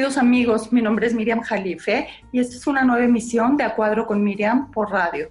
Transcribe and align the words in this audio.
queridos 0.00 0.16
amigos, 0.16 0.72
mi 0.72 0.80
nombre 0.80 1.06
es 1.06 1.12
Miriam 1.12 1.42
Jalife 1.42 2.08
y 2.32 2.40
esta 2.40 2.56
es 2.56 2.66
una 2.66 2.84
nueva 2.84 3.04
emisión 3.04 3.58
de 3.58 3.64
A 3.64 3.74
Cuadro 3.74 4.06
con 4.06 4.24
Miriam 4.24 4.70
por 4.70 4.90
radio. 4.90 5.28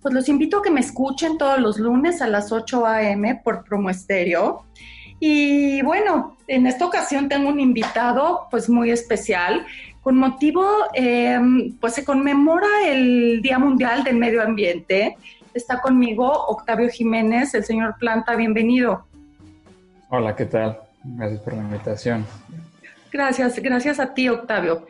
Pues 0.00 0.14
los 0.14 0.30
invito 0.30 0.60
a 0.60 0.62
que 0.62 0.70
me 0.70 0.80
escuchen 0.80 1.36
todos 1.36 1.60
los 1.60 1.78
lunes 1.78 2.22
a 2.22 2.26
las 2.26 2.50
8 2.50 2.86
a.m. 2.86 3.42
por 3.44 3.64
Promo 3.64 3.90
Estéreo. 3.90 4.64
Y 5.20 5.82
bueno, 5.82 6.38
en 6.46 6.66
esta 6.66 6.86
ocasión 6.86 7.28
tengo 7.28 7.50
un 7.50 7.60
invitado 7.60 8.46
pues 8.50 8.70
muy 8.70 8.90
especial. 8.90 9.66
Con 10.00 10.16
motivo, 10.16 10.66
em, 10.94 11.76
pues 11.78 11.92
se 11.92 12.02
conmemora 12.02 12.66
el 12.86 13.42
Día 13.42 13.58
Mundial 13.58 14.04
del 14.04 14.16
Medio 14.16 14.42
Ambiente. 14.42 15.18
Está 15.52 15.82
conmigo 15.82 16.32
Octavio 16.46 16.88
Jiménez, 16.88 17.52
el 17.52 17.64
señor 17.64 17.96
Planta, 17.98 18.36
bienvenido. 18.36 19.04
Hola, 20.08 20.34
¿qué 20.34 20.46
tal? 20.46 20.78
Gracias 21.04 21.40
por 21.40 21.52
la 21.52 21.60
invitación. 21.60 22.24
Gracias, 23.12 23.58
gracias 23.60 24.00
a 24.00 24.14
ti, 24.14 24.28
Octavio. 24.28 24.86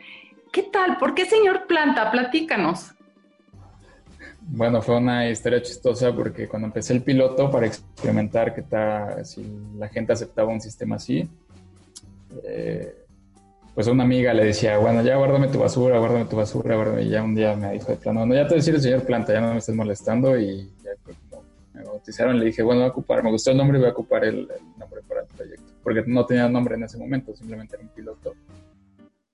¿Qué 0.51 0.63
tal? 0.63 0.97
¿Por 0.97 1.13
qué 1.13 1.25
señor 1.25 1.67
Planta? 1.67 2.11
Platícanos. 2.11 2.91
Bueno, 4.41 4.81
fue 4.81 4.97
una 4.97 5.29
historia 5.29 5.61
chistosa 5.61 6.13
porque 6.13 6.47
cuando 6.47 6.67
empecé 6.67 6.93
el 6.93 7.03
piloto 7.03 7.51
para 7.51 7.67
experimentar 7.67 8.53
qué 8.55 8.63
tal, 8.63 9.23
si 9.25 9.45
la 9.77 9.87
gente 9.89 10.13
aceptaba 10.13 10.51
un 10.51 10.59
sistema 10.59 10.95
así, 10.95 11.29
eh, 12.43 12.95
pues 13.75 13.87
una 13.87 14.03
amiga 14.03 14.33
le 14.33 14.45
decía, 14.45 14.77
bueno, 14.77 15.01
ya 15.03 15.15
guárdame 15.15 15.47
tu 15.47 15.59
basura, 15.59 15.99
guárdame 15.99 16.25
tu 16.25 16.35
basura, 16.35 16.75
guárdame. 16.75 17.03
Y 17.03 17.09
ya 17.09 17.23
un 17.23 17.35
día 17.35 17.55
me 17.55 17.73
dijo 17.73 17.91
de 17.91 17.95
plano, 17.97 18.25
no, 18.25 18.33
ya 18.33 18.41
te 18.41 18.49
voy 18.49 18.55
a 18.55 18.57
decir 18.57 18.75
el 18.75 18.81
señor 18.81 19.03
Planta, 19.03 19.33
ya 19.33 19.41
no 19.41 19.53
me 19.53 19.59
estés 19.59 19.75
molestando. 19.75 20.37
Y 20.37 20.69
ya 20.83 20.91
me 21.73 21.83
bautizaron, 21.83 22.37
le 22.39 22.45
dije, 22.45 22.63
bueno, 22.63 22.81
voy 22.81 22.89
a 22.89 22.91
ocupar, 22.91 23.23
me 23.23 23.31
gustó 23.31 23.51
el 23.51 23.57
nombre 23.57 23.77
y 23.77 23.81
voy 23.81 23.89
a 23.89 23.93
ocupar 23.93 24.25
el, 24.25 24.49
nombre 24.77 25.01
para 25.07 25.18
porque 25.83 26.03
no 26.05 26.25
tenía 26.25 26.47
nombre 26.49 26.75
en 26.75 26.83
ese 26.83 26.97
momento, 26.97 27.35
simplemente 27.35 27.75
era 27.75 27.83
un 27.83 27.89
piloto. 27.89 28.33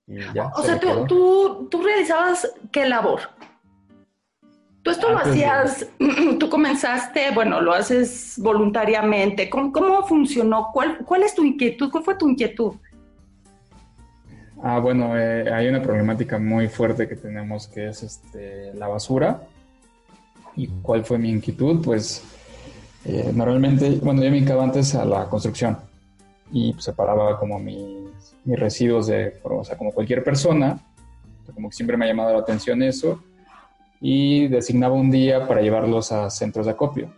Y 0.08 0.20
ya, 0.34 0.52
o 0.56 0.62
sea, 0.62 0.80
tú, 0.80 1.06
tú, 1.08 1.68
tú, 1.70 1.82
realizabas 1.82 2.52
qué 2.72 2.88
labor? 2.88 3.22
Tú 4.84 4.92
esto 4.92 5.10
lo 5.10 5.18
hacías, 5.18 5.88
tú 6.40 6.48
comenzaste, 6.48 7.32
bueno, 7.34 7.60
lo 7.60 7.74
haces 7.74 8.36
voluntariamente. 8.38 9.50
¿Cómo, 9.50 9.72
cómo 9.72 10.06
funcionó? 10.06 10.70
¿Cuál, 10.72 11.00
¿Cuál 11.00 11.24
es 11.24 11.34
tu 11.34 11.44
inquietud? 11.44 11.90
¿Cuál 11.90 12.04
fue 12.04 12.16
tu 12.16 12.30
inquietud? 12.30 12.74
Ah, 14.62 14.80
bueno, 14.80 15.18
eh, 15.18 15.52
hay 15.52 15.68
una 15.68 15.82
problemática 15.82 16.38
muy 16.38 16.68
fuerte 16.68 17.08
que 17.08 17.16
tenemos 17.16 17.68
que 17.68 17.88
es 17.88 18.04
este, 18.04 18.74
la 18.76 18.88
basura. 18.88 19.42
¿Y 20.56 20.68
cuál 20.82 21.04
fue 21.04 21.18
mi 21.18 21.30
inquietud? 21.30 21.84
Pues 21.84 22.24
eh, 23.06 23.32
normalmente, 23.34 23.90
bueno, 24.04 24.24
yo 24.24 24.30
me 24.30 24.38
dedicaba 24.38 24.64
antes 24.64 24.96
a 24.96 25.04
la 25.04 25.26
construcción 25.26 25.78
y 26.56 26.74
separaba 26.78 27.38
como 27.38 27.60
mis, 27.60 28.34
mis 28.46 28.58
residuos 28.58 29.08
de, 29.08 29.42
o 29.44 29.62
sea, 29.66 29.78
como 29.78 29.92
cualquier 29.92 30.24
persona, 30.24 30.80
como 31.54 31.70
que 31.70 31.76
siempre 31.76 31.98
me 31.98 32.06
ha 32.06 32.08
llamado 32.08 32.32
la 32.32 32.40
atención 32.40 32.82
eso, 32.82 33.22
y 34.00 34.48
designaba 34.48 34.96
un 34.96 35.12
día 35.12 35.50
para 35.50 35.62
llevarlos 35.62 36.14
a 36.14 36.30
centros 36.30 36.66
de 36.66 36.72
acopio, 36.72 37.12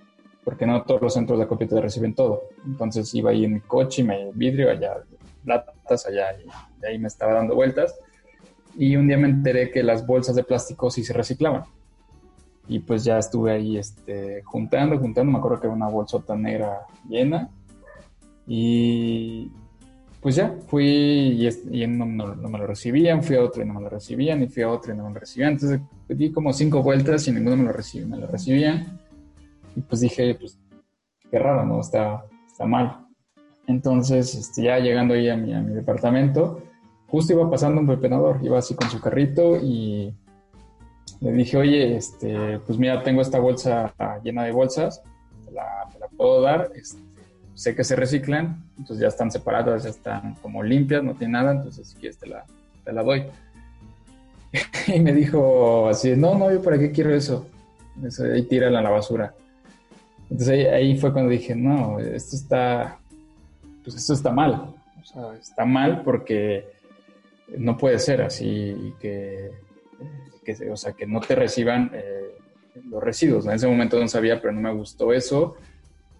porque 0.43 0.65
no 0.65 0.81
todos 0.81 1.03
los 1.03 1.13
centros 1.13 1.37
de 1.37 1.45
acopio 1.45 1.67
te 1.67 1.79
reciben 1.79 2.15
todo. 2.15 2.45
Entonces 2.65 3.13
iba 3.13 3.29
ahí 3.29 3.45
en 3.45 3.53
mi 3.53 3.59
coche, 3.59 4.03
me 4.03 4.31
vidrio, 4.33 4.71
allá 4.71 5.03
latas, 5.45 6.07
allá, 6.07 6.35
y 6.35 6.85
ahí 6.87 6.97
me 6.97 7.07
estaba 7.07 7.33
dando 7.33 7.53
vueltas. 7.53 7.93
Y 8.75 8.95
un 8.95 9.07
día 9.07 9.19
me 9.19 9.27
enteré 9.27 9.69
que 9.69 9.83
las 9.83 10.07
bolsas 10.07 10.35
de 10.35 10.43
plástico 10.43 10.89
sí 10.89 11.03
se 11.03 11.13
reciclaban. 11.13 11.63
Y 12.67 12.79
pues 12.79 13.03
ya 13.03 13.19
estuve 13.19 13.51
ahí 13.51 13.77
este, 13.77 14.41
juntando, 14.41 14.97
juntando. 14.97 15.31
Me 15.31 15.37
acuerdo 15.37 15.59
que 15.59 15.67
era 15.67 15.75
una 15.75 15.89
bolsota 15.89 16.35
negra 16.35 16.87
llena 17.07 17.51
y 18.47 19.51
pues 20.21 20.35
ya, 20.35 20.55
fui 20.67 21.47
y, 21.71 21.87
no, 21.87 22.05
me 22.05 22.57
lo 22.57 22.67
recibían, 22.67 23.23
fui 23.23 23.35
a 23.35 23.43
otro 23.43 23.61
y 23.61 23.65
no 23.65 23.75
me 23.75 23.81
lo 23.81 23.89
recibían, 23.89 24.41
y 24.41 24.47
fui 24.47 24.63
a 24.63 24.69
otro 24.69 24.93
y 24.93 24.97
no 24.97 25.03
me 25.03 25.13
lo 25.13 25.19
recibían. 25.19 25.53
Entonces 25.53 25.81
di 26.07 26.31
como 26.31 26.51
cinco 26.53 26.81
vueltas 26.81 27.27
y 27.27 27.31
ninguno 27.31 27.57
me 27.57 27.63
lo, 27.63 27.71
recibía, 27.71 28.07
me 28.07 28.17
lo 28.17 28.27
recibían. 28.27 28.99
Y 29.75 29.81
pues 29.81 30.01
dije, 30.01 30.35
pues 30.35 30.57
qué 31.29 31.39
raro, 31.39 31.65
¿no? 31.65 31.81
Está, 31.81 32.25
está 32.47 32.65
mal. 32.65 33.05
Entonces, 33.67 34.33
este, 34.33 34.63
ya 34.63 34.79
llegando 34.79 35.13
ahí 35.13 35.29
a 35.29 35.37
mi, 35.37 35.53
a 35.53 35.61
mi 35.61 35.73
departamento, 35.73 36.63
justo 37.07 37.33
iba 37.33 37.49
pasando 37.49 37.81
un 37.81 37.87
pepenador, 37.87 38.39
iba 38.41 38.57
así 38.57 38.75
con 38.75 38.89
su 38.89 38.99
carrito 38.99 39.57
y 39.57 40.15
le 41.19 41.31
dije, 41.31 41.57
oye, 41.57 41.95
este, 41.95 42.59
pues 42.59 42.77
mira, 42.77 43.03
tengo 43.03 43.21
esta 43.21 43.39
bolsa 43.39 43.93
llena 44.23 44.43
de 44.43 44.51
bolsas, 44.51 45.01
te 45.45 45.51
la 45.51 46.07
puedo 46.15 46.41
dar, 46.41 46.71
este, 46.75 47.06
sé 47.57 47.75
que 47.75 47.83
se 47.83 47.95
reciclan, 47.95 48.63
entonces 48.77 48.99
ya 48.99 49.07
están 49.07 49.31
separadas, 49.31 49.83
ya 49.83 49.89
están 49.89 50.35
como 50.43 50.61
limpias, 50.61 51.03
no 51.03 51.15
tiene 51.15 51.33
nada, 51.33 51.53
entonces 51.53 51.87
si 51.87 51.95
quieres 51.95 52.19
te 52.19 52.27
la, 52.27 52.45
te 52.83 52.93
la 52.93 53.01
doy. 53.01 53.23
y 54.87 54.99
me 54.99 55.11
dijo 55.11 55.89
así, 55.89 56.15
no, 56.15 56.37
no, 56.37 56.51
yo 56.51 56.61
para 56.61 56.77
qué 56.77 56.91
quiero 56.91 57.15
eso, 57.15 57.47
eso 58.05 58.25
ahí 58.25 58.43
tírala 58.43 58.77
a 58.77 58.83
la 58.83 58.91
basura. 58.91 59.33
Entonces 60.29 60.67
ahí, 60.71 60.99
fue 60.99 61.11
cuando 61.11 61.31
dije, 61.31 61.55
no, 61.55 61.99
esto 61.99 62.35
está, 62.35 62.99
pues 63.83 63.95
esto 63.95 64.13
está 64.13 64.31
mal, 64.31 64.75
o 65.01 65.05
sea, 65.05 65.33
está 65.33 65.65
mal 65.65 66.03
porque 66.03 66.67
no 67.57 67.75
puede 67.75 67.97
ser 67.97 68.21
así 68.21 68.93
que, 68.99 69.49
que 70.45 70.69
o 70.69 70.77
sea, 70.77 70.91
que 70.93 71.07
no 71.07 71.21
te 71.21 71.33
reciban 71.33 71.89
eh, 71.91 72.35
los 72.87 73.01
residuos. 73.01 73.47
En 73.47 73.53
ese 73.53 73.67
momento 73.67 73.99
no 73.99 74.07
sabía, 74.07 74.39
pero 74.39 74.53
no 74.53 74.61
me 74.61 74.73
gustó 74.75 75.11
eso 75.11 75.57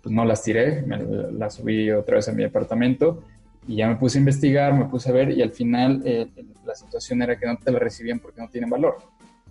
pues 0.08 0.16
no 0.16 0.24
las 0.24 0.42
tiré, 0.42 0.84
me 0.84 0.98
las 1.34 1.56
subí 1.56 1.92
otra 1.92 2.16
vez 2.16 2.30
a 2.30 2.32
mi 2.32 2.42
departamento 2.42 3.24
y 3.68 3.76
ya 3.76 3.90
me 3.90 3.98
puse 3.98 4.18
a 4.18 4.20
investigar, 4.20 4.74
me 4.74 4.86
puse 4.86 5.10
a 5.10 5.12
ver 5.12 5.32
y 5.32 5.42
al 5.42 5.52
final 5.52 6.02
eh, 6.06 6.30
la 6.66 6.76
situación 6.76 7.22
era 7.22 7.38
que 7.38 7.46
no 7.46 7.58
te 7.58 7.72
la 7.72 7.80
recibían 7.80 8.20
porque 8.20 8.40
no 8.40 8.48
tienen 8.48 8.70
valor. 8.70 9.00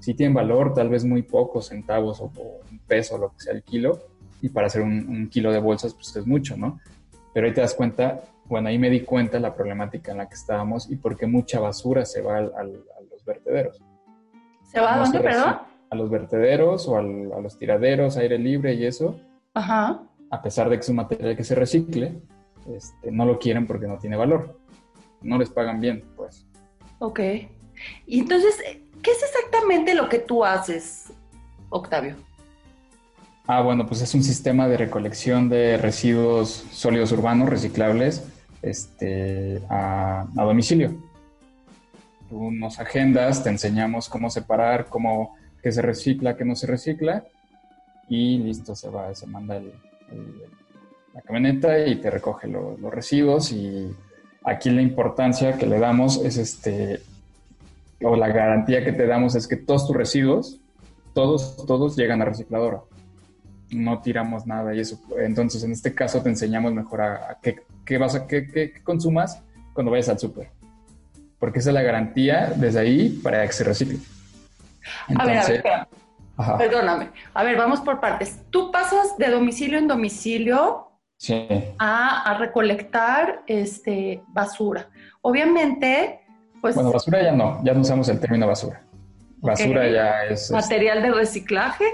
Sí 0.01 0.15
tienen 0.15 0.33
valor, 0.33 0.73
tal 0.73 0.89
vez 0.89 1.05
muy 1.05 1.21
pocos 1.21 1.67
centavos 1.67 2.23
o, 2.23 2.33
un 2.71 2.79
peso, 2.87 3.19
lo 3.19 3.33
que 3.33 3.41
sea 3.41 3.53
el 3.53 3.65
kilo, 3.65 4.01
y 4.41 4.49
para 4.49 4.69
hacer 4.69 4.81
un, 4.81 5.29
kilo 5.29 5.53
de 5.53 5.59
bolsas 5.59 5.93
pues 5.93 6.17
es 6.17 6.27
mucho, 6.27 6.57
¿no? 6.57 6.81
Pero 7.35 7.47
ahí 7.47 7.53
te 7.53 7.61
das 7.61 7.75
cuenta, 7.75 8.23
bueno, 8.47 8.69
ahí 8.69 8.79
me 8.79 8.89
di 8.89 9.01
cuenta 9.01 9.39
la 9.39 9.55
problemática 9.55 10.13
en 10.13 10.19
la 10.19 10.27
que 10.27 10.37
estábamos 10.37 10.91
y 10.91 10.97
por 10.97 11.19
qué 11.19 11.27
mucha 11.27 11.61
basura 11.61 12.07
se 12.07 12.23
va 12.23 12.39
a 12.39 12.63
los 12.63 13.25
vertederos. 13.27 13.79
¿Se 14.63 14.81
va 14.81 14.95
a 14.95 14.99
dónde, 15.01 15.21
perdón? 15.21 15.59
A 15.91 15.95
los 15.95 16.09
vertederos 16.09 16.89
o 16.89 16.97
a 16.97 17.03
los 17.03 17.59
tiraderos, 17.59 18.17
aire 18.17 18.39
libre 18.39 18.73
y 18.73 18.87
eso. 18.87 19.21
Ajá 19.53 20.01
a 20.31 20.43
pesar 20.43 20.69
de 20.69 20.77
que 20.77 20.81
es 20.81 20.89
un 20.89 20.97
material 20.97 21.37
que 21.37 21.45
se 21.45 21.55
recicle, 21.55 22.21
este, 22.75 23.11
no 23.11 23.25
lo 23.25 23.39
quieren 23.39 23.67
porque 23.67 23.87
no 23.87 23.99
tiene 23.99 24.17
valor. 24.17 24.59
No 25.23 25.39
les 25.39 25.51
pagan 25.51 25.81
bien, 25.81 26.05
pues. 26.17 26.47
Ok. 26.99 27.21
Y 28.07 28.21
entonces, 28.21 28.59
¿qué 29.03 29.11
es 29.11 29.23
exactamente 29.23 29.95
lo 29.95 30.09
que 30.09 30.19
tú 30.19 30.45
haces, 30.45 31.13
Octavio? 31.69 32.17
Ah, 33.47 33.63
bueno, 33.63 33.87
pues 33.87 34.03
es 34.03 34.15
un 34.15 34.25
sistema 34.25 34.67
de 34.67 34.77
recolección 34.77 35.49
de 35.49 35.77
residuos 35.77 36.49
sólidos 36.73 37.13
urbanos 37.13 37.49
reciclables 37.49 38.25
este, 38.63 39.63
a, 39.69 40.27
a 40.37 40.43
domicilio. 40.45 40.97
Tú 42.29 42.51
nos 42.51 42.81
agendas, 42.81 43.45
te 43.45 43.51
enseñamos 43.51 44.09
cómo 44.09 44.31
separar, 44.31 44.87
cómo 44.87 45.37
qué 45.63 45.71
se 45.71 45.81
recicla, 45.81 46.37
qué 46.37 46.45
no 46.45 46.57
se 46.57 46.67
recicla, 46.67 47.25
y 48.09 48.39
listo, 48.39 48.75
se 48.75 48.89
va, 48.89 49.15
se 49.15 49.27
manda 49.27 49.57
el, 49.57 49.73
la 51.15 51.23
camioneta 51.23 51.87
y 51.87 51.97
te 51.97 52.11
recoge 52.11 52.47
los 52.47 52.93
residuos 52.93 53.53
y 53.53 53.91
aquí 54.45 54.71
la 54.71 54.83
importancia 54.83 55.57
que 55.59 55.67
le 55.67 55.79
damos 55.79 56.25
es 56.25 56.37
este, 56.37 57.01
o 58.03 58.17
la 58.17 58.29
garantía 58.29 58.85
que 58.85 58.93
te 58.93 59.07
damos 59.07 59.35
es 59.35 59.49
que 59.49 59.57
todos 59.57 59.87
tus 59.87 59.97
residuos, 59.97 60.61
todos, 61.15 61.57
todos 61.67 61.97
llegan 61.97 62.23
a 62.23 62.27
recicladora. 62.27 62.83
No 63.71 64.01
tiramos 64.01 64.47
nada 64.47 64.75
y 64.75 64.81
eso. 64.81 65.01
Entonces, 65.19 65.65
en 65.65 65.73
este 65.73 65.95
caso 65.95 66.23
te 66.23 66.29
enseñamos 66.29 66.73
mejor 66.73 67.01
a, 67.01 67.39
qué, 67.43 67.99
vas 67.99 68.15
a, 68.15 68.27
qué, 68.27 68.75
consumas 68.85 69.43
cuando 69.73 69.91
vayas 69.91 70.09
al 70.09 70.19
súper. 70.19 70.51
Porque 71.39 71.59
esa 71.59 71.71
es 71.71 71.75
la 71.75 71.83
garantía 71.83 72.53
desde 72.55 72.79
ahí 72.79 73.21
para 73.23 73.45
que 73.45 73.53
se 73.53 73.65
recicle. 73.65 73.99
a 75.17 75.27
ver, 75.27 75.39
a 75.39 75.47
ver, 75.49 75.63
Perdóname. 76.59 77.11
A 77.33 77.45
ver, 77.45 77.57
vamos 77.57 77.81
por 77.81 78.01
partes. 78.01 78.41
Tú 78.51 78.71
pasas 78.71 79.17
de 79.17 79.31
domicilio 79.31 79.79
en 79.79 79.89
domicilio 79.89 80.91
a, 81.79 82.37
recolectar 82.39 83.43
este, 83.47 84.23
basura. 84.29 84.89
Obviamente, 85.23 86.21
pues... 86.61 86.75
Bueno, 86.75 86.93
basura 86.93 87.23
ya 87.23 87.33
no, 87.33 87.63
ya 87.65 87.73
no 87.73 87.81
usamos 87.81 88.09
el 88.09 88.21
término 88.21 88.47
basura. 88.47 88.83
Basura 89.39 89.89
ya 89.89 90.25
es... 90.25 90.51
¿Material 90.51 91.03
de 91.03 91.11
reciclaje? 91.13 91.85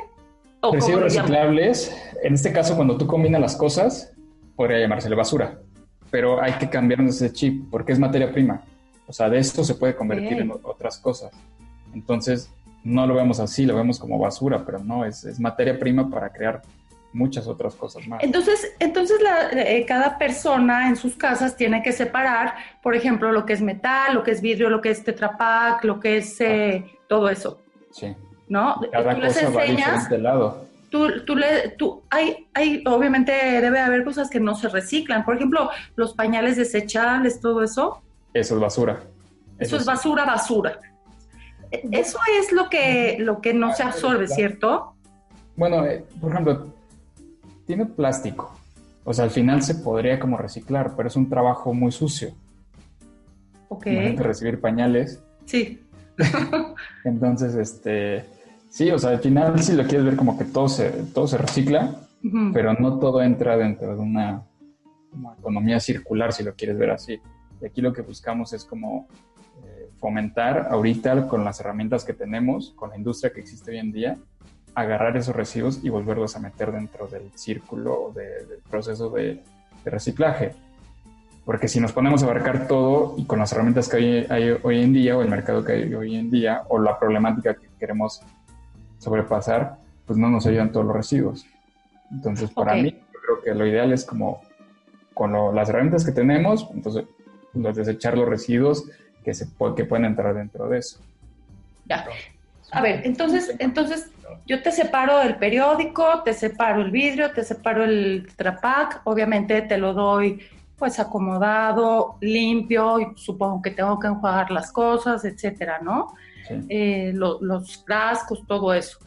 ¿O 0.60 0.72
Residuos 0.72 1.02
reciclables. 1.02 1.96
En 2.22 2.34
este 2.34 2.52
caso, 2.52 2.76
cuando 2.76 2.96
tú 2.96 3.06
combinas 3.06 3.40
las 3.40 3.56
cosas, 3.56 4.12
podría 4.56 4.78
llamársele 4.80 5.14
basura. 5.14 5.58
Pero 6.10 6.42
hay 6.42 6.52
que 6.54 6.68
cambiarnos 6.68 7.16
ese 7.16 7.32
chip 7.32 7.70
porque 7.70 7.92
es 7.92 7.98
materia 7.98 8.32
prima. 8.32 8.62
O 9.06 9.12
sea, 9.12 9.28
de 9.28 9.38
esto 9.38 9.64
se 9.64 9.74
puede 9.74 9.96
convertir 9.96 10.40
en 10.40 10.52
otras 10.62 10.98
cosas. 10.98 11.32
Entonces, 11.94 12.50
no 12.84 13.06
lo 13.06 13.14
vemos 13.14 13.40
así, 13.40 13.64
lo 13.64 13.76
vemos 13.76 13.98
como 13.98 14.18
basura, 14.18 14.64
pero 14.64 14.78
no, 14.80 15.04
es, 15.04 15.38
materia 15.38 15.78
prima 15.78 16.08
para 16.08 16.30
crear 16.30 16.62
muchas 17.12 17.46
otras 17.46 17.74
cosas 17.74 18.06
más. 18.08 18.22
Entonces, 18.22 18.74
entonces 18.78 19.18
eh, 19.52 19.84
cada 19.86 20.18
persona 20.18 20.88
en 20.88 20.96
sus 20.96 21.14
casas 21.14 21.56
tiene 21.56 21.82
que 21.82 21.92
separar, 21.92 22.54
por 22.82 22.94
ejemplo, 22.96 23.32
lo 23.32 23.44
que 23.44 23.52
es 23.52 23.60
metal, 23.60 24.14
lo 24.14 24.22
que 24.22 24.30
es 24.30 24.40
vidrio, 24.40 24.70
lo 24.70 24.80
que 24.80 24.90
es 24.90 25.04
tetrapack, 25.04 25.84
lo 25.84 26.00
que 26.00 26.18
es 26.18 26.40
eh, 26.40 26.84
todo 27.08 27.28
eso. 27.28 27.60
Sí. 27.90 28.16
¿No? 28.48 28.80
Cada 28.90 29.14
Tú 29.14 29.20
cosa 29.20 29.40
enseñas, 29.42 30.10
lado. 30.10 30.66
tú, 30.90 31.24
tú 31.24 31.36
le, 31.36 31.70
tú, 31.70 32.02
hay, 32.10 32.48
hay, 32.54 32.82
obviamente 32.86 33.32
debe 33.32 33.78
haber 33.78 34.04
cosas 34.04 34.28
que 34.28 34.40
no 34.40 34.54
se 34.54 34.68
reciclan. 34.68 35.24
Por 35.24 35.36
ejemplo, 35.36 35.70
los 35.96 36.14
pañales 36.14 36.56
desechables, 36.56 37.40
todo 37.40 37.62
eso. 37.62 38.02
Eso 38.34 38.54
es 38.54 38.60
basura. 38.60 39.00
Eso 39.58 39.76
es 39.76 39.84
basura, 39.84 40.24
basura. 40.24 40.78
Eso 41.90 42.18
es 42.38 42.52
lo 42.52 42.68
que, 42.68 43.16
lo 43.18 43.40
que 43.40 43.54
no 43.54 43.74
se 43.74 43.82
absorbe, 43.82 44.28
¿cierto? 44.28 44.94
Bueno, 45.56 45.84
eh, 45.86 46.04
por 46.20 46.32
ejemplo, 46.32 46.74
tiene 47.66 47.86
plástico. 47.86 48.54
O 49.04 49.12
sea, 49.12 49.24
al 49.24 49.30
final 49.30 49.62
se 49.62 49.76
podría 49.76 50.20
como 50.20 50.36
reciclar, 50.36 50.94
pero 50.96 51.08
es 51.08 51.16
un 51.16 51.28
trabajo 51.28 51.74
muy 51.74 51.90
sucio. 51.90 52.32
Ok. 53.68 53.86
Imagínate 53.86 54.22
recibir 54.22 54.60
pañales. 54.60 55.22
Sí. 55.46 55.80
Entonces, 57.04 57.54
este, 57.54 58.24
sí, 58.68 58.90
o 58.90 58.98
sea, 58.98 59.10
al 59.10 59.20
final 59.20 59.60
si 59.62 59.72
lo 59.72 59.84
quieres 59.84 60.04
ver 60.04 60.16
como 60.16 60.38
que 60.38 60.44
todo 60.44 60.68
se, 60.68 60.90
todo 61.14 61.26
se 61.26 61.38
recicla, 61.38 61.96
pero 62.52 62.74
no 62.74 63.00
todo 63.00 63.22
entra 63.22 63.56
dentro 63.56 63.96
de 63.96 64.00
una, 64.00 64.44
una 65.12 65.34
economía 65.38 65.80
circular, 65.80 66.32
si 66.32 66.44
lo 66.44 66.54
quieres 66.54 66.78
ver 66.78 66.90
así. 66.90 67.18
Y 67.60 67.66
aquí 67.66 67.80
lo 67.80 67.92
que 67.92 68.02
buscamos 68.02 68.52
es 68.52 68.64
como 68.64 69.08
fomentar 70.02 70.66
ahorita 70.68 71.28
con 71.28 71.44
las 71.44 71.60
herramientas 71.60 72.04
que 72.04 72.12
tenemos, 72.12 72.72
con 72.74 72.90
la 72.90 72.96
industria 72.96 73.32
que 73.32 73.38
existe 73.40 73.70
hoy 73.70 73.78
en 73.78 73.92
día, 73.92 74.16
agarrar 74.74 75.16
esos 75.16 75.34
residuos 75.36 75.78
y 75.84 75.90
volverlos 75.90 76.34
a 76.34 76.40
meter 76.40 76.72
dentro 76.72 77.06
del 77.06 77.30
círculo 77.36 78.06
o 78.06 78.12
de- 78.12 78.44
del 78.46 78.58
proceso 78.68 79.10
de, 79.10 79.40
de 79.84 79.90
reciclaje. 79.90 80.54
Porque 81.44 81.68
si 81.68 81.78
nos 81.78 81.92
ponemos 81.92 82.20
a 82.22 82.26
abarcar 82.26 82.66
todo 82.66 83.14
y 83.16 83.26
con 83.26 83.38
las 83.38 83.52
herramientas 83.52 83.88
que 83.88 83.96
hay, 83.96 84.26
hay 84.28 84.58
hoy 84.64 84.82
en 84.82 84.92
día 84.92 85.16
o 85.16 85.22
el 85.22 85.28
mercado 85.28 85.64
que 85.64 85.72
hay 85.74 85.94
hoy 85.94 86.16
en 86.16 86.30
día 86.32 86.62
o 86.68 86.80
la 86.80 86.98
problemática 86.98 87.54
que 87.54 87.68
queremos 87.78 88.22
sobrepasar, 88.98 89.76
pues 90.04 90.18
no 90.18 90.28
nos 90.30 90.46
ayudan 90.46 90.72
todos 90.72 90.84
los 90.86 90.96
residuos. 90.96 91.46
Entonces, 92.10 92.50
para 92.50 92.72
Ok. 92.74 92.82
mí, 92.82 92.90
yo 92.90 93.20
creo 93.20 93.40
que 93.44 93.54
lo 93.54 93.66
ideal 93.68 93.92
es 93.92 94.04
como 94.04 94.40
con 95.14 95.30
lo- 95.32 95.52
las 95.52 95.68
herramientas 95.68 96.04
que 96.04 96.10
tenemos, 96.12 96.68
entonces 96.74 97.04
los 97.54 97.76
desechar 97.76 98.16
los 98.16 98.28
residuos 98.28 98.84
que, 99.24 99.34
se, 99.34 99.46
que 99.76 99.84
pueden 99.84 100.04
entrar 100.06 100.34
dentro 100.34 100.68
de 100.68 100.78
eso. 100.78 100.98
Ya. 101.86 102.06
A 102.70 102.80
ver, 102.80 103.02
entonces, 103.04 103.54
entonces 103.58 104.10
yo 104.46 104.62
te 104.62 104.72
separo 104.72 105.20
el 105.20 105.36
periódico, 105.36 106.22
te 106.24 106.32
separo 106.32 106.80
el 106.82 106.90
vidrio, 106.90 107.32
te 107.32 107.44
separo 107.44 107.84
el 107.84 108.24
tetrapack, 108.28 109.02
obviamente 109.04 109.60
te 109.62 109.76
lo 109.78 109.92
doy 109.92 110.40
pues 110.78 110.98
acomodado, 110.98 112.16
limpio, 112.20 112.98
y 112.98 113.06
supongo 113.14 113.62
que 113.62 113.70
tengo 113.70 114.00
que 114.00 114.08
enjuagar 114.08 114.50
las 114.50 114.72
cosas, 114.72 115.24
etcétera, 115.24 115.78
¿no? 115.80 116.14
Sí. 116.48 116.54
Eh, 116.68 117.12
lo- 117.14 117.40
los 117.40 117.84
frascos, 117.84 118.44
todo 118.48 118.74
eso. 118.74 118.98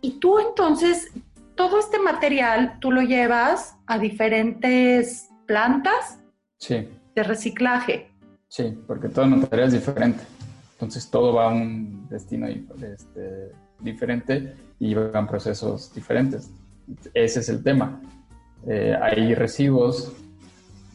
Y 0.00 0.20
tú 0.20 0.38
entonces, 0.38 1.10
todo 1.56 1.80
este 1.80 1.98
material, 1.98 2.76
tú 2.78 2.92
lo 2.92 3.00
llevas 3.02 3.76
a 3.88 3.98
diferentes 3.98 5.28
plantas 5.46 6.20
sí, 6.58 6.88
de 7.16 7.22
reciclaje. 7.24 8.07
Sí, 8.48 8.78
porque 8.86 9.08
todo 9.08 9.24
el 9.24 9.32
material 9.32 9.68
es 9.68 9.74
diferente. 9.74 10.24
Entonces 10.72 11.10
todo 11.10 11.34
va 11.34 11.50
a 11.50 11.54
un 11.54 12.06
destino 12.08 12.46
este, 12.46 13.50
diferente 13.80 14.54
y 14.78 14.94
van 14.94 15.26
procesos 15.26 15.92
diferentes. 15.94 16.50
Ese 17.14 17.40
es 17.40 17.48
el 17.48 17.62
tema. 17.62 18.00
Eh, 18.66 18.96
hay 19.00 19.34
residuos 19.34 20.12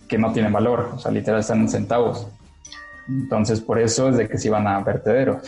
que 0.08 0.18
no 0.18 0.32
tienen 0.32 0.54
valor, 0.54 0.92
o 0.96 1.00
sea, 1.00 1.12
literal 1.12 1.40
están 1.42 1.62
en 1.62 1.70
centavos. 1.70 2.28
Entonces, 3.08 3.60
por 3.60 3.80
eso 3.80 4.10
es 4.10 4.18
de 4.18 4.30
que 4.30 4.38
se 4.38 4.50
van 4.50 4.68
a 4.68 4.80
vertederos. 4.82 5.44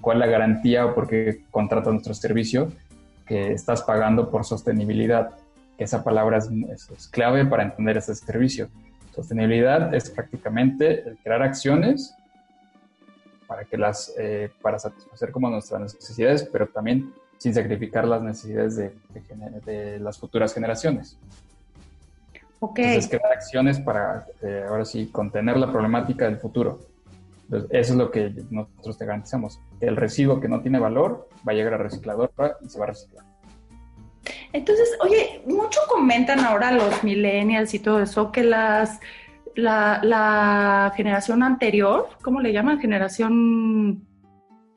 ¿Cuál 0.00 0.16
es 0.16 0.26
la 0.26 0.32
garantía 0.32 0.86
o 0.86 0.94
por 0.94 1.06
qué 1.06 1.44
contratas 1.50 1.92
nuestro 1.92 2.14
servicio? 2.14 2.72
Que 3.26 3.52
estás 3.52 3.82
pagando 3.82 4.30
por 4.30 4.44
sostenibilidad. 4.44 5.36
Esa 5.78 6.02
palabra 6.02 6.38
es- 6.38 6.50
es 6.90 7.08
clave 7.08 7.44
para 7.46 7.62
entender 7.64 7.96
ese 7.98 8.14
servicio. 8.14 8.68
Sostenibilidad 9.14 9.94
es 9.94 10.10
prácticamente 10.10 11.08
el 11.08 11.16
crear 11.18 11.42
acciones 11.42 12.14
para 13.46 13.64
que 13.64 13.76
las 13.76 14.14
eh, 14.18 14.50
para 14.62 14.78
satisfacer 14.78 15.32
como 15.32 15.50
nuestras 15.50 15.80
necesidades, 15.80 16.48
pero 16.52 16.68
también 16.68 17.12
sin 17.38 17.52
sacrificar 17.54 18.06
las 18.06 18.22
necesidades 18.22 18.76
de, 18.76 18.92
de 19.14 19.60
de 19.64 19.98
las 19.98 20.18
futuras 20.18 20.54
generaciones. 20.54 21.18
Ok. 22.60 22.78
Entonces, 22.78 23.08
crear 23.08 23.32
acciones 23.32 23.80
para, 23.80 24.26
eh, 24.42 24.64
ahora 24.68 24.84
sí, 24.84 25.06
contener 25.06 25.56
la 25.56 25.72
problemática 25.72 26.26
del 26.26 26.36
futuro. 26.36 26.78
Entonces, 27.44 27.70
eso 27.72 27.92
es 27.94 27.98
lo 27.98 28.10
que 28.10 28.32
nosotros 28.50 28.98
te 28.98 29.06
garantizamos. 29.06 29.58
El 29.80 29.96
residuo 29.96 30.40
que 30.40 30.48
no 30.48 30.60
tiene 30.60 30.78
valor 30.78 31.28
va 31.46 31.52
a 31.52 31.54
llegar 31.54 31.74
a 31.74 31.78
recicladora 31.78 32.58
y 32.60 32.68
se 32.68 32.78
va 32.78 32.84
a 32.84 32.88
reciclar. 32.88 33.24
Entonces, 34.52 34.88
oye, 35.00 35.42
mucho 35.46 35.78
comentan 35.88 36.40
ahora 36.40 36.72
los 36.72 37.04
millennials 37.04 37.72
y 37.74 37.78
todo 37.78 38.02
eso 38.02 38.32
que 38.32 38.42
las 38.42 38.98
la, 39.56 40.00
la 40.02 40.92
generación 40.96 41.42
anterior, 41.42 42.08
¿cómo 42.22 42.40
le 42.40 42.52
llaman? 42.52 42.80
Generación 42.80 44.02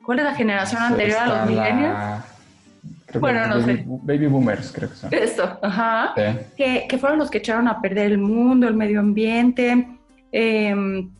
¿Cuál 0.04 0.18
es 0.18 0.24
la 0.26 0.34
generación 0.34 0.82
anterior 0.82 1.18
a 1.18 1.26
los 1.26 1.36
la- 1.38 1.46
millennials? 1.46 2.24
Bueno, 3.20 3.46
no 3.46 3.60
baby, 3.60 3.76
sé. 3.76 3.84
baby 3.86 4.26
boomers, 4.26 4.72
creo 4.72 4.90
que 4.90 4.96
son. 4.96 5.14
Esto, 5.14 5.58
ajá. 5.62 6.12
Sí. 6.16 6.22
Que, 6.56 6.86
que 6.88 6.98
fueron 6.98 7.18
los 7.18 7.30
que 7.30 7.38
echaron 7.38 7.68
a 7.68 7.80
perder 7.80 8.06
el 8.12 8.18
mundo, 8.18 8.66
el 8.68 8.74
medio 8.74 8.98
ambiente. 9.00 9.86
em, 10.32 11.10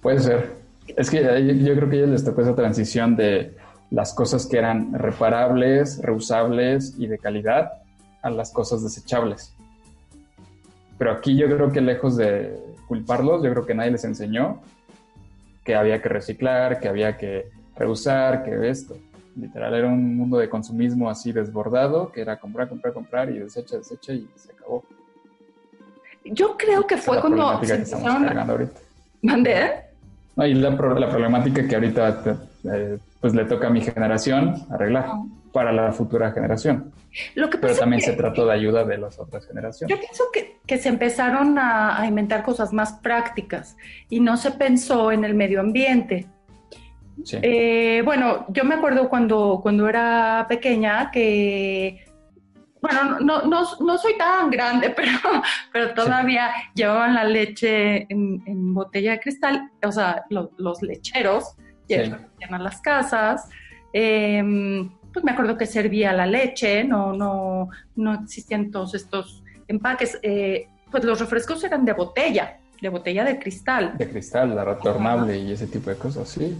Puede 0.00 0.18
ser. 0.20 0.56
Es 0.96 1.08
que 1.08 1.18
ellos- 1.20 1.64
yo 1.64 1.74
creo 1.76 1.88
que 1.88 1.96
a 1.96 1.98
ellos 2.00 2.10
les 2.10 2.24
tocó 2.24 2.42
esa 2.42 2.54
transición 2.56 3.14
de 3.16 3.56
las 3.92 4.14
cosas 4.14 4.46
que 4.46 4.56
eran 4.56 4.94
reparables, 4.94 6.00
reusables 6.02 6.94
y 6.98 7.06
de 7.06 7.18
calidad 7.18 7.72
a 8.22 8.30
las 8.30 8.50
cosas 8.50 8.82
desechables. 8.82 9.54
Pero 10.96 11.12
aquí 11.12 11.36
yo 11.36 11.46
creo 11.46 11.70
que 11.70 11.82
lejos 11.82 12.16
de 12.16 12.58
culparlos, 12.88 13.42
yo 13.42 13.50
creo 13.50 13.66
que 13.66 13.74
nadie 13.74 13.90
les 13.90 14.04
enseñó 14.04 14.62
que 15.62 15.74
había 15.74 16.00
que 16.00 16.08
reciclar, 16.08 16.80
que 16.80 16.88
había 16.88 17.18
que 17.18 17.50
reusar, 17.76 18.44
que 18.44 18.68
esto. 18.68 18.96
Literal 19.36 19.74
era 19.74 19.88
un 19.88 20.16
mundo 20.16 20.38
de 20.38 20.48
consumismo 20.48 21.10
así 21.10 21.32
desbordado, 21.32 22.10
que 22.12 22.22
era 22.22 22.38
comprar, 22.38 22.68
comprar, 22.68 22.94
comprar 22.94 23.30
y 23.30 23.38
desecha, 23.40 23.76
desecha 23.76 24.14
y 24.14 24.26
se 24.36 24.52
acabó. 24.52 24.84
yo 26.24 26.56
creo 26.56 26.86
que 26.86 26.94
Esa 26.94 27.04
fue 27.04 27.20
cuando 27.20 27.60
se 27.60 27.66
que 27.66 27.82
estamos 27.82 28.06
empezaron 28.06 28.50
a... 28.50 28.70
¿Mandé? 29.22 29.70
No, 30.34 30.46
y 30.46 30.54
la, 30.54 30.70
la 30.70 31.10
problemática 31.10 31.68
que 31.68 31.74
ahorita 31.74 32.46
eh, 32.64 32.98
pues 33.22 33.34
le 33.34 33.44
toca 33.46 33.68
a 33.68 33.70
mi 33.70 33.80
generación 33.80 34.54
arreglar 34.70 35.06
para 35.52 35.72
la 35.72 35.92
futura 35.92 36.32
generación. 36.32 36.92
Lo 37.34 37.48
que 37.48 37.56
Pero 37.58 37.74
también 37.76 38.00
que- 38.00 38.06
se 38.06 38.12
trató 38.14 38.44
de 38.46 38.52
ayuda 38.52 38.84
de 38.84 38.98
las 38.98 39.18
otras 39.18 39.46
generaciones. 39.46 39.94
Yo 39.96 40.00
pienso 40.00 40.24
que, 40.32 40.58
que 40.66 40.76
se 40.78 40.88
empezaron 40.88 41.56
a, 41.58 42.00
a 42.00 42.06
inventar 42.06 42.42
cosas 42.42 42.72
más 42.72 42.94
prácticas 42.94 43.76
y 44.10 44.18
no 44.20 44.36
se 44.36 44.50
pensó 44.50 45.12
en 45.12 45.24
el 45.24 45.34
medio 45.34 45.60
ambiente. 45.60 46.26
Sí. 47.24 47.38
Eh, 47.42 48.02
bueno, 48.04 48.46
yo 48.48 48.64
me 48.64 48.74
acuerdo 48.74 49.08
cuando, 49.08 49.60
cuando 49.62 49.88
era 49.88 50.46
pequeña 50.48 51.10
que, 51.12 52.04
bueno, 52.80 53.20
no, 53.20 53.42
no, 53.42 53.62
no 53.78 53.98
soy 53.98 54.16
tan 54.16 54.50
grande, 54.50 54.90
pero, 54.96 55.12
pero 55.72 55.94
todavía 55.94 56.50
llevaban 56.74 57.14
la 57.14 57.24
leche 57.24 58.06
en, 58.12 58.42
en 58.46 58.74
botella 58.74 59.12
de 59.12 59.20
cristal, 59.20 59.70
o 59.86 59.92
sea, 59.92 60.24
lo- 60.30 60.50
los 60.56 60.82
lecheros 60.82 61.54
Sí. 61.88 61.96
llegaban 61.96 62.60
a 62.60 62.64
las 62.64 62.80
casas. 62.80 63.48
eh, 63.92 64.88
pues 65.12 65.24
me 65.26 65.32
acuerdo 65.32 65.58
que 65.58 65.66
servía 65.66 66.10
la 66.14 66.24
leche, 66.24 66.84
no, 66.84 67.12
no, 67.12 67.68
no 67.96 68.14
existían 68.14 68.70
todos 68.70 68.94
estos 68.94 69.42
empaques. 69.68 70.18
eh, 70.22 70.68
pues 70.90 71.04
los 71.04 71.20
refrescos 71.20 71.62
eran 71.64 71.84
de 71.84 71.92
botella, 71.92 72.58
de 72.80 72.88
botella 72.88 73.22
de 73.24 73.38
cristal. 73.38 73.96
de 73.98 74.08
cristal, 74.08 74.54
la 74.54 74.64
retornable 74.64 75.38
y 75.38 75.52
ese 75.52 75.66
tipo 75.66 75.90
de 75.90 75.96
cosas, 75.96 76.28
sí. 76.30 76.56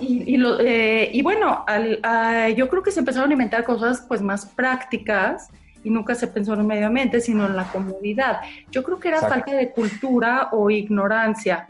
Y, 0.00 0.34
y 0.34 0.36
lo- 0.36 0.60
eh, 0.60 1.10
y 1.12 1.22
bueno, 1.22 1.64
al- 1.66 1.98
a- 2.04 2.48
yo 2.50 2.68
creo 2.68 2.82
que 2.82 2.90
se 2.92 3.00
empezaron 3.00 3.30
a 3.30 3.32
inventar 3.32 3.64
cosas 3.64 4.04
pues 4.06 4.22
más 4.22 4.46
prácticas 4.46 5.48
y 5.82 5.90
nunca 5.90 6.14
se 6.14 6.26
pensó 6.28 6.54
en 6.54 6.60
el 6.60 6.66
medio 6.66 6.86
ambiente, 6.86 7.20
sino 7.20 7.46
en 7.46 7.54
la 7.56 7.64
comodidad. 7.72 8.40
Yo 8.70 8.82
creo 8.84 8.98
que 9.00 9.08
era 9.08 9.18
Exacto. 9.18 9.34
falta 9.40 9.56
de 9.56 9.70
cultura 9.70 10.48
o 10.52 10.70
ignorancia, 10.70 11.68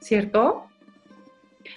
¿cierto? 0.00 0.66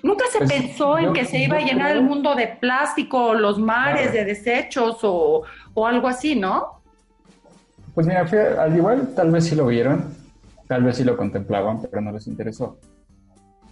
Nunca 0.04 0.26
se 0.32 0.40
Pues, 0.40 0.52
pensó 0.52 0.98
en 0.98 1.06
yo- 1.06 1.14
que 1.14 1.26
se 1.26 1.40
iba 1.40 1.58
a 1.58 1.60
llenar 1.62 1.90
creo- 1.92 2.02
el 2.02 2.08
mundo 2.08 2.36
de 2.36 2.48
plástico, 2.48 3.34
los 3.34 3.60
mares 3.60 4.14
de 4.14 4.24
desechos 4.26 5.00
o, 5.04 5.44
o 5.74 5.86
algo 5.86 6.08
así, 6.08 6.36
¿no? 6.36 6.82
Pues 7.94 8.08
mira, 8.08 8.26
fue- 8.28 8.58
al 8.58 8.76
igual 8.76 9.14
tal 9.16 9.32
vez 9.32 9.46
sí 9.48 9.56
lo 9.56 9.66
vieron, 9.68 10.14
tal 10.68 10.84
vez 10.84 10.98
sí 10.98 11.04
lo 11.04 11.18
contemplaban, 11.18 11.82
pero 11.82 12.02
no 12.02 12.12
les 12.12 12.28
interesó. 12.28 12.78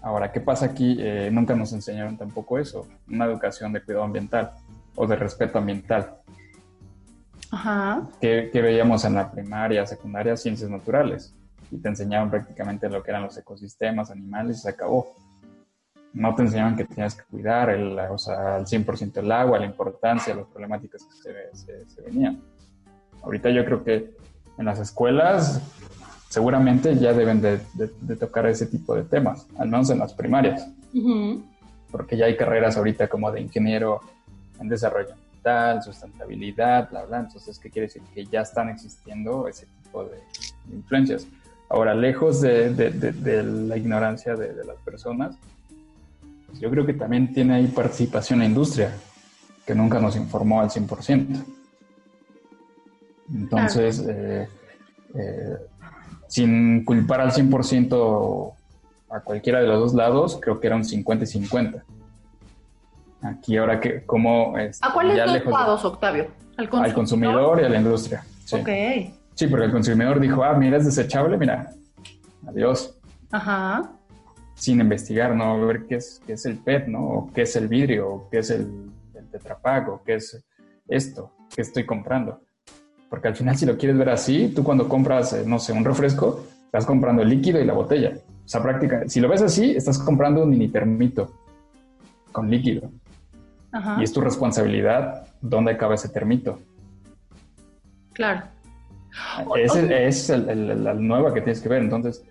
Ahora, 0.01 0.31
¿qué 0.31 0.41
pasa 0.41 0.65
aquí? 0.67 0.97
Eh, 0.99 1.29
nunca 1.31 1.55
nos 1.55 1.71
enseñaron 1.73 2.17
tampoco 2.17 2.59
eso, 2.59 2.87
una 3.09 3.25
educación 3.25 3.71
de 3.73 3.81
cuidado 3.81 4.03
ambiental 4.05 4.51
o 4.95 5.07
de 5.07 5.15
respeto 5.15 5.57
ambiental. 5.59 6.13
Ajá. 7.49 8.01
que, 8.19 8.49
veíamos 8.53 9.05
en 9.05 9.15
la 9.15 9.31
primaria, 9.31 9.85
secundaria, 9.85 10.35
ciencias 10.35 10.69
naturales. 10.69 11.33
Y 11.71 11.77
te 11.77 11.87
enseñaban 11.87 12.29
prácticamente 12.29 12.89
lo 12.89 13.01
que 13.01 13.11
eran 13.11 13.23
los 13.23 13.37
ecosistemas, 13.37 14.11
animales 14.11 14.57
y 14.57 14.61
se 14.63 14.69
acabó. 14.69 15.13
No 16.13 16.33
te 16.35 16.43
enseñaban 16.43 16.75
que 16.75 16.85
tenías 16.85 17.15
que 17.15 17.23
cuidar 17.25 17.69
el, 17.69 17.97
o 17.99 18.17
sea, 18.17 18.55
al 18.55 18.65
100% 18.65 19.17
el 19.17 19.31
agua, 19.31 19.59
la 19.59 19.65
importancia, 19.65 20.35
las 20.35 20.47
problemáticas 20.47 21.03
que 21.03 21.85
se, 21.85 22.01
venían. 22.01 22.41
Ahorita 23.21 23.49
yo 23.49 23.63
creo 23.65 23.83
que 23.83 24.15
en 24.57 24.65
las 24.65 24.79
escuelas 24.79 25.61
seguramente 26.29 26.95
ya 26.95 27.13
deben 27.13 27.41
de, 27.41 27.59
tocar 28.19 28.47
ese 28.47 28.65
tipo 28.65 28.95
de 28.95 29.03
temas, 29.03 29.47
al 29.57 29.69
menos 29.69 29.89
en 29.89 29.99
las 29.99 30.13
primarias. 30.13 30.67
Porque 31.91 32.17
ya 32.17 32.25
hay 32.25 32.35
carreras 32.35 32.77
ahorita 32.77 33.07
como 33.07 33.31
de 33.31 33.41
ingeniero 33.41 34.01
en 34.59 34.69
desarrollo 34.69 35.13
sustentabilidad, 35.83 36.89
bla, 36.89 37.05
bla. 37.05 37.19
Entonces, 37.19 37.57
¿qué 37.59 37.69
quiere 37.69 37.87
decir? 37.87 38.01
Que 38.13 38.25
ya 38.25 38.41
están 38.41 38.69
existiendo 38.69 39.47
ese 39.47 39.65
tipo 39.83 40.03
de 40.03 40.17
influencias. 40.71 41.27
Ahora, 41.69 41.93
lejos 41.93 42.41
de, 42.41 42.71
la 43.67 43.77
ignorancia 43.77 44.35
de, 44.35 44.65
las 44.65 44.77
personas, 44.77 45.37
yo 46.53 46.69
creo 46.69 46.85
que 46.85 46.93
también 46.93 47.33
tiene 47.33 47.55
ahí 47.55 47.67
participación 47.67 48.39
la 48.39 48.45
industria, 48.45 48.93
que 49.65 49.75
nunca 49.75 49.99
nos 49.99 50.15
informó 50.15 50.61
al 50.61 50.69
100%. 50.69 51.43
Entonces, 53.33 54.05
eh, 54.07 54.47
eh, 55.15 55.57
sin 56.27 56.85
culpar 56.85 57.21
al 57.21 57.31
100% 57.31 58.53
a 59.09 59.19
cualquiera 59.21 59.59
de 59.59 59.67
los 59.67 59.79
dos 59.79 59.93
lados, 59.93 60.39
creo 60.41 60.59
que 60.59 60.67
era 60.67 60.75
un 60.75 60.85
50 60.85 61.23
y 61.23 61.27
50. 61.27 61.83
Aquí 63.21 63.57
ahora 63.57 63.79
que 63.79 64.05
como... 64.05 64.57
Este, 64.57 64.85
¿A 64.87 64.93
cuáles 64.93 65.17
dos 65.43 65.53
lados, 65.53 65.85
Octavio? 65.85 66.27
¿Al 66.57 66.93
consumidor? 66.93 67.61
y 67.61 67.65
a 67.65 67.69
la 67.69 67.77
industria. 67.77 68.23
Sí. 68.45 68.55
Ok. 68.55 68.69
Sí, 69.35 69.47
porque 69.47 69.65
el 69.65 69.71
consumidor 69.71 70.19
dijo, 70.19 70.43
ah, 70.43 70.53
mira, 70.53 70.77
es 70.77 70.85
desechable, 70.85 71.37
mira, 71.37 71.71
adiós. 72.47 72.97
Ajá. 73.31 73.91
Sin 74.57 74.81
investigar, 74.81 75.35
¿no? 75.35 75.65
Ver 75.65 75.85
qué 75.85 75.95
es, 75.95 76.21
qué 76.25 76.33
es 76.33 76.45
el 76.45 76.57
PET, 76.57 76.87
¿no? 76.87 76.99
O 77.07 77.31
qué 77.33 77.43
es 77.43 77.55
el 77.55 77.67
vidrio, 77.67 78.09
o 78.09 78.29
qué 78.29 78.39
es 78.39 78.49
el, 78.49 78.91
el 79.13 79.27
tetrapack, 79.29 79.87
o 79.87 80.01
qué 80.03 80.15
es 80.15 80.43
esto, 80.87 81.31
qué 81.55 81.61
estoy 81.61 81.85
comprando. 81.85 82.41
Porque 83.09 83.27
al 83.27 83.35
final, 83.35 83.55
si 83.55 83.65
lo 83.65 83.77
quieres 83.77 83.97
ver 83.97 84.09
así, 84.09 84.49
tú 84.49 84.63
cuando 84.63 84.89
compras, 84.89 85.33
eh, 85.33 85.43
no 85.45 85.59
sé, 85.59 85.71
un 85.73 85.85
refresco, 85.85 86.43
estás 86.65 86.85
comprando 86.85 87.21
el 87.21 87.29
líquido 87.29 87.61
y 87.61 87.65
la 87.65 87.73
botella. 87.73 88.13
O 88.45 88.47
sea, 88.47 88.61
práctica, 88.61 89.03
si 89.07 89.19
lo 89.19 89.29
ves 89.29 89.41
así, 89.41 89.75
estás 89.75 89.99
comprando 89.99 90.43
un 90.43 90.49
mini 90.49 90.67
termito 90.67 91.31
con 92.31 92.49
líquido. 92.49 92.91
Y 93.99 94.03
es 94.03 94.11
tu 94.11 94.21
responsabilidad 94.21 95.27
dónde 95.39 95.71
acaba 95.71 95.95
ese 95.95 96.09
termito. 96.09 96.59
Claro. 98.13 98.47
Esa 99.55 99.81
es 99.81 100.29
la 100.29 100.93
nueva 100.95 101.33
que 101.33 101.41
tienes 101.41 101.61
que 101.61 101.69
ver. 101.69 101.83
Entonces, 101.83 102.23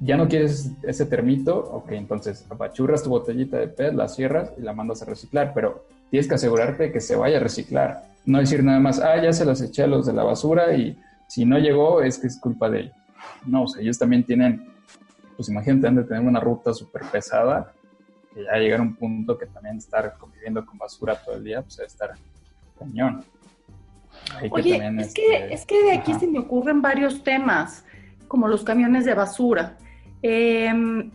ya 0.00 0.16
no 0.16 0.28
quieres 0.28 0.70
ese 0.82 1.06
termito, 1.06 1.56
ok, 1.56 1.92
entonces 1.92 2.44
apachurras 2.50 3.02
tu 3.02 3.10
botellita 3.10 3.58
de 3.58 3.68
PET, 3.68 3.94
la 3.94 4.08
cierras 4.08 4.52
y 4.58 4.62
la 4.62 4.72
mandas 4.72 5.02
a 5.02 5.06
reciclar, 5.06 5.52
pero 5.54 5.84
tienes 6.10 6.28
que 6.28 6.34
asegurarte 6.34 6.92
que 6.92 7.00
se 7.00 7.16
vaya 7.16 7.38
a 7.38 7.40
reciclar. 7.40 8.04
No 8.26 8.38
decir 8.38 8.62
nada 8.62 8.80
más, 8.80 9.00
ah, 9.00 9.20
ya 9.22 9.32
se 9.32 9.44
las 9.44 9.60
eché 9.60 9.84
a 9.84 9.86
los 9.86 10.06
de 10.06 10.12
la 10.12 10.24
basura 10.24 10.74
y 10.74 10.98
si 11.28 11.44
no 11.44 11.58
llegó 11.58 12.02
es 12.02 12.18
que 12.18 12.26
es 12.26 12.38
culpa 12.38 12.70
de 12.70 12.80
ellos. 12.80 12.96
No, 13.46 13.64
o 13.64 13.68
sea, 13.68 13.82
ellos 13.82 13.98
también 13.98 14.24
tienen, 14.24 14.66
pues 15.36 15.48
imagínate, 15.48 15.86
han 15.86 15.96
de 15.96 16.04
tener 16.04 16.22
una 16.22 16.40
ruta 16.40 16.72
súper 16.72 17.02
pesada 17.10 17.72
que 18.32 18.44
ya 18.44 18.56
llegar 18.56 18.80
a 18.80 18.82
un 18.82 18.96
punto 18.96 19.38
que 19.38 19.46
también 19.46 19.78
estar 19.78 20.16
conviviendo 20.18 20.64
con 20.66 20.76
basura 20.78 21.14
todo 21.16 21.36
el 21.36 21.44
día, 21.44 21.62
pues 21.62 21.76
debe 21.76 21.86
estar 21.86 22.10
cañón. 22.78 23.24
Oye, 24.50 24.76
es, 24.98 25.14
que, 25.14 25.36
este, 25.36 25.54
es 25.54 25.66
que 25.66 25.82
de 25.82 25.92
aquí 25.92 26.14
se 26.14 26.26
me 26.26 26.38
ocurren 26.38 26.82
varios 26.82 27.22
temas, 27.22 27.84
como 28.28 28.48
los 28.48 28.64
camiones 28.64 29.04
de 29.04 29.14
basura. 29.14 29.76
Em, 30.26 31.10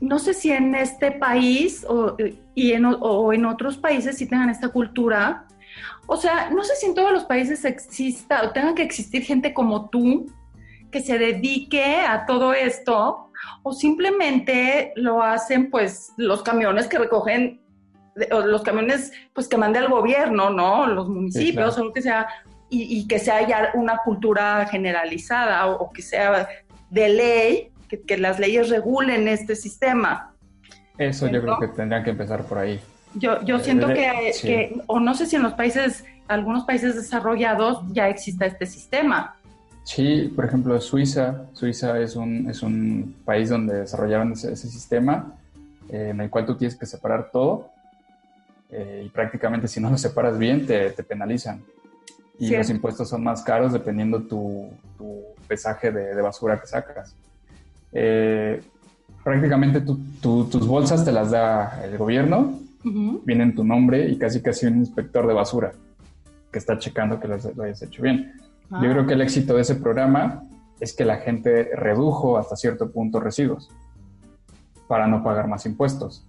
no 0.00 0.20
sé 0.20 0.32
si 0.32 0.52
en 0.52 0.76
este 0.76 1.10
país 1.10 1.84
o, 1.88 2.16
y 2.54 2.70
en, 2.70 2.84
o 2.84 3.32
en 3.32 3.44
otros 3.44 3.76
países 3.76 4.16
sí 4.16 4.26
tengan 4.28 4.50
esta 4.50 4.68
cultura. 4.68 5.46
O 6.06 6.16
sea, 6.16 6.48
no 6.50 6.62
sé 6.62 6.76
si 6.76 6.86
en 6.86 6.94
todos 6.94 7.10
los 7.10 7.24
países 7.24 7.64
exista 7.64 8.44
o 8.44 8.52
tenga 8.52 8.76
que 8.76 8.84
existir 8.84 9.24
gente 9.24 9.52
como 9.52 9.90
tú 9.90 10.26
que 10.92 11.00
se 11.00 11.18
dedique 11.18 11.96
a 11.96 12.24
todo 12.24 12.54
esto 12.54 13.30
o 13.64 13.72
simplemente 13.72 14.92
lo 14.94 15.20
hacen 15.20 15.68
pues 15.68 16.12
los 16.16 16.42
camiones 16.44 16.86
que 16.86 16.98
recogen, 16.98 17.60
o 18.30 18.40
los 18.40 18.62
camiones 18.62 19.12
pues 19.32 19.48
que 19.48 19.56
mande 19.56 19.80
el 19.80 19.88
gobierno, 19.88 20.50
¿no? 20.50 20.86
Los 20.86 21.08
municipios 21.08 21.76
o 21.78 21.84
lo 21.84 21.92
que 21.92 22.02
sea, 22.02 22.28
y, 22.70 23.08
que 23.08 23.18
sea 23.18 23.46
ya 23.46 23.70
una 23.74 23.98
cultura 23.98 24.66
generalizada 24.66 25.66
o, 25.66 25.90
que 25.90 26.02
sea 26.02 26.48
de 26.90 27.08
ley, 27.08 27.72
que, 27.88 28.16
las 28.18 28.38
leyes 28.38 28.68
regulen 28.68 29.28
este 29.28 29.56
sistema. 29.56 30.34
Eso 30.96 31.28
yo 31.28 31.40
creo 31.40 31.58
que 31.58 31.68
tendrían 31.68 32.04
que 32.04 32.10
empezar 32.10 32.44
por 32.44 32.58
ahí. 32.58 32.80
Yo, 33.14 33.42
yo 33.44 33.58
siento 33.58 33.88
que, 33.88 34.32
que, 34.42 34.80
o 34.86 35.00
no 35.00 35.14
sé 35.14 35.26
si 35.26 35.36
en 35.36 35.42
los 35.42 35.54
países, 35.54 36.04
algunos 36.26 36.64
países 36.64 36.94
desarrollados 36.94 37.82
ya 37.92 38.08
exista 38.08 38.46
este 38.46 38.66
sistema 38.66 39.38
Sí, 39.88 40.30
por 40.36 40.44
ejemplo, 40.44 40.78
Suiza. 40.82 41.46
Suiza 41.54 41.98
es 41.98 42.14
un, 42.14 42.50
es 42.50 42.62
un 42.62 43.16
país 43.24 43.48
donde 43.48 43.72
desarrollaron 43.72 44.32
ese, 44.32 44.54
sistema 44.54 45.34
eh, 45.88 46.10
en 46.10 46.20
el 46.20 46.28
cual 46.28 46.44
tú 46.44 46.58
tienes 46.58 46.76
que 46.76 46.84
separar 46.84 47.30
todo 47.32 47.70
eh, 48.68 49.04
y 49.06 49.08
prácticamente 49.08 49.66
si 49.66 49.80
no 49.80 49.88
lo 49.88 49.96
separas 49.96 50.36
bien 50.36 50.66
te, 50.66 50.90
penalizan. 50.90 51.64
Y 52.38 52.54
los 52.54 52.68
impuestos 52.68 53.08
son 53.08 53.24
más 53.24 53.40
caros 53.42 53.72
dependiendo 53.72 54.20
tu, 54.20 54.68
tu 54.98 55.22
pesaje 55.48 55.90
de, 55.90 56.20
basura 56.20 56.60
que 56.60 56.66
sacas. 56.66 57.16
Eh, 57.92 58.62
prácticamente 59.24 59.80
tus 59.80 60.66
bolsas 60.66 61.04
te 61.04 61.12
las 61.12 61.30
da 61.30 61.82
el 61.84 61.96
gobierno, 61.98 62.60
viene 62.82 63.44
en 63.44 63.54
tu 63.54 63.64
nombre 63.64 64.08
y 64.08 64.18
casi 64.18 64.40
casi 64.40 64.66
un 64.66 64.78
inspector 64.78 65.26
de 65.26 65.34
basura 65.34 65.72
que 66.50 66.58
está 66.58 66.78
checando 66.78 67.20
que 67.20 67.28
lo 67.28 67.62
hayas 67.62 67.82
hecho 67.82 68.02
bien. 68.02 68.32
Yo 68.70 68.90
creo 68.90 69.06
que 69.06 69.14
el 69.14 69.20
éxito 69.20 69.54
de 69.54 69.62
ese 69.62 69.74
programa 69.74 70.44
es 70.80 70.94
que 70.94 71.04
la 71.04 71.16
gente 71.16 71.70
redujo 71.74 72.38
hasta 72.38 72.56
cierto 72.56 72.90
punto 72.90 73.20
residuos 73.20 73.70
para 74.86 75.06
no 75.06 75.22
pagar 75.22 75.48
más 75.48 75.66
impuestos. 75.66 76.26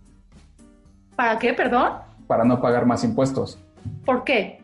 ¿Para 1.15 1.37
qué, 1.37 1.53
perdón? 1.53 1.93
Para 2.27 2.43
no 2.43 2.61
pagar 2.61 2.85
más 2.85 3.03
impuestos. 3.03 3.57
¿Por 4.05 4.23
qué? 4.23 4.61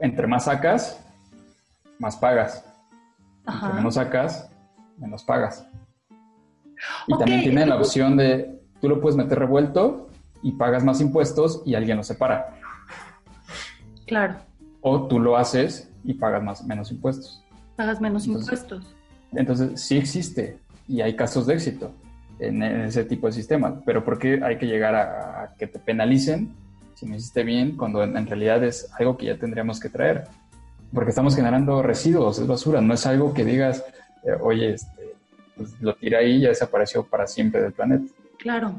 Entre 0.00 0.26
más 0.26 0.44
sacas, 0.44 1.02
más 1.98 2.16
pagas. 2.16 2.64
Entre 3.46 3.72
menos 3.74 3.94
sacas, 3.94 4.50
menos 4.96 5.24
pagas. 5.24 5.66
Y 7.06 7.16
también 7.18 7.42
tiene 7.42 7.66
la 7.66 7.76
opción 7.76 8.16
de, 8.16 8.58
tú 8.80 8.88
lo 8.88 9.00
puedes 9.00 9.16
meter 9.16 9.38
revuelto 9.38 10.08
y 10.42 10.52
pagas 10.52 10.84
más 10.84 11.00
impuestos 11.00 11.62
y 11.64 11.74
alguien 11.74 11.96
lo 11.96 12.02
separa. 12.02 12.56
Claro. 14.06 14.36
O 14.80 15.06
tú 15.06 15.20
lo 15.20 15.36
haces 15.36 15.90
y 16.04 16.14
pagas 16.14 16.42
más, 16.42 16.64
menos 16.64 16.90
impuestos. 16.90 17.42
Pagas 17.76 18.00
menos 18.00 18.26
impuestos. 18.26 18.94
Entonces, 19.32 19.80
sí 19.80 19.96
existe 19.96 20.58
y 20.88 21.00
hay 21.02 21.14
casos 21.14 21.46
de 21.46 21.54
éxito 21.54 21.92
en, 22.40 22.62
ese 22.62 23.04
tipo 23.04 23.26
de 23.26 23.32
sistemas, 23.32 23.74
pero 23.84 24.04
¿por 24.04 24.18
qué 24.18 24.40
hay 24.42 24.58
que 24.58 24.66
llegar 24.66 24.94
a, 24.94 25.54
que 25.58 25.66
te 25.66 25.78
penalicen 25.78 26.52
si 26.94 27.06
no 27.06 27.14
hiciste 27.14 27.44
bien 27.44 27.76
cuando 27.76 28.02
en, 28.02 28.26
realidad 28.26 28.64
es 28.64 28.90
algo 28.98 29.16
que 29.16 29.26
ya 29.26 29.38
tendríamos 29.38 29.78
que 29.78 29.88
traer? 29.88 30.24
Porque 30.92 31.10
estamos 31.10 31.36
generando 31.36 31.82
residuos, 31.82 32.38
es 32.38 32.46
basura, 32.46 32.80
no 32.80 32.94
es 32.94 33.06
algo 33.06 33.32
que 33.32 33.44
digas, 33.44 33.84
eh, 34.24 34.32
oye, 34.40 34.74
este, 34.74 34.99
pues, 35.60 35.80
lo 35.80 35.94
tira 35.94 36.18
ahí 36.18 36.36
y 36.36 36.40
ya 36.40 36.48
desapareció 36.48 37.04
para 37.04 37.26
siempre 37.26 37.60
del 37.62 37.72
planeta. 37.72 38.12
Claro. 38.38 38.74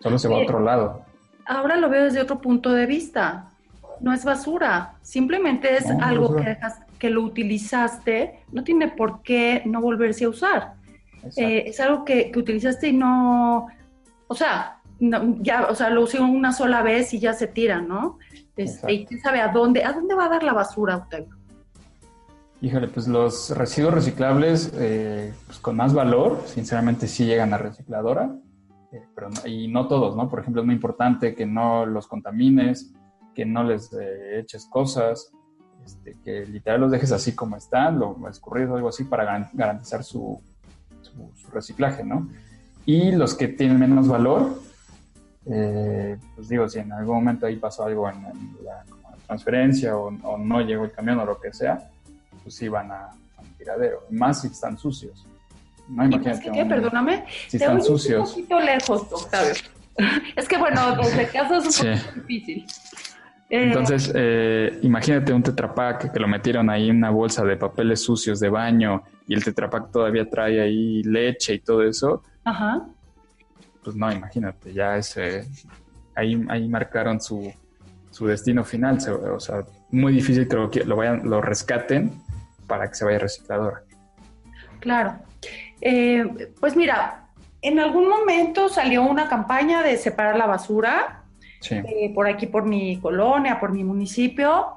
Solo 0.00 0.18
se 0.18 0.28
va 0.28 0.36
a 0.36 0.40
otro 0.40 0.60
lado. 0.60 1.04
Ahora 1.44 1.76
lo 1.76 1.88
veo 1.88 2.04
desde 2.04 2.20
otro 2.20 2.40
punto 2.40 2.72
de 2.72 2.86
vista 2.86 3.50
no 4.00 4.12
es 4.12 4.24
basura, 4.24 4.94
simplemente 5.02 5.76
es 5.76 5.86
algo 6.00 6.36
que, 6.36 6.56
que 6.98 7.10
lo 7.10 7.22
utilizaste, 7.22 8.40
no 8.50 8.64
tiene 8.64 8.88
por 8.88 9.22
qué 9.22 9.62
no 9.66 9.80
volverse 9.80 10.24
a 10.24 10.30
usar. 10.30 10.74
Eh, 11.36 11.64
es 11.66 11.78
algo 11.80 12.04
que, 12.04 12.32
utilizaste 12.34 12.88
y 12.88 12.92
no, 12.94 13.68
o 14.26 14.34
sea, 14.34 14.78
ya, 14.98 15.66
o 15.68 15.74
sea, 15.74 15.90
lo 15.90 16.02
usé 16.02 16.20
una 16.20 16.52
sola 16.52 16.82
vez 16.82 17.12
y 17.14 17.20
ya 17.20 17.34
se 17.34 17.46
tira, 17.46 17.80
¿no? 17.80 18.18
Este, 18.56 18.92
y 18.92 19.06
quién 19.06 19.20
sabe 19.20 19.40
a 19.40 19.48
dónde, 19.48 19.84
a 19.84 19.92
dónde 19.92 20.14
va 20.14 20.26
a 20.26 20.30
dar 20.30 20.42
la 20.42 20.52
basura, 20.52 20.96
Octavio. 20.96 21.36
Híjole, 22.62 22.88
pues 22.88 23.08
los 23.08 23.50
residuos 23.56 23.94
reciclables 23.94 24.72
eh, 24.74 25.32
pues 25.46 25.58
con 25.58 25.76
más 25.76 25.94
valor, 25.94 26.42
sinceramente 26.46 27.08
sí 27.08 27.24
llegan 27.24 27.54
a 27.54 27.58
recicladora, 27.58 28.36
eh, 28.92 29.02
pero 29.14 29.28
y 29.46 29.68
no 29.68 29.88
todos, 29.88 30.14
¿no? 30.14 30.28
Por 30.28 30.40
ejemplo, 30.40 30.60
es 30.60 30.66
muy 30.66 30.74
importante 30.74 31.34
que 31.34 31.46
no 31.46 31.86
los 31.86 32.06
contamines, 32.06 32.92
que 33.34 33.46
no 33.46 33.64
les 33.64 33.92
eh, 33.94 34.40
eches 34.40 34.66
cosas, 34.66 35.32
este, 35.84 36.16
que 36.22 36.44
literal 36.46 36.82
los 36.82 36.90
dejes 36.90 37.12
así 37.12 37.34
como 37.34 37.56
están, 37.56 37.98
lo 37.98 38.28
escurrido 38.28 38.74
o 38.74 38.76
algo 38.76 38.88
así 38.88 39.04
para 39.04 39.50
garantizar 39.54 40.04
su, 40.04 40.42
su, 41.00 41.50
reciclaje, 41.50 42.04
¿no? 42.04 42.28
Y 42.84 43.12
los 43.12 43.34
que 43.34 43.48
tienen 43.48 43.78
menos 43.78 44.08
valor, 44.08 44.60
eh, 45.46 46.18
pues 46.34 46.48
digo, 46.48 46.68
si 46.68 46.78
en 46.78 46.92
algún 46.92 47.16
momento 47.16 47.46
ahí 47.46 47.56
pasó 47.56 47.84
algo 47.84 48.08
en, 48.08 48.22
la, 48.62 48.84
transferencia 49.26 49.96
o, 49.96 50.10
no 50.38 50.60
llegó 50.60 50.84
el 50.84 50.90
camión 50.90 51.20
o 51.20 51.24
lo 51.24 51.40
que 51.40 51.52
sea, 51.52 51.88
pues 52.42 52.54
sí 52.54 52.68
van 52.68 52.90
a, 52.90 53.10
un 53.38 53.48
tiradero, 53.54 54.04
más 54.10 54.42
si 54.42 54.48
están 54.48 54.78
sucios. 54.78 55.26
No, 55.88 56.04
imagínate. 56.04 56.50
¿Qué? 56.52 56.64
Perdóname. 56.64 57.24
Si 57.48 57.56
están 57.56 57.82
sucios. 57.82 58.28
Un 58.30 58.34
poquito 58.34 58.60
lejos, 58.60 59.06
Octavio. 59.10 59.54
es 60.36 60.48
que 60.48 60.56
bueno, 60.56 60.96
desde 60.96 61.26
casa 61.28 61.56
es 61.56 61.80
un 61.80 61.94
poco 61.94 62.14
difícil. 62.14 62.66
Eh, 63.50 63.64
Entonces, 63.64 64.12
eh, 64.14 64.78
imagínate 64.82 65.32
un 65.32 65.42
tetrapack 65.42 66.12
que 66.12 66.20
lo 66.20 66.28
metieron 66.28 66.70
ahí 66.70 66.88
en 66.88 66.96
una 66.96 67.10
bolsa 67.10 67.44
de 67.44 67.56
papeles 67.56 68.00
sucios 68.00 68.38
de 68.38 68.48
baño 68.48 69.02
y 69.26 69.34
el 69.34 69.42
tetrapack 69.42 69.90
todavía 69.90 70.28
trae 70.30 70.60
ahí 70.60 71.02
leche 71.02 71.54
y 71.54 71.58
todo 71.58 71.82
eso. 71.82 72.22
Ajá. 72.44 72.86
Pues 73.82 73.96
no, 73.96 74.12
imagínate, 74.12 74.72
ya 74.72 74.96
ese, 74.96 75.48
ahí, 76.14 76.40
ahí 76.48 76.68
marcaron 76.68 77.20
su, 77.20 77.52
su 78.12 78.26
destino 78.26 78.62
final. 78.62 78.98
O 79.34 79.40
sea, 79.40 79.64
muy 79.90 80.12
difícil 80.12 80.46
que 80.46 80.54
lo, 80.54 80.70
lo, 80.84 80.96
vayan, 80.96 81.28
lo 81.28 81.40
rescaten 81.40 82.12
para 82.70 82.88
que 82.88 82.94
se 82.94 83.04
vaya 83.04 83.18
recicladora. 83.18 83.82
Claro. 84.78 85.18
Eh, 85.80 86.52
pues 86.60 86.76
mira, 86.76 87.26
en 87.60 87.80
algún 87.80 88.08
momento 88.08 88.68
salió 88.68 89.02
una 89.02 89.28
campaña 89.28 89.82
de 89.82 89.96
separar 89.96 90.36
la 90.36 90.46
basura 90.46 91.24
eh, 91.68 92.12
por 92.14 92.28
aquí, 92.28 92.46
por 92.46 92.64
mi 92.64 92.98
colonia, 93.00 93.58
por 93.58 93.72
mi 93.72 93.82
municipio. 93.82 94.76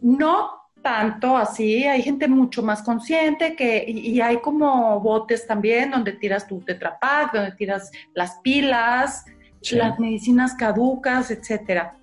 No 0.00 0.62
tanto 0.80 1.36
así, 1.36 1.84
hay 1.84 2.02
gente 2.02 2.28
mucho 2.28 2.62
más 2.62 2.82
consciente 2.82 3.56
que, 3.56 3.84
y, 3.88 4.20
hay 4.20 4.36
como 4.38 5.00
botes 5.00 5.46
también 5.46 5.90
donde 5.90 6.12
tiras 6.12 6.46
tu 6.46 6.60
tetrapack, 6.60 7.32
donde 7.32 7.52
tiras 7.52 7.90
las 8.12 8.36
pilas, 8.42 9.24
las 9.72 9.98
medicinas 9.98 10.54
caducas, 10.54 11.30
etcétera. 11.30 11.96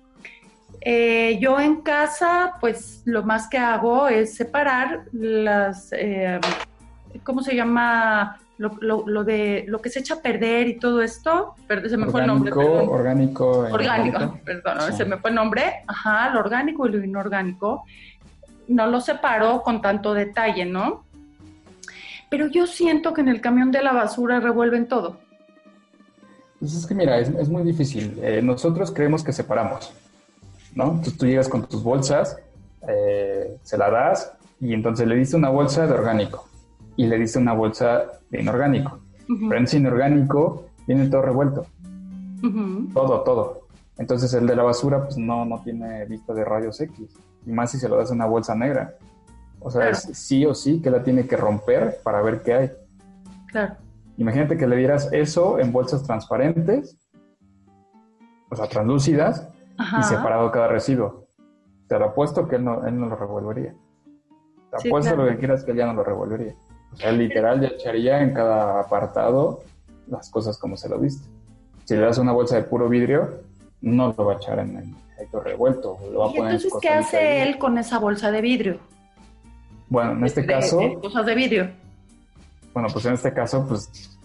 Eh, 0.84 1.38
yo 1.40 1.60
en 1.60 1.82
casa, 1.82 2.54
pues 2.60 3.02
lo 3.04 3.22
más 3.22 3.48
que 3.48 3.58
hago 3.58 4.08
es 4.08 4.34
separar 4.34 5.04
las, 5.12 5.92
eh, 5.92 6.40
¿cómo 7.22 7.42
se 7.42 7.54
llama? 7.54 8.38
lo, 8.58 9.04
lo, 9.06 9.24
de 9.24 9.64
lo 9.66 9.80
que 9.80 9.90
se 9.90 10.00
echa 10.00 10.14
a 10.14 10.20
perder 10.20 10.68
y 10.68 10.78
todo 10.78 11.02
esto, 11.02 11.54
se 11.88 11.96
me 11.96 12.06
fue 12.06 12.20
el 12.20 12.26
nombre. 12.26 12.52
Orgánico, 12.52 13.66
orgánico. 13.70 14.38
perdón, 14.44 14.92
se 14.92 15.04
me 15.04 15.16
fue 15.16 15.30
el 15.30 15.36
nombre, 15.36 15.82
ajá, 15.86 16.30
lo 16.30 16.40
orgánico 16.40 16.86
y 16.86 16.92
lo 16.92 17.04
inorgánico. 17.04 17.84
No 18.68 18.86
lo 18.86 19.00
separo 19.00 19.62
con 19.62 19.82
tanto 19.82 20.14
detalle, 20.14 20.64
¿no? 20.64 21.04
Pero 22.30 22.46
yo 22.46 22.66
siento 22.66 23.12
que 23.12 23.20
en 23.20 23.28
el 23.28 23.40
camión 23.40 23.72
de 23.72 23.82
la 23.82 23.92
basura 23.92 24.40
revuelven 24.40 24.86
todo. 24.86 25.18
Pues 26.60 26.74
es 26.74 26.86
que 26.86 26.94
mira, 26.94 27.18
es, 27.18 27.28
es 27.28 27.48
muy 27.48 27.64
difícil. 27.64 28.18
Eh, 28.22 28.40
nosotros 28.42 28.92
creemos 28.92 29.24
que 29.24 29.32
separamos, 29.32 29.92
¿no? 30.74 30.84
Entonces 30.84 31.16
tú 31.16 31.26
llegas 31.26 31.48
con 31.48 31.64
tus 31.66 31.82
bolsas, 31.82 32.36
eh, 32.88 33.56
se 33.62 33.78
la 33.78 33.90
das 33.90 34.32
y 34.60 34.74
entonces 34.74 35.06
le 35.06 35.16
diste 35.16 35.36
una 35.36 35.48
bolsa 35.48 35.86
de 35.86 35.92
orgánico 35.92 36.48
y 36.96 37.06
le 37.06 37.18
diste 37.18 37.38
una 37.38 37.52
bolsa 37.52 38.04
de 38.30 38.40
inorgánico. 38.40 38.98
Pero 39.26 39.56
en 39.56 39.64
ese 39.64 39.78
inorgánico 39.78 40.66
viene 40.86 41.08
todo 41.08 41.22
revuelto. 41.22 41.66
Todo, 42.92 43.20
todo. 43.22 43.62
Entonces 43.98 44.32
el 44.34 44.46
de 44.46 44.56
la 44.56 44.62
basura 44.62 45.04
pues 45.04 45.16
no, 45.16 45.44
no 45.44 45.62
tiene 45.62 46.04
vista 46.06 46.34
de 46.34 46.44
rayos 46.44 46.80
X. 46.80 47.08
Y 47.46 47.50
más 47.50 47.70
si 47.70 47.78
se 47.78 47.88
lo 47.88 47.96
das 47.96 48.10
en 48.10 48.16
una 48.16 48.26
bolsa 48.26 48.54
negra. 48.54 48.94
O 49.60 49.70
sea, 49.70 49.88
es 49.88 50.00
sí 50.12 50.44
o 50.44 50.54
sí 50.54 50.80
que 50.82 50.90
la 50.90 51.02
tiene 51.02 51.26
que 51.26 51.36
romper 51.36 52.00
para 52.02 52.20
ver 52.20 52.42
qué 52.42 52.54
hay. 52.54 52.70
Claro. 53.46 53.76
Imagínate 54.16 54.56
que 54.56 54.66
le 54.66 54.76
dieras 54.76 55.08
eso 55.12 55.58
en 55.58 55.72
bolsas 55.72 56.02
transparentes, 56.02 56.96
o 58.50 58.56
sea, 58.56 58.66
translúcidas, 58.66 59.48
y 59.78 60.02
separado 60.02 60.50
cada 60.50 60.68
residuo. 60.68 61.26
Te 61.88 61.98
lo 61.98 62.06
apuesto 62.06 62.48
que 62.48 62.56
él 62.56 62.64
no, 62.64 62.86
él 62.86 62.98
no 62.98 63.06
lo 63.06 63.16
revolvería. 63.16 63.74
Te 64.70 64.88
apuesto 64.88 65.16
lo 65.16 65.26
que 65.26 65.38
quieras 65.38 65.64
que 65.64 65.72
él 65.72 65.78
ya 65.78 65.86
no 65.86 65.94
lo 65.94 66.04
revolvería. 66.04 66.54
O 66.92 66.96
sea, 66.96 67.12
literal 67.12 67.60
ya 67.60 67.68
echaría 67.68 68.22
en 68.22 68.34
cada 68.34 68.80
apartado 68.80 69.60
las 70.06 70.30
cosas 70.30 70.58
como 70.58 70.76
se 70.76 70.88
lo 70.88 70.98
diste. 70.98 71.28
Si 71.84 71.94
le 71.94 72.02
das 72.02 72.18
una 72.18 72.32
bolsa 72.32 72.56
de 72.56 72.62
puro 72.62 72.88
vidrio, 72.88 73.40
no 73.80 74.14
lo 74.16 74.24
va 74.24 74.34
a 74.34 74.36
echar 74.36 74.58
en 74.58 74.76
el 74.76 74.94
revuelto. 75.40 75.98
Lo 76.12 76.20
va 76.20 76.26
a 76.26 76.28
poner 76.28 76.54
entonces 76.54 76.72
qué 76.80 76.88
hace 76.88 77.42
él 77.42 77.58
con 77.58 77.78
esa 77.78 77.98
bolsa 77.98 78.30
de 78.30 78.40
vidrio? 78.40 78.78
Bueno, 79.88 80.12
en 80.12 80.24
este 80.24 80.44
caso... 80.46 80.80
cosas 81.00 81.26
de 81.26 81.34
vidrio. 81.34 81.70
Bueno, 82.72 82.88
pues 82.92 83.04
en 83.06 83.14
este 83.14 83.32
caso, 83.32 83.66
pues 83.66 84.18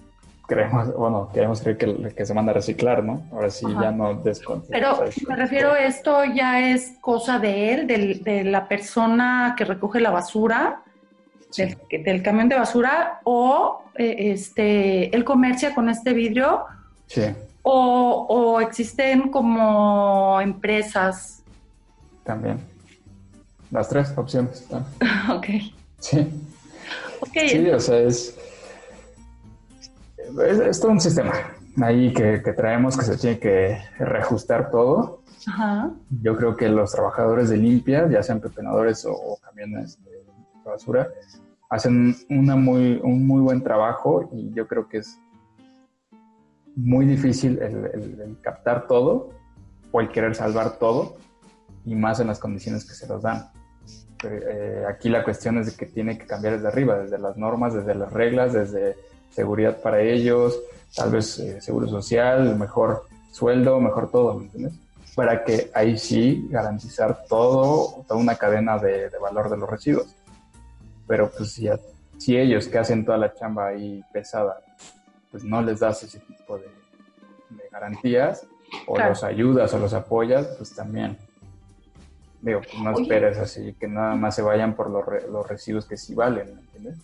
creemos, 0.47 0.95
bueno, 0.95 1.29
queremos 1.33 1.62
creer 1.62 1.77
que, 1.77 2.13
que 2.15 2.25
se 2.25 2.33
manda 2.33 2.51
a 2.51 2.55
reciclar, 2.55 3.03
¿no? 3.03 3.27
Ahora 3.31 3.49
sí 3.49 3.65
ya 3.79 3.91
no 3.91 4.15
descontinuamos. 4.15 5.13
Pero 5.15 5.27
me 5.27 5.36
refiero, 5.36 5.75
esto 5.75 6.23
ya 6.23 6.71
es 6.71 6.93
cosa 7.01 7.38
de 7.38 7.73
él, 7.73 7.88
de 8.23 8.43
la 8.45 8.67
persona 8.67 9.53
que 9.57 9.65
recoge 9.65 9.99
la 9.99 10.12
basura, 10.12 10.83
del, 11.55 12.23
camión 12.23 12.49
de 12.49 12.55
basura 12.55 13.19
o 13.23 13.83
eh, 13.95 14.31
este, 14.31 15.15
él 15.15 15.23
comercia 15.23 15.73
con 15.73 15.89
este 15.89 16.13
vidrio 16.13 16.65
sí. 17.07 17.23
o, 17.63 18.60
existen 18.62 19.29
como 19.29 20.39
empresas. 20.41 21.43
También. 22.23 22.60
Las 23.71 23.89
tres 23.89 24.13
opciones. 24.15 24.67
ok. 25.29 25.45
Sí. 25.99 26.27
sí, 27.33 27.69
o 27.69 27.79
sea, 27.79 27.97
es, 27.99 28.37
es, 30.45 30.79
todo 30.79 30.91
un 30.91 31.01
sistema 31.01 31.33
ahí 31.81 32.13
que, 32.13 32.39
traemos 32.55 32.97
que 32.97 33.05
se 33.05 33.17
tiene 33.17 33.39
que 33.39 33.77
reajustar 33.99 34.71
todo. 34.71 35.21
Ajá. 35.47 35.91
Yo 36.21 36.35
creo 36.35 36.55
que 36.57 36.67
los 36.69 36.91
trabajadores 36.91 37.49
de 37.49 37.57
limpia, 37.57 38.07
ya 38.09 38.23
sean 38.23 38.39
pepenadores 38.39 39.05
o 39.05 39.37
camiones 39.41 40.03
de 40.03 40.23
basura, 40.65 41.07
hacen 41.69 42.15
una 42.29 42.55
muy, 42.55 42.99
un 43.03 43.25
muy 43.25 43.41
buen 43.41 43.61
trabajo 43.63 44.29
y 44.31 44.51
yo 44.53 44.67
creo 44.67 44.87
que 44.87 44.99
es 44.99 45.19
muy 46.75 47.05
difícil 47.05 47.59
el, 47.59 48.37
captar 48.41 48.87
todo 48.87 49.31
o 49.91 50.01
el 50.01 50.09
querer 50.09 50.35
salvar 50.35 50.77
todo 50.77 51.17
y 51.85 51.95
más 51.95 52.19
en 52.19 52.27
las 52.27 52.39
condiciones 52.39 52.85
que 52.85 52.93
se 52.93 53.07
los 53.07 53.23
dan. 53.23 53.49
Eh, 54.23 54.83
aquí 54.87 55.09
la 55.09 55.23
cuestión 55.23 55.57
es 55.57 55.67
de 55.67 55.71
que 55.73 55.85
tiene 55.85 56.17
que 56.17 56.25
cambiar 56.25 56.53
desde 56.53 56.67
arriba, 56.67 56.97
desde 56.99 57.17
las 57.17 57.37
normas, 57.37 57.73
desde 57.73 57.95
las 57.95 58.11
reglas, 58.11 58.53
desde 58.53 58.95
seguridad 59.31 59.81
para 59.81 60.01
ellos, 60.01 60.59
tal 60.95 61.11
vez 61.11 61.39
eh, 61.39 61.61
seguro 61.61 61.87
social, 61.87 62.55
mejor 62.57 63.05
sueldo, 63.31 63.79
mejor 63.79 64.09
todo, 64.09 64.35
¿me 64.35 64.45
entiendes? 64.45 64.73
Para 65.15 65.43
que 65.43 65.71
ahí 65.73 65.97
sí 65.97 66.47
garantizar 66.49 67.25
todo, 67.27 68.03
toda 68.07 68.19
una 68.19 68.35
cadena 68.35 68.77
de 68.77 69.09
valor 69.19 69.49
de 69.49 69.57
los 69.57 69.69
residuos 69.69 70.17
pero 71.07 71.31
pues 71.31 71.53
si, 71.53 71.69
si 72.17 72.37
ellos 72.37 72.67
que 72.67 72.77
hacen 72.77 73.05
toda 73.05 73.17
la 73.17 73.33
chamba 73.33 73.67
ahí 73.67 74.03
pesada, 74.11 74.61
pues 75.31 75.43
no 75.43 75.61
les 75.61 75.79
das 75.79 76.03
ese 76.03 76.19
tipo 76.19 76.57
de, 76.59 76.67
garantías, 77.71 78.45
o 78.85 78.99
los 78.99 79.23
ayudas 79.23 79.73
o 79.73 79.79
los 79.79 79.93
apoyas, 79.93 80.47
pues 80.57 80.75
también. 80.75 81.17
Digo, 82.41 82.61
pues 82.61 82.81
no 82.81 82.91
esperes 82.91 83.37
así, 83.37 83.73
que 83.73 83.87
nada 83.87 84.15
más 84.15 84.35
se 84.35 84.41
vayan 84.41 84.75
por 84.75 84.89
los, 84.89 85.05
los 85.31 85.47
residuos 85.47 85.85
que 85.85 85.95
sí 85.95 86.13
valen, 86.13 86.55
¿me 86.55 86.61
entiendes? 86.61 86.97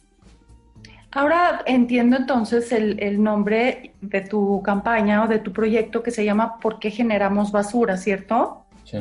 Ahora 1.15 1.62
entiendo 1.65 2.17
entonces 2.17 2.71
el, 2.71 2.99
el, 2.99 3.21
nombre 3.21 3.93
de 4.02 4.21
tu 4.21 4.63
campaña 4.63 5.23
o 5.23 5.28
de 5.28 5.38
tu 5.39 5.54
proyecto 5.54 6.02
que 6.02 6.10
se 6.10 6.26
llama 6.26 6.58
¿Por 6.60 6.80
qué 6.80 6.89
generamos 6.89 7.52
basura, 7.52 7.97
cierto? 7.97 8.65
Sí. 8.84 8.97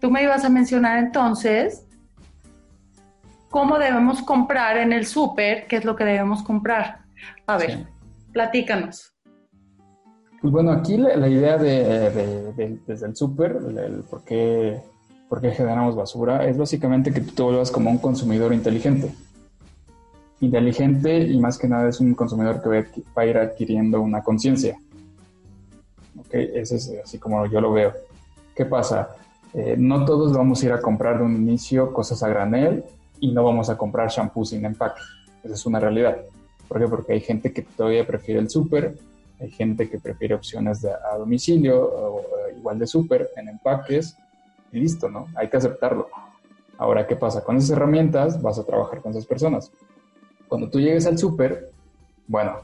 Tú 0.00 0.10
me 0.10 0.22
ibas 0.22 0.44
a 0.44 0.50
mencionar 0.50 0.98
entonces 0.98 1.86
cómo 3.50 3.78
debemos 3.78 4.22
comprar 4.22 4.76
en 4.78 4.92
el 4.92 5.06
súper, 5.06 5.66
qué 5.66 5.76
es 5.76 5.84
lo 5.84 5.96
que 5.96 6.04
debemos 6.04 6.42
comprar. 6.42 7.00
A 7.46 7.56
ver, 7.56 7.86
platícanos. 8.32 9.12
Pues 10.40 10.52
bueno, 10.52 10.72
aquí 10.72 10.96
la, 10.96 11.28
idea 11.28 11.58
de, 11.58 12.52
desde 12.86 13.06
el 13.06 13.16
súper, 13.16 13.58
el, 13.76 14.04
por, 14.04 14.24
qué, 14.24 14.80
por 15.28 15.40
qué 15.40 15.50
generamos 15.50 15.96
basura, 15.96 16.46
es 16.46 16.56
básicamente 16.56 17.12
que 17.12 17.20
tú 17.20 17.32
te 17.32 17.42
vuelvas 17.42 17.70
como 17.70 17.90
un 17.90 17.98
consumidor 17.98 18.54
inteligente. 18.54 19.12
Inteligente 20.40 21.18
y 21.18 21.38
más 21.38 21.58
que 21.58 21.68
nada 21.68 21.88
es 21.88 22.00
un 22.00 22.14
consumidor 22.14 22.62
que 22.62 22.68
va 23.16 23.22
a 23.22 23.26
ir 23.26 23.36
adquiriendo 23.36 24.00
una 24.00 24.22
conciencia. 24.22 24.78
¿Ok? 26.18 26.34
Ese 26.34 26.76
es 26.76 26.92
así 27.04 27.18
como 27.18 27.46
yo 27.46 27.60
lo 27.60 27.72
veo. 27.72 27.92
¿Qué 28.54 28.64
pasa? 28.64 29.16
Eh, 29.52 29.74
no 29.78 30.04
todos 30.04 30.32
vamos 30.32 30.62
a 30.62 30.66
ir 30.66 30.72
a 30.72 30.80
comprar 30.80 31.18
de 31.18 31.24
un 31.24 31.36
inicio 31.36 31.92
cosas 31.92 32.22
a 32.22 32.28
granel 32.28 32.84
y 33.18 33.32
no 33.32 33.44
vamos 33.44 33.68
a 33.68 33.76
comprar 33.76 34.08
shampoo 34.08 34.44
sin 34.44 34.64
empaque. 34.64 35.00
Esa 35.42 35.54
es 35.54 35.66
una 35.66 35.80
realidad. 35.80 36.18
¿Por 36.68 36.78
qué? 36.78 36.86
Porque 36.86 37.12
hay 37.14 37.20
gente 37.20 37.52
que 37.52 37.62
todavía 37.62 38.06
prefiere 38.06 38.40
el 38.40 38.48
súper, 38.48 38.96
hay 39.40 39.50
gente 39.50 39.88
que 39.88 39.98
prefiere 39.98 40.34
opciones 40.34 40.82
de, 40.82 40.90
a 40.90 41.16
domicilio 41.16 41.82
o, 41.82 42.22
igual 42.56 42.78
de 42.78 42.86
súper 42.86 43.30
en 43.36 43.48
empaques 43.48 44.16
y 44.70 44.78
listo, 44.78 45.08
¿no? 45.08 45.26
Hay 45.34 45.48
que 45.48 45.56
aceptarlo. 45.56 46.08
Ahora, 46.78 47.06
¿qué 47.06 47.16
pasa? 47.16 47.42
Con 47.42 47.56
esas 47.56 47.70
herramientas 47.70 48.40
vas 48.40 48.58
a 48.58 48.64
trabajar 48.64 49.00
con 49.00 49.10
esas 49.10 49.26
personas. 49.26 49.72
Cuando 50.50 50.68
tú 50.68 50.78
llegues 50.78 51.06
al 51.06 51.16
súper, 51.16 51.70
bueno, 52.26 52.58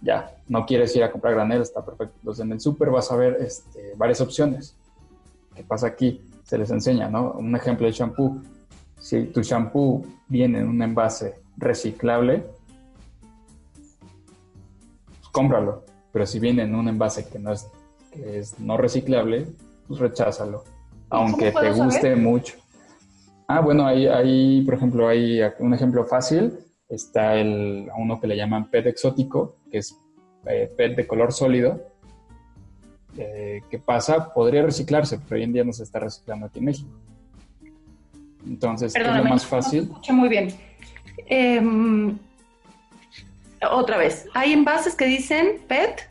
ya, 0.00 0.34
no 0.48 0.66
quieres 0.66 0.96
ir 0.96 1.04
a 1.04 1.12
comprar 1.12 1.34
granel, 1.34 1.62
está 1.62 1.84
perfecto. 1.84 2.16
Entonces 2.18 2.44
en 2.44 2.50
el 2.50 2.60
súper 2.60 2.90
vas 2.90 3.12
a 3.12 3.16
ver 3.16 3.36
este, 3.40 3.92
varias 3.96 4.20
opciones. 4.20 4.74
¿Qué 5.54 5.62
pasa 5.62 5.86
aquí? 5.86 6.20
se 6.52 6.58
les 6.58 6.70
enseña, 6.70 7.08
¿no? 7.08 7.32
Un 7.32 7.56
ejemplo 7.56 7.86
de 7.86 7.92
shampoo. 7.92 8.42
Si 8.98 9.24
tu 9.24 9.40
shampoo 9.40 10.04
viene 10.28 10.58
en 10.58 10.68
un 10.68 10.82
envase 10.82 11.36
reciclable, 11.56 12.44
pues 15.06 15.28
cómpralo. 15.32 15.84
Pero 16.12 16.26
si 16.26 16.38
viene 16.38 16.64
en 16.64 16.74
un 16.74 16.88
envase 16.88 17.26
que 17.26 17.38
no 17.38 17.52
es, 17.52 17.66
que 18.10 18.38
es 18.38 18.60
no 18.60 18.76
reciclable, 18.76 19.46
pues 19.88 19.98
recházalo. 19.98 20.64
Aunque 21.08 21.52
te 21.52 21.70
guste 21.72 22.16
mucho. 22.16 22.56
Ah, 23.48 23.60
bueno, 23.60 23.86
ahí, 23.86 24.06
ahí, 24.06 24.60
por 24.62 24.74
ejemplo, 24.74 25.08
hay 25.08 25.40
un 25.58 25.72
ejemplo 25.72 26.04
fácil. 26.04 26.58
Está 26.92 27.36
el, 27.36 27.88
uno 27.96 28.20
que 28.20 28.26
le 28.26 28.36
llaman 28.36 28.70
PET 28.70 28.86
exótico, 28.86 29.56
que 29.70 29.78
es 29.78 29.98
eh, 30.44 30.70
PET 30.76 30.94
de 30.94 31.06
color 31.06 31.32
sólido. 31.32 31.80
Eh, 33.16 33.62
¿Qué 33.70 33.78
pasa? 33.78 34.34
Podría 34.34 34.62
reciclarse, 34.62 35.18
pero 35.18 35.36
hoy 35.36 35.44
en 35.44 35.54
día 35.54 35.64
no 35.64 35.72
se 35.72 35.84
está 35.84 36.00
reciclando 36.00 36.44
aquí 36.44 36.58
en 36.58 36.66
México. 36.66 36.90
Entonces, 38.46 38.92
¿qué 38.92 39.00
es 39.00 39.16
lo 39.16 39.24
más 39.24 39.46
fácil? 39.46 39.90
No 40.06 40.14
muy 40.14 40.28
bien. 40.28 40.48
Em, 41.28 42.18
otra 43.70 43.96
vez, 43.96 44.26
¿hay 44.34 44.52
envases 44.52 44.94
que 44.94 45.06
dicen 45.06 45.62
PET? 45.66 46.10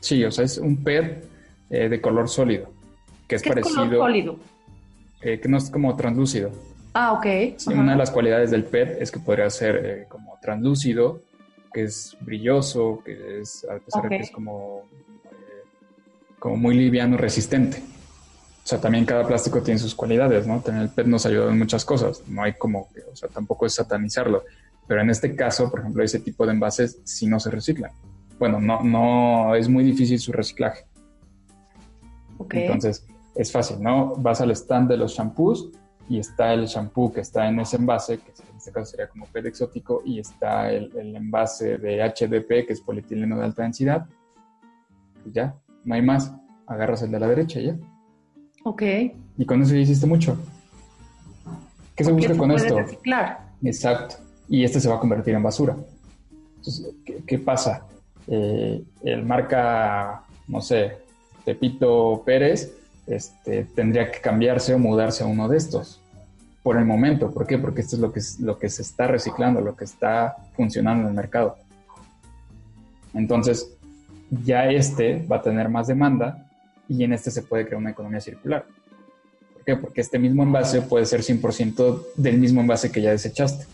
Sí, 0.00 0.24
o 0.24 0.30
sea, 0.30 0.46
es 0.46 0.56
un 0.56 0.82
PET 0.82 1.28
eh, 1.68 1.90
de 1.90 2.00
color 2.00 2.30
sólido, 2.30 2.72
que 3.28 3.34
es 3.34 3.42
parecido. 3.42 3.76
color 3.76 3.96
sólido? 3.98 4.38
Eh, 5.20 5.38
que 5.38 5.50
no 5.50 5.58
es 5.58 5.68
como 5.68 5.94
translúcido. 5.96 6.50
Ah, 6.94 7.12
ok. 7.12 7.26
una 7.68 7.92
de 7.92 7.98
las 7.98 8.10
cualidades 8.10 8.50
del 8.50 8.64
PET 8.64 9.00
es 9.00 9.10
que 9.10 9.18
podría 9.18 9.48
ser 9.48 9.76
eh, 9.84 10.06
como 10.08 10.38
translúcido, 10.40 11.22
que 11.72 11.84
es 11.84 12.16
brilloso, 12.20 13.02
que 13.04 13.40
es, 13.40 13.64
a 13.64 13.78
pesar 13.78 14.02
de 14.02 14.08
que 14.10 14.22
es 14.24 14.30
como, 14.30 14.82
como 16.38 16.56
muy 16.56 16.74
liviano, 16.74 17.16
resistente. 17.16 17.78
O 17.78 18.66
sea, 18.66 18.80
también 18.80 19.04
cada 19.04 19.26
plástico 19.26 19.62
tiene 19.62 19.80
sus 19.80 19.94
cualidades, 19.94 20.46
¿no? 20.46 20.60
También 20.60 20.84
el 20.84 20.90
PET 20.90 21.06
nos 21.06 21.24
ayuda 21.26 21.50
en 21.50 21.58
muchas 21.58 21.84
cosas. 21.84 22.22
No 22.28 22.42
hay 22.42 22.52
como, 22.54 22.88
o 23.10 23.16
sea, 23.16 23.28
tampoco 23.28 23.66
es 23.66 23.74
satanizarlo. 23.74 24.44
Pero 24.86 25.00
en 25.00 25.10
este 25.10 25.34
caso, 25.34 25.70
por 25.70 25.80
ejemplo, 25.80 26.04
ese 26.04 26.20
tipo 26.20 26.44
de 26.44 26.52
envases 26.52 27.00
sí 27.04 27.26
no 27.26 27.40
se 27.40 27.50
reciclan. 27.50 27.92
Bueno, 28.38 28.60
no, 28.60 28.82
no, 28.82 29.54
es 29.54 29.68
muy 29.68 29.82
difícil 29.82 30.18
su 30.18 30.32
reciclaje. 30.32 30.84
Okay. 32.38 32.64
Entonces, 32.64 33.06
es 33.34 33.50
fácil, 33.50 33.80
¿no? 33.80 34.14
Vas 34.16 34.40
al 34.40 34.50
stand 34.50 34.90
de 34.90 34.96
los 34.96 35.14
shampoos 35.14 35.70
y 36.08 36.18
está 36.18 36.52
el 36.52 36.66
shampoo 36.66 37.12
que 37.12 37.20
está 37.20 37.48
en 37.48 37.60
ese 37.60 37.76
envase, 37.76 38.18
que 38.18 38.32
en 38.50 38.56
este 38.56 38.72
caso 38.72 38.90
sería 38.90 39.08
como 39.08 39.26
PET 39.26 39.46
exótico, 39.46 40.02
y 40.04 40.18
está 40.18 40.70
el, 40.70 40.90
el 40.96 41.16
envase 41.16 41.78
de 41.78 42.02
HDP, 42.02 42.66
que 42.66 42.72
es 42.72 42.80
polietileno 42.80 43.38
de 43.38 43.44
alta 43.44 43.62
densidad. 43.62 44.06
Y 45.24 45.32
ya, 45.32 45.54
no 45.84 45.94
hay 45.94 46.02
más. 46.02 46.32
Agarras 46.66 47.02
el 47.02 47.10
de 47.10 47.20
la 47.20 47.28
derecha 47.28 47.60
y 47.60 47.66
ya. 47.66 47.76
Ok. 48.64 48.82
Y 49.36 49.44
con 49.44 49.62
eso 49.62 49.74
ya 49.74 49.80
hiciste 49.80 50.06
mucho. 50.06 50.38
¿Qué 51.94 52.04
se 52.04 52.12
busca 52.12 52.36
con 52.36 52.50
esto? 52.52 52.78
Reciclar. 52.78 53.52
Exacto. 53.62 54.16
Y 54.48 54.64
este 54.64 54.80
se 54.80 54.88
va 54.88 54.96
a 54.96 55.00
convertir 55.00 55.34
en 55.34 55.42
basura. 55.42 55.76
Entonces, 56.56 56.94
¿qué, 57.26 57.38
pasa? 57.38 57.86
Eh, 58.26 58.82
el 59.02 59.24
marca, 59.24 60.22
no 60.46 60.60
sé, 60.60 60.98
Tepito 61.44 62.22
Pérez, 62.24 62.72
este, 63.06 63.64
tendría 63.64 64.10
que 64.10 64.20
cambiarse 64.20 64.74
o 64.74 64.78
mudarse 64.78 65.24
a 65.24 65.26
uno 65.26 65.48
de 65.48 65.56
estos 65.56 66.00
por 66.62 66.76
el 66.76 66.84
momento. 66.84 67.30
¿Por 67.30 67.46
qué? 67.46 67.58
Porque 67.58 67.80
esto 67.80 67.96
es 67.96 68.02
lo 68.02 68.12
que, 68.12 68.20
lo 68.40 68.58
que 68.58 68.68
se 68.68 68.82
está 68.82 69.06
reciclando, 69.06 69.60
lo 69.60 69.76
que 69.76 69.84
está 69.84 70.36
funcionando 70.54 71.02
en 71.02 71.08
el 71.08 71.14
mercado. 71.14 71.56
Entonces, 73.14 73.68
ya 74.44 74.66
este 74.66 75.26
va 75.30 75.36
a 75.36 75.42
tener 75.42 75.68
más 75.68 75.88
demanda 75.88 76.46
y 76.88 77.04
en 77.04 77.12
este 77.12 77.30
se 77.30 77.42
puede 77.42 77.66
crear 77.66 77.80
una 77.80 77.90
economía 77.90 78.20
circular. 78.20 78.64
¿Por 79.54 79.64
qué? 79.64 79.76
Porque 79.76 80.00
este 80.00 80.18
mismo 80.18 80.42
envase 80.42 80.82
puede 80.82 81.04
ser 81.06 81.20
100% 81.20 82.02
del 82.16 82.38
mismo 82.38 82.60
envase 82.60 82.90
que 82.90 83.02
ya 83.02 83.10
desechaste. 83.10 83.66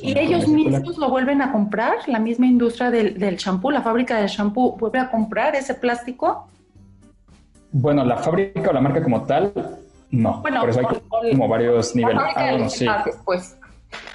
¿Y 0.00 0.16
ellos 0.18 0.46
mismos 0.48 0.96
lo 0.96 1.10
vuelven 1.10 1.42
a 1.42 1.52
comprar? 1.52 1.96
¿La 2.06 2.18
misma 2.18 2.46
industria 2.46 2.90
del 2.90 3.36
champú, 3.36 3.70
la 3.70 3.82
fábrica 3.82 4.18
del 4.18 4.28
champú, 4.28 4.76
vuelve 4.78 4.98
a 4.98 5.10
comprar 5.10 5.56
ese 5.56 5.74
plástico? 5.74 6.48
Bueno, 7.78 8.06
la 8.06 8.16
fábrica 8.16 8.70
o 8.70 8.72
la 8.72 8.80
marca 8.80 9.02
como 9.02 9.24
tal, 9.24 9.52
no. 10.10 10.40
Bueno, 10.40 10.60
Por 10.60 10.70
eso 10.70 10.80
hay 10.80 11.30
como 11.32 11.46
varios 11.46 11.94
niveles. 11.94 12.22
Ah, 12.34 12.66
sí. 12.70 12.86
Pues. 13.22 13.58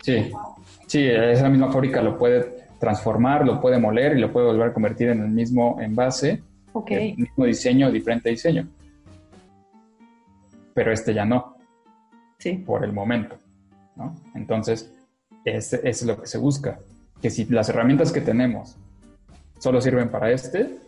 sí. 0.02 0.32
Sí, 0.88 1.08
esa 1.08 1.47
misma 1.47 1.71
fábrica 1.71 2.02
lo 2.02 2.17
puede 2.17 2.65
transformar, 2.80 3.45
lo 3.45 3.62
puede 3.62 3.78
moler 3.78 4.17
y 4.17 4.19
lo 4.19 4.34
puede 4.34 4.47
volver 4.47 4.69
a 4.69 4.74
convertir 4.74 5.10
en 5.10 5.21
el 5.21 5.30
mismo 5.30 5.80
envase. 5.80 6.41
El 6.88 7.17
mismo 7.17 7.45
diseño, 7.45 7.91
diferente 7.91 8.30
diseño. 8.30 8.67
Pero 10.74 10.91
este 10.91 11.13
ya 11.13 11.24
no. 11.24 11.56
Sí. 12.39 12.54
Por 12.54 12.84
el 12.84 12.93
momento. 12.93 13.38
¿no? 13.95 14.15
Entonces, 14.34 14.91
eso 15.45 15.78
es 15.84 16.04
lo 16.04 16.19
que 16.19 16.26
se 16.26 16.39
busca. 16.39 16.80
Que 17.21 17.30
si 17.30 17.45
las 17.45 17.69
herramientas 17.69 18.12
que 18.12 18.21
tenemos 18.21 18.76
solo 19.60 19.80
sirven 19.82 20.10
para 20.10 20.32
este, 20.32 20.80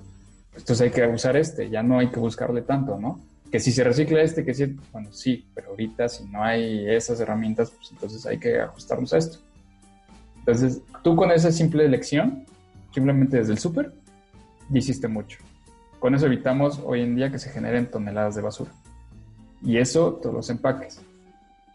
entonces 0.56 0.82
hay 0.82 0.92
que 0.92 1.06
usar 1.08 1.36
este, 1.38 1.70
ya 1.70 1.84
no 1.84 2.00
hay 2.00 2.08
que 2.10 2.20
buscarle 2.20 2.62
tanto, 2.62 3.00
¿no? 3.00 3.20
Que 3.52 3.60
si 3.60 3.72
se 3.72 3.84
recicla 3.84 4.22
este, 4.22 4.44
que 4.44 4.54
sí, 4.54 4.76
bueno, 4.92 5.12
sí, 5.12 5.48
pero 5.54 5.70
ahorita 5.70 6.10
si 6.10 6.26
no 6.26 6.44
hay 6.44 6.90
esas 6.90 7.20
herramientas, 7.20 7.72
pues 7.72 7.92
entonces 7.92 8.26
hay 8.26 8.40
que 8.40 8.60
ajustarnos 8.60 9.14
a 9.14 9.18
esto. 9.18 9.40
Entonces, 10.40 10.82
tú 11.04 11.16
con 11.16 11.32
esa 11.32 11.52
simple 11.52 11.86
elección, 11.86 12.46
simplemente 12.94 13.38
desde 13.38 13.54
el 13.54 13.60
súper, 13.60 13.94
hiciste 14.72 15.08
mucho. 15.08 15.40
Con 16.00 16.16
eso 16.16 16.26
evitamos 16.26 16.82
hoy 16.84 17.02
en 17.02 17.16
día 17.16 17.32
que 17.32 17.40
se 17.40 17.50
generen 17.50 17.90
toneladas 17.90 18.36
de 18.36 18.42
basura. 18.42 18.72
Y 19.62 19.78
eso, 19.78 20.20
todos 20.22 20.36
los 20.36 20.50
empaques. 20.50 21.00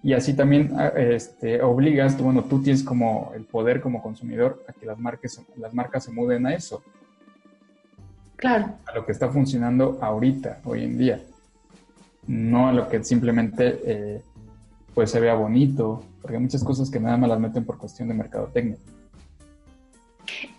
Y 0.02 0.12
así 0.12 0.34
también 0.34 0.72
ah, 0.76 0.92
este, 0.96 1.62
obligas, 1.62 2.20
bueno, 2.20 2.44
tú 2.44 2.62
tienes 2.62 2.82
como 2.82 3.32
el 3.34 3.44
poder 3.44 3.80
como 3.80 4.02
consumidor 4.02 4.62
a 4.68 4.72
que 4.72 4.86
las 4.86 4.98
marcas, 4.98 5.40
las 5.56 5.74
marcas 5.74 6.04
se 6.04 6.12
muden 6.12 6.46
a 6.46 6.54
eso. 6.54 6.82
Claro. 8.38 8.76
A 8.86 8.94
lo 8.94 9.04
que 9.04 9.12
está 9.12 9.28
funcionando 9.28 9.98
ahorita, 10.00 10.60
hoy 10.64 10.84
en 10.84 10.96
día. 10.96 11.20
No 12.28 12.68
a 12.68 12.72
lo 12.72 12.88
que 12.88 13.02
simplemente 13.02 13.80
eh, 13.84 14.22
pues 14.94 15.10
se 15.10 15.18
vea 15.18 15.34
bonito, 15.34 16.04
porque 16.22 16.36
hay 16.36 16.42
muchas 16.42 16.62
cosas 16.62 16.88
que 16.88 17.00
nada 17.00 17.16
más 17.16 17.28
las 17.28 17.40
meten 17.40 17.64
por 17.64 17.78
cuestión 17.78 18.08
de 18.08 18.14
mercadotecnia. 18.14 18.76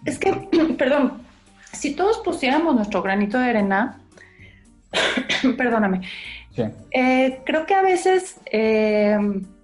Es 0.04 0.20
que, 0.20 0.34
perdón, 0.78 1.22
si 1.72 1.96
todos 1.96 2.18
pusiéramos 2.20 2.76
nuestro 2.76 3.02
granito 3.02 3.40
de 3.40 3.50
arena, 3.50 4.02
perdóname, 5.58 6.02
eh, 6.92 7.42
creo 7.46 7.66
que 7.66 7.74
a 7.74 7.82
veces, 7.82 8.42
eh, 8.52 9.18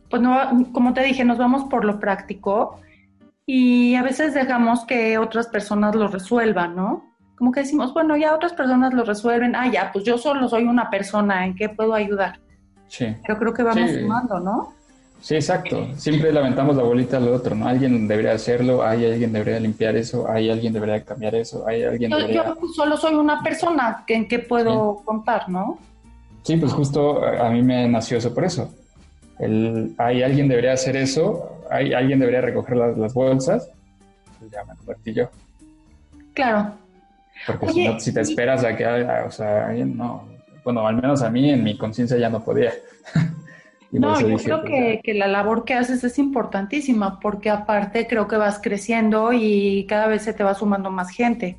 pues 0.09 0.21
no, 0.21 0.71
como 0.71 0.93
te 0.93 1.03
dije, 1.03 1.25
nos 1.25 1.37
vamos 1.37 1.65
por 1.69 1.83
lo 1.83 1.99
práctico 1.99 2.79
y 3.45 3.95
a 3.95 4.03
veces 4.03 4.33
dejamos 4.33 4.85
que 4.85 5.17
otras 5.17 5.47
personas 5.47 5.95
lo 5.95 6.07
resuelvan, 6.07 6.77
¿no? 6.77 7.14
Como 7.37 7.51
que 7.51 7.61
decimos, 7.61 7.93
bueno, 7.93 8.15
ya 8.15 8.33
otras 8.33 8.53
personas 8.53 8.93
lo 8.93 9.03
resuelven, 9.03 9.55
ah, 9.55 9.69
ya, 9.71 9.91
pues 9.91 10.05
yo 10.05 10.17
solo 10.17 10.47
soy 10.47 10.63
una 10.63 10.89
persona, 10.89 11.45
¿en 11.45 11.55
qué 11.55 11.69
puedo 11.69 11.93
ayudar? 11.93 12.39
Sí. 12.87 13.07
Pero 13.25 13.37
creo 13.39 13.53
que 13.53 13.63
vamos 13.63 13.91
sumando, 13.91 14.39
¿no? 14.39 14.73
Sí, 15.21 15.35
exacto. 15.35 15.87
Siempre 15.97 16.31
lamentamos 16.31 16.75
la 16.75 16.83
bolita 16.83 17.17
al 17.17 17.27
otro, 17.29 17.55
¿no? 17.55 17.67
Alguien 17.67 18.07
debería 18.07 18.33
hacerlo, 18.33 18.83
hay 18.83 19.05
alguien 19.05 19.33
debería 19.33 19.59
limpiar 19.59 19.95
eso, 19.95 20.29
hay 20.29 20.51
alguien 20.51 20.71
debería 20.71 21.03
cambiar 21.03 21.33
eso, 21.33 21.67
hay 21.67 21.83
alguien 21.83 22.11
yo, 22.11 22.17
debería... 22.17 22.45
Yo 22.45 22.67
solo 22.75 22.95
soy 22.95 23.15
una 23.15 23.41
persona, 23.41 24.03
¿en 24.07 24.27
qué 24.27 24.39
puedo 24.39 25.01
contar, 25.03 25.49
no? 25.49 25.79
Sí, 26.43 26.57
pues 26.57 26.73
justo 26.73 27.25
a 27.25 27.49
mí 27.49 27.63
me 27.63 27.87
nació 27.87 28.19
eso 28.19 28.33
por 28.33 28.45
eso. 28.45 28.71
El, 29.39 29.95
hay 29.97 30.21
alguien 30.21 30.47
debería 30.47 30.73
hacer 30.73 30.95
eso, 30.95 31.59
hay 31.71 31.93
alguien 31.93 32.19
debería 32.19 32.41
recoger 32.41 32.77
las, 32.77 33.13
bolsas, 33.13 33.67
pues 34.37 34.51
ya 34.51 34.63
me 34.63 34.75
convertí 34.75 35.13
yo. 35.13 35.27
Claro. 36.35 36.73
Porque 37.45 37.69
si, 37.69 37.87
no, 37.87 37.99
si 37.99 38.13
te 38.13 38.21
esperas 38.21 38.63
a 38.63 38.75
que 38.75 38.85
o 38.85 39.31
sea, 39.31 39.67
alguien 39.67 39.95
no, 39.95 40.27
bueno, 40.63 40.85
al 40.87 40.95
menos 40.95 41.21
a 41.21 41.29
mí 41.29 41.49
en 41.49 41.63
mi 41.63 41.77
conciencia 41.77 42.17
ya 42.17 42.29
no 42.29 42.43
podía. 42.43 42.73
no, 43.91 44.19
yo 44.19 44.37
creo 44.37 44.61
pues, 44.61 44.99
que, 45.03 45.13
la 45.13 45.27
labor 45.27 45.63
que 45.63 45.75
haces 45.75 46.03
es 46.03 46.17
importantísima 46.17 47.19
porque 47.19 47.51
aparte 47.51 48.07
creo 48.07 48.27
que 48.27 48.35
vas 48.35 48.59
creciendo 48.61 49.31
y 49.31 49.85
cada 49.87 50.07
vez 50.07 50.23
se 50.23 50.33
te 50.33 50.43
va 50.43 50.55
sumando 50.55 50.89
más 50.89 51.11
gente. 51.11 51.57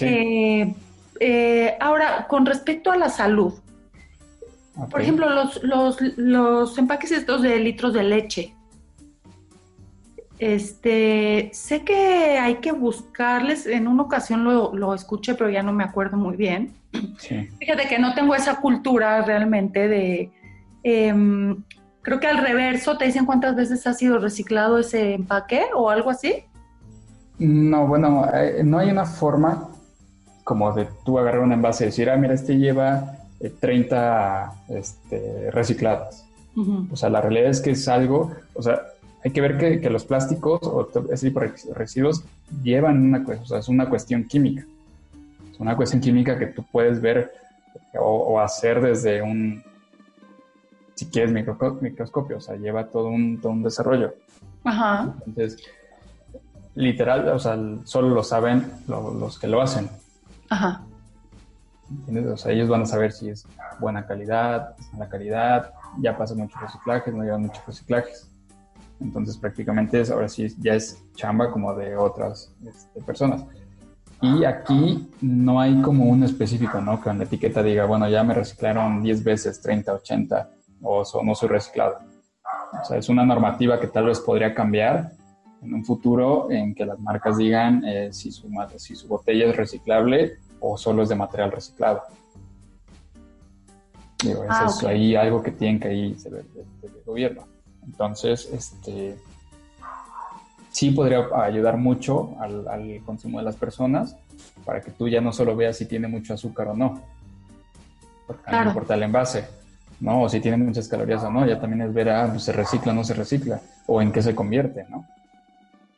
Eh, 0.00 0.74
eh, 1.20 1.76
ahora, 1.78 2.26
con 2.28 2.44
respecto 2.44 2.90
a 2.90 2.96
la 2.96 3.08
salud, 3.08 3.54
por 4.90 5.00
ejemplo, 5.00 5.28
los, 5.30 5.62
los, 5.62 6.00
los 6.16 6.78
empaques 6.78 7.12
estos 7.12 7.42
de 7.42 7.58
litros 7.60 7.92
de 7.92 8.02
leche, 8.02 8.54
este, 10.42 11.50
sé 11.52 11.82
que 11.82 12.38
hay 12.38 12.56
que 12.56 12.72
buscarles, 12.72 13.66
en 13.66 13.88
una 13.88 14.02
ocasión 14.02 14.44
lo, 14.44 14.74
lo 14.74 14.94
escuché, 14.94 15.34
pero 15.34 15.50
ya 15.50 15.62
no 15.62 15.72
me 15.72 15.84
acuerdo 15.84 16.16
muy 16.16 16.36
bien. 16.36 16.74
Fíjate 17.58 17.88
que 17.88 17.98
no 17.98 18.14
tengo 18.14 18.34
esa 18.34 18.56
cultura 18.60 19.22
realmente 19.22 19.88
de, 19.88 20.30
Em, 20.82 21.62
creo 22.02 22.18
que 22.18 22.26
al 22.26 22.38
reverso 22.38 22.98
te 22.98 23.04
dicen 23.04 23.24
cuántas 23.24 23.54
veces 23.54 23.86
ha 23.86 23.94
sido 23.94 24.18
reciclado 24.18 24.78
ese 24.78 25.14
empaque 25.14 25.62
o 25.74 25.90
algo 25.90 26.10
así. 26.10 26.44
No, 27.38 27.86
bueno, 27.86 28.26
eh, 28.32 28.62
no 28.64 28.78
hay 28.78 28.90
una 28.90 29.04
forma 29.04 29.68
como 30.44 30.72
de 30.72 30.88
tú 31.04 31.18
agarrar 31.18 31.40
un 31.40 31.52
envase 31.52 31.84
y 31.84 31.86
decir, 31.86 32.10
ah, 32.10 32.16
mira, 32.16 32.34
este 32.34 32.58
lleva 32.58 33.18
30 33.60 34.52
este, 34.68 35.50
recicladas. 35.50 36.26
O 36.90 36.96
sea, 36.96 37.08
la 37.08 37.22
realidad 37.22 37.48
es 37.48 37.62
que 37.62 37.70
es 37.70 37.88
algo, 37.88 38.30
o 38.52 38.60
sea, 38.60 38.82
hay 39.24 39.30
que 39.30 39.40
ver 39.40 39.80
que, 39.80 39.90
los 39.90 40.04
plásticos 40.04 40.60
o 40.64 40.88
ese 41.12 41.28
tipo 41.28 41.40
de 41.40 41.52
residuos 41.74 42.24
llevan 42.62 43.02
una, 43.02 43.24
o 43.40 43.46
sea, 43.46 43.58
es 43.58 43.68
una 43.68 43.88
cuestión 43.88 44.24
química. 44.24 44.66
Es 45.52 45.60
una 45.60 45.76
cuestión 45.76 46.00
química 46.00 46.38
que 46.38 46.46
tú 46.46 46.64
puedes 46.70 47.00
ver 47.00 47.32
o, 47.94 48.40
hacer 48.40 48.80
desde 48.80 49.22
un, 49.22 49.62
si 50.94 51.06
quieres, 51.06 51.32
microscopio, 51.32 52.38
o 52.38 52.40
sea, 52.40 52.56
lleva 52.56 52.88
todo 52.88 53.08
un, 53.08 53.40
todo 53.40 53.52
un 53.52 53.62
desarrollo. 53.62 54.14
Ajá. 54.64 55.14
Entonces, 55.26 55.62
literal, 56.74 57.28
o 57.28 57.38
sea, 57.38 57.56
solo 57.84 58.08
lo 58.08 58.24
saben 58.24 58.66
los 58.88 59.38
que 59.38 59.46
lo 59.46 59.62
hacen. 59.62 59.88
Ajá. 60.48 60.82
O 62.32 62.36
sea, 62.36 62.52
ellos 62.52 62.68
van 62.68 62.82
a 62.82 62.86
saber 62.86 63.12
si 63.12 63.28
es 63.28 63.46
buena 63.78 64.06
calidad, 64.06 64.74
es 64.80 64.92
mala 64.92 65.08
calidad, 65.08 65.72
ya 66.00 66.16
pasa 66.16 66.34
muchos 66.34 66.60
reciclajes, 66.60 67.14
no 67.14 67.22
llevan 67.22 67.42
muchos 67.42 67.64
reciclajes. 67.66 68.31
Entonces 69.02 69.36
prácticamente 69.36 70.00
es, 70.00 70.10
ahora 70.10 70.28
sí 70.28 70.46
ya 70.58 70.74
es 70.74 71.02
chamba 71.14 71.50
como 71.50 71.74
de 71.74 71.96
otras 71.96 72.54
este, 72.66 73.00
personas. 73.02 73.44
Y 74.20 74.44
aquí 74.44 75.10
no 75.20 75.60
hay 75.60 75.82
como 75.82 76.04
un 76.04 76.22
específico, 76.22 76.80
¿no? 76.80 77.00
Que 77.02 77.12
la 77.12 77.24
etiqueta 77.24 77.60
diga, 77.60 77.86
bueno, 77.86 78.08
ya 78.08 78.22
me 78.22 78.34
reciclaron 78.34 79.02
10 79.02 79.24
veces, 79.24 79.60
30, 79.60 79.94
80, 79.94 80.50
o 80.82 81.04
no 81.24 81.34
soy 81.34 81.48
reciclado. 81.48 81.98
O 82.80 82.84
sea, 82.84 82.98
es 82.98 83.08
una 83.08 83.26
normativa 83.26 83.80
que 83.80 83.88
tal 83.88 84.06
vez 84.06 84.20
podría 84.20 84.54
cambiar 84.54 85.10
en 85.60 85.74
un 85.74 85.84
futuro 85.84 86.50
en 86.50 86.74
que 86.74 86.86
las 86.86 86.98
marcas 87.00 87.36
digan 87.36 87.84
eh, 87.84 88.12
si, 88.12 88.30
su, 88.30 88.48
si 88.76 88.94
su 88.94 89.08
botella 89.08 89.46
es 89.46 89.56
reciclable 89.56 90.38
o 90.60 90.76
solo 90.76 91.02
es 91.02 91.08
de 91.08 91.16
material 91.16 91.52
reciclado. 91.52 92.02
Digo, 94.22 94.44
ah, 94.48 94.66
es 94.68 94.84
ahí 94.84 95.16
algo 95.16 95.42
que 95.42 95.50
tienen 95.50 95.80
que 95.80 95.92
ir 95.92 96.16
del, 96.16 96.46
gobierno. 97.04 97.42
Entonces, 97.84 98.48
este 98.52 99.16
sí 100.70 100.90
podría 100.90 101.26
ayudar 101.34 101.76
mucho 101.76 102.34
al, 102.40 103.00
consumo 103.04 103.38
de 103.38 103.44
las 103.44 103.56
personas 103.56 104.16
para 104.64 104.80
que 104.80 104.90
tú 104.90 105.08
ya 105.08 105.20
no 105.20 105.32
solo 105.32 105.54
veas 105.54 105.76
si 105.76 105.86
tiene 105.86 106.08
mucho 106.08 106.34
azúcar 106.34 106.68
o 106.68 106.74
no. 106.74 107.02
Porque 108.26 108.50
no 108.50 108.64
importa 108.68 108.94
el 108.94 109.02
envase, 109.02 109.46
¿no? 110.00 110.22
O 110.22 110.28
si 110.28 110.40
tiene 110.40 110.56
muchas 110.56 110.88
calorías 110.88 111.22
o 111.24 111.30
no. 111.30 111.46
Ya 111.46 111.60
también 111.60 111.82
es 111.82 111.92
ver, 111.92 112.08
ah, 112.10 112.28
pues, 112.30 112.44
se 112.44 112.52
recicla 112.52 112.92
o 112.92 112.94
no 112.94 113.04
se 113.04 113.14
recicla. 113.14 113.60
O 113.86 114.00
en 114.00 114.12
qué 114.12 114.22
se 114.22 114.34
convierte, 114.34 114.86
¿no? 114.88 115.06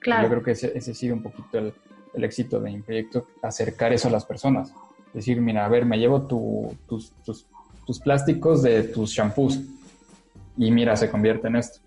Claro. 0.00 0.24
Yo 0.24 0.28
creo 0.28 0.42
que 0.42 0.50
ese, 0.52 0.76
ese 0.76 0.94
sigue 0.94 1.12
un 1.12 1.22
poquito 1.22 1.58
el, 1.58 1.74
el 2.14 2.24
éxito 2.24 2.60
de 2.60 2.70
mi 2.70 2.80
proyecto, 2.80 3.26
acercar 3.42 3.92
eso 3.92 4.08
a 4.08 4.10
las 4.10 4.24
personas. 4.24 4.72
Decir, 5.12 5.40
mira, 5.40 5.64
a 5.64 5.68
ver, 5.68 5.84
me 5.84 5.98
llevo 5.98 6.22
tus, 6.22 7.12
tus, 7.24 8.00
plásticos 8.00 8.62
de 8.62 8.84
tus 8.84 9.10
shampoos 9.12 9.60
y 10.56 10.70
mira, 10.70 10.96
se 10.96 11.10
convierte 11.10 11.48
en 11.48 11.56
esto. 11.56 11.80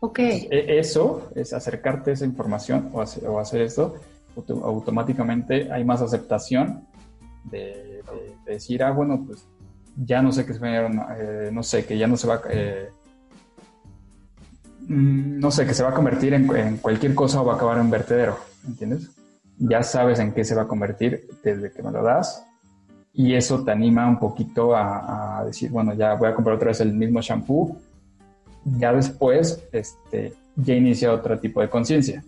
Ok. 0.00 0.18
E, 0.18 0.78
eso 0.78 1.30
es 1.34 1.52
acercarte 1.52 2.10
a 2.10 2.14
esa 2.14 2.24
información 2.24 2.90
o 2.92 3.00
hacer, 3.38 3.62
esto, 3.62 3.96
automáticamente 4.62 5.72
hay 5.72 5.84
más 5.84 6.02
aceptación 6.02 6.86
de, 7.44 8.02
decir, 8.46 8.82
ah, 8.82 8.90
bueno, 8.90 9.24
pues 9.26 9.46
ya 9.96 10.20
no 10.20 10.32
sé 10.32 10.44
qué 10.44 10.52
eh, 10.52 11.50
no 11.52 11.62
sé, 11.62 11.86
que 11.86 11.96
ya 11.96 12.06
no 12.06 12.16
se 12.16 12.26
va, 12.26 12.42
eh, 12.50 12.90
mm, 14.80 15.38
no 15.38 15.50
sé, 15.50 15.66
que 15.66 15.74
se 15.74 15.82
va 15.82 15.90
a 15.90 15.94
convertir 15.94 16.34
en, 16.34 16.54
en, 16.56 16.76
cualquier 16.78 17.14
cosa 17.14 17.40
o 17.40 17.44
va 17.44 17.54
a 17.54 17.56
acabar 17.56 17.78
en 17.78 17.90
vertedero. 17.90 18.36
¿entiendes? 18.66 19.10
Ya 19.58 19.82
sabes 19.82 20.18
en 20.18 20.32
qué 20.32 20.44
se 20.44 20.54
va 20.54 20.62
a 20.62 20.68
convertir 20.68 21.28
desde 21.42 21.70
que 21.70 21.82
me 21.82 21.92
lo 21.92 22.02
das 22.02 22.44
y 23.14 23.34
eso 23.34 23.62
te 23.62 23.70
anima 23.70 24.08
un 24.08 24.18
poquito 24.18 24.74
a, 24.74 25.44
decir, 25.46 25.70
bueno, 25.70 25.94
ya 25.94 26.14
voy 26.14 26.28
a 26.28 26.34
comprar 26.34 26.56
otra 26.56 26.68
vez 26.68 26.80
el 26.80 26.92
mismo 26.92 27.20
shampoo. 27.20 27.76
Ya 28.64 28.92
después, 28.92 29.62
este, 29.70 30.34
ya 30.56 30.74
inicia 30.74 31.12
otro 31.12 31.38
tipo 31.38 31.60
de 31.60 31.68
conciencia. 31.68 32.24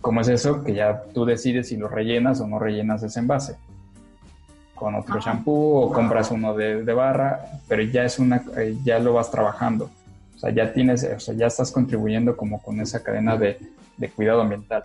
¿Cómo 0.00 0.20
es 0.20 0.28
eso? 0.28 0.62
Que 0.62 0.74
ya 0.74 1.02
tú 1.12 1.24
decides 1.24 1.68
si 1.68 1.76
lo 1.76 1.88
rellenas 1.88 2.40
o 2.40 2.46
no 2.46 2.58
rellenas 2.58 3.02
ese 3.02 3.20
envase 3.20 3.56
con 4.74 4.94
otro 4.96 5.20
shampoo 5.20 5.80
o 5.80 5.92
compras 5.92 6.30
uno 6.30 6.52
de, 6.54 6.82
barra, 6.92 7.40
pero 7.68 7.82
ya 7.82 8.04
es 8.04 8.18
una, 8.18 8.44
eh, 8.56 8.76
ya 8.84 8.98
lo 8.98 9.14
vas 9.14 9.30
trabajando. 9.30 9.88
O 10.36 10.38
sea, 10.38 10.50
ya 10.50 10.72
tienes, 10.72 11.04
o 11.04 11.20
sea, 11.20 11.34
ya 11.34 11.46
estás 11.46 11.70
contribuyendo 11.72 12.36
como 12.36 12.60
con 12.60 12.80
esa 12.80 13.02
cadena 13.02 13.36
de, 13.36 13.58
de 13.96 14.08
cuidado 14.10 14.42
ambiental. 14.42 14.84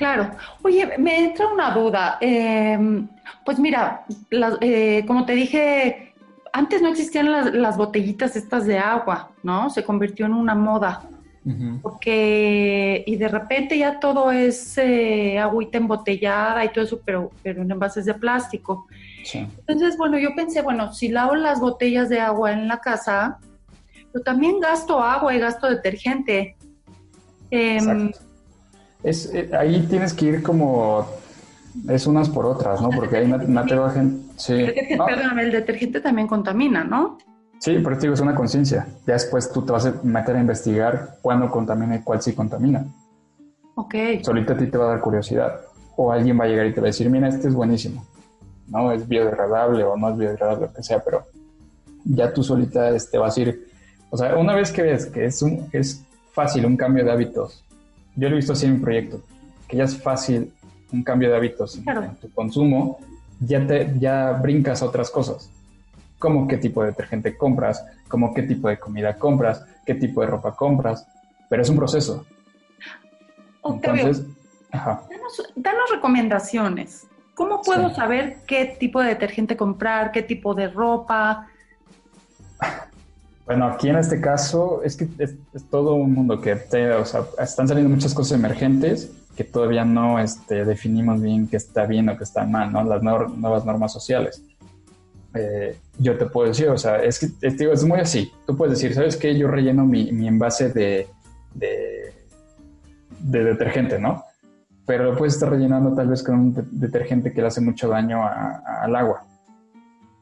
Claro. 0.00 0.30
Oye, 0.62 0.96
me 0.96 1.26
entra 1.26 1.46
una 1.46 1.72
duda. 1.72 2.16
Em, 2.22 3.06
pues 3.44 3.58
mira, 3.58 4.06
eh, 4.62 5.04
como 5.06 5.26
te 5.26 5.34
dije, 5.34 6.14
antes 6.54 6.80
no 6.80 6.88
existían 6.88 7.30
las, 7.60 7.76
botellitas 7.76 8.34
estas 8.34 8.64
de 8.64 8.78
agua, 8.78 9.30
¿no? 9.42 9.68
Se 9.68 9.84
convirtió 9.84 10.24
en 10.24 10.32
una 10.32 10.54
moda. 10.54 11.02
Porque, 11.82 13.04
y 13.06 13.16
de 13.16 13.28
repente 13.28 13.76
ya 13.76 14.00
todo 14.00 14.30
es 14.32 14.78
eh, 14.78 15.38
agüita 15.38 15.76
embotellada 15.76 16.64
y 16.64 16.70
todo 16.70 16.84
eso, 16.84 17.00
pero, 17.04 17.30
pero 17.42 17.60
en 17.60 17.70
envases 17.70 18.06
de 18.06 18.14
plástico. 18.14 18.86
Entonces, 19.34 19.98
bueno, 19.98 20.18
yo 20.18 20.34
pensé, 20.34 20.62
bueno, 20.62 20.94
si 20.94 21.08
lavo 21.08 21.34
las 21.34 21.60
botellas 21.60 22.08
de 22.08 22.20
agua 22.20 22.52
en 22.52 22.68
la 22.68 22.78
casa, 22.78 23.38
pero 24.10 24.24
también 24.24 24.60
gasto 24.60 25.02
agua 25.02 25.34
y 25.34 25.40
gasto 25.40 25.68
detergente. 25.68 26.56
Em, 27.50 28.12
es, 29.02 29.32
eh, 29.34 29.50
ahí 29.58 29.86
tienes 29.88 30.14
que 30.14 30.26
ir 30.26 30.42
como 30.42 31.06
es 31.88 32.06
unas 32.06 32.28
por 32.28 32.46
otras, 32.46 32.80
¿no? 32.80 32.90
Porque 32.90 33.16
ahí 33.16 33.28
no, 33.28 33.64
te 33.64 33.74
bajen. 33.74 34.28
Sí. 34.36 34.66
Perdóname, 35.06 35.44
el 35.44 35.52
detergente 35.52 36.00
también 36.00 36.26
contamina, 36.26 36.84
¿no? 36.84 37.18
Sí, 37.58 37.78
pero 37.84 37.96
te 37.96 38.02
digo, 38.02 38.14
es 38.14 38.20
una 38.20 38.34
conciencia. 38.34 38.86
Ya 39.06 39.14
después 39.14 39.52
tú 39.52 39.62
te 39.62 39.72
vas 39.72 39.86
a 39.86 39.94
meter 40.02 40.36
a 40.36 40.40
investigar 40.40 41.18
cuándo 41.20 41.50
contamina 41.50 41.96
y 41.96 42.00
cuál 42.00 42.22
sí 42.22 42.32
contamina. 42.32 42.86
Ok. 43.74 43.94
Solita 44.22 44.54
a 44.54 44.56
ti 44.56 44.66
te 44.66 44.78
va 44.78 44.86
a 44.86 44.88
dar 44.88 45.00
curiosidad. 45.00 45.60
O 45.96 46.10
alguien 46.10 46.40
va 46.40 46.44
a 46.44 46.48
llegar 46.48 46.66
y 46.66 46.72
te 46.72 46.80
va 46.80 46.86
a 46.86 46.88
decir, 46.88 47.10
mira, 47.10 47.28
este 47.28 47.48
es 47.48 47.54
buenísimo. 47.54 48.04
No 48.68 48.92
es 48.92 49.06
biodegradable 49.06 49.84
o 49.84 49.96
no 49.96 50.10
es 50.10 50.16
biodegradable, 50.16 50.66
lo 50.66 50.72
que 50.72 50.82
sea, 50.82 51.00
pero 51.04 51.24
ya 52.04 52.32
tú 52.32 52.42
solita 52.42 52.90
te 52.90 52.96
este, 52.96 53.18
vas 53.18 53.36
a 53.36 53.40
ir. 53.40 53.68
O 54.08 54.16
sea, 54.16 54.36
una 54.36 54.54
vez 54.54 54.72
que 54.72 54.82
ves 54.82 55.06
que 55.06 55.26
es, 55.26 55.42
un, 55.42 55.68
es 55.72 56.02
fácil 56.32 56.64
un 56.64 56.76
cambio 56.76 57.04
de 57.04 57.12
hábitos. 57.12 57.64
Yo 58.16 58.28
lo 58.28 58.34
he 58.34 58.36
visto 58.36 58.52
así 58.52 58.66
en 58.66 58.74
mi 58.74 58.80
proyecto, 58.80 59.20
que 59.68 59.76
ya 59.76 59.84
es 59.84 59.96
fácil 59.96 60.52
un 60.92 61.02
cambio 61.02 61.30
de 61.30 61.36
hábitos 61.36 61.76
en, 61.76 62.14
tu 62.16 62.30
consumo, 62.32 62.98
ya, 63.38 63.64
te, 63.66 63.94
ya 63.98 64.32
brincas 64.32 64.82
a 64.82 64.86
otras 64.86 65.10
cosas, 65.10 65.50
como 66.18 66.48
qué 66.48 66.56
tipo 66.56 66.82
de 66.82 66.88
detergente 66.88 67.36
compras, 67.36 67.84
como 68.08 68.34
qué 68.34 68.42
tipo 68.42 68.68
de 68.68 68.78
comida 68.78 69.16
compras, 69.16 69.64
qué 69.86 69.94
tipo 69.94 70.20
de 70.20 70.26
ropa 70.26 70.54
compras, 70.56 71.06
pero 71.48 71.62
es 71.62 71.68
un 71.68 71.76
proceso. 71.76 72.26
Entonces, 73.64 74.24
Danos, 75.56 75.90
recomendaciones. 75.90 77.06
¿Cómo 77.34 77.62
puedo 77.62 77.94
saber 77.94 78.38
qué 78.46 78.76
tipo 78.78 79.00
de 79.00 79.08
detergente 79.08 79.56
comprar, 79.56 80.12
qué 80.12 80.22
tipo 80.22 80.54
de 80.54 80.68
ropa? 80.68 81.48
Bueno, 83.46 83.66
aquí 83.66 83.88
en 83.88 83.96
este 83.96 84.20
caso 84.20 84.82
es 84.84 84.96
que 84.96 85.08
es, 85.18 85.34
todo 85.70 85.94
un 85.94 86.12
mundo 86.12 86.40
que 86.40 86.56
te, 86.56 86.92
o 86.92 87.04
sea, 87.04 87.24
están 87.38 87.66
saliendo 87.66 87.92
muchas 87.92 88.14
cosas 88.14 88.38
emergentes 88.38 89.10
que 89.36 89.44
todavía 89.44 89.84
no 89.84 90.18
este, 90.18 90.64
definimos 90.64 91.20
bien 91.20 91.48
qué 91.48 91.56
está 91.56 91.86
bien 91.86 92.08
o 92.08 92.16
qué 92.16 92.24
está 92.24 92.44
mal, 92.44 92.72
¿no? 92.72 92.84
Las 92.84 93.02
nuevas 93.02 93.64
normas 93.64 93.92
sociales. 93.92 94.42
Eh, 95.34 95.78
yo 95.98 96.18
te 96.18 96.26
puedo 96.26 96.48
decir, 96.48 96.68
o 96.68 96.78
sea, 96.78 97.02
es 97.02 97.18
que 97.18 97.50
digo, 97.50 97.72
es 97.72 97.84
muy 97.84 98.00
así. 98.00 98.30
Tú 98.46 98.56
puedes 98.56 98.78
decir, 98.78 98.94
¿sabes 98.94 99.16
qué? 99.16 99.36
Yo 99.36 99.48
relleno 99.48 99.86
mi, 99.86 100.10
mi 100.12 100.26
envase 100.26 100.70
de, 100.70 101.08
de, 101.54 102.12
de, 103.20 103.44
detergente, 103.44 103.98
¿no? 103.98 104.24
Pero 104.86 105.04
lo 105.04 105.16
puedes 105.16 105.34
estar 105.34 105.50
rellenando 105.50 105.94
tal 105.94 106.08
vez 106.08 106.22
con 106.22 106.34
un 106.34 106.68
detergente 106.72 107.32
que 107.32 107.40
le 107.40 107.46
hace 107.46 107.60
mucho 107.60 107.88
daño 107.88 108.22
al 108.24 108.96
agua 108.96 109.24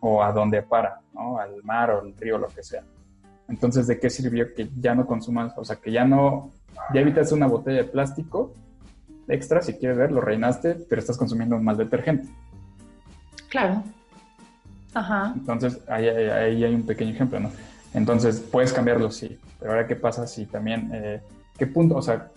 o 0.01 0.23
a 0.23 0.31
donde 0.33 0.63
para, 0.63 1.01
¿no? 1.15 1.39
Al 1.39 1.63
mar 1.63 1.91
o 1.91 2.01
al 2.01 2.15
río, 2.17 2.37
lo 2.37 2.49
que 2.49 2.63
sea. 2.63 2.83
Entonces, 3.49 3.87
¿de 3.87 3.99
qué 3.99 4.11
sirvió 4.11 4.55
que 4.55 4.69
ya 4.79 4.95
no 4.95 5.07
consumas, 5.07 5.53
o 5.57 5.65
sea, 5.65 5.77
que 5.77 5.91
ya 5.91 6.05
no, 6.05 6.53
ya 6.93 7.01
evitas 7.01 7.33
una 7.33 7.47
botella 7.47 7.79
de 7.79 7.85
plástico 7.85 8.53
extra, 9.29 9.63
si 9.63 9.75
quieres 9.75 9.99
ver, 9.99 10.13
lo 10.13 10.21
reinaste, 10.21 10.75
pero 10.89 11.01
estás 11.01 11.17
consumiendo 11.17 11.59
más 11.59 11.79
detergente. 11.79 12.29
Claro. 13.49 13.83
Ajá. 14.95 15.33
Entonces, 15.35 15.79
ahí, 15.89 16.09
hay 16.09 16.75
un 16.75 16.85
pequeño 16.85 17.13
ejemplo, 17.13 17.39
¿no? 17.41 17.51
Entonces, 17.95 18.41
puedes 18.41 18.73
cambiarlo, 18.73 19.11
sí, 19.11 19.39
pero 19.59 19.73
ahora, 19.73 19.87
¿qué 19.87 19.97
pasa 19.97 20.27
si 20.27 20.47
también, 20.47 20.91
eh, 20.93 21.21
qué 21.57 21.67
punto, 21.67 21.97
o 21.97 22.03
sea, 22.03 22.29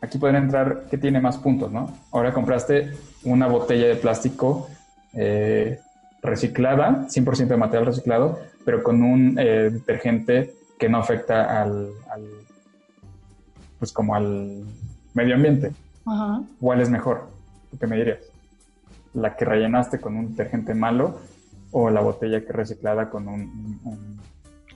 aquí 0.00 0.18
pueden 0.18 0.36
entrar, 0.36 0.84
¿qué 0.90 0.98
tiene 0.98 1.20
más 1.20 1.38
puntos, 1.38 1.72
no? 1.72 1.96
Ahora 2.10 2.32
compraste 2.32 2.92
una 3.24 3.46
botella 3.46 3.88
de 3.88 3.96
plástico 3.96 4.68
eh, 5.14 5.80
reciclada, 6.22 7.06
100% 7.08 7.48
de 7.48 7.56
material 7.56 7.86
reciclado, 7.86 8.40
pero 8.64 8.82
con 8.82 9.02
un 9.02 9.38
eh, 9.38 9.70
detergente 9.70 10.54
que 10.78 10.88
no 10.88 10.98
afecta 10.98 11.62
al, 11.62 11.90
pues 13.78 13.92
como 13.92 14.14
al 14.14 14.64
medio 15.14 15.34
ambiente. 15.34 15.72
¿Cuál 16.60 16.80
es 16.80 16.90
mejor? 16.90 17.30
qué 17.78 17.86
me 17.86 17.96
dirías? 17.96 18.18
la 19.14 19.36
que 19.36 19.44
rellenaste 19.44 20.00
con 20.00 20.16
un 20.16 20.30
detergente 20.30 20.74
malo 20.74 21.18
o 21.70 21.90
la 21.90 22.00
botella 22.00 22.44
que 22.44 22.52
reciclada 22.52 23.10
con 23.10 23.28
un... 23.28 24.18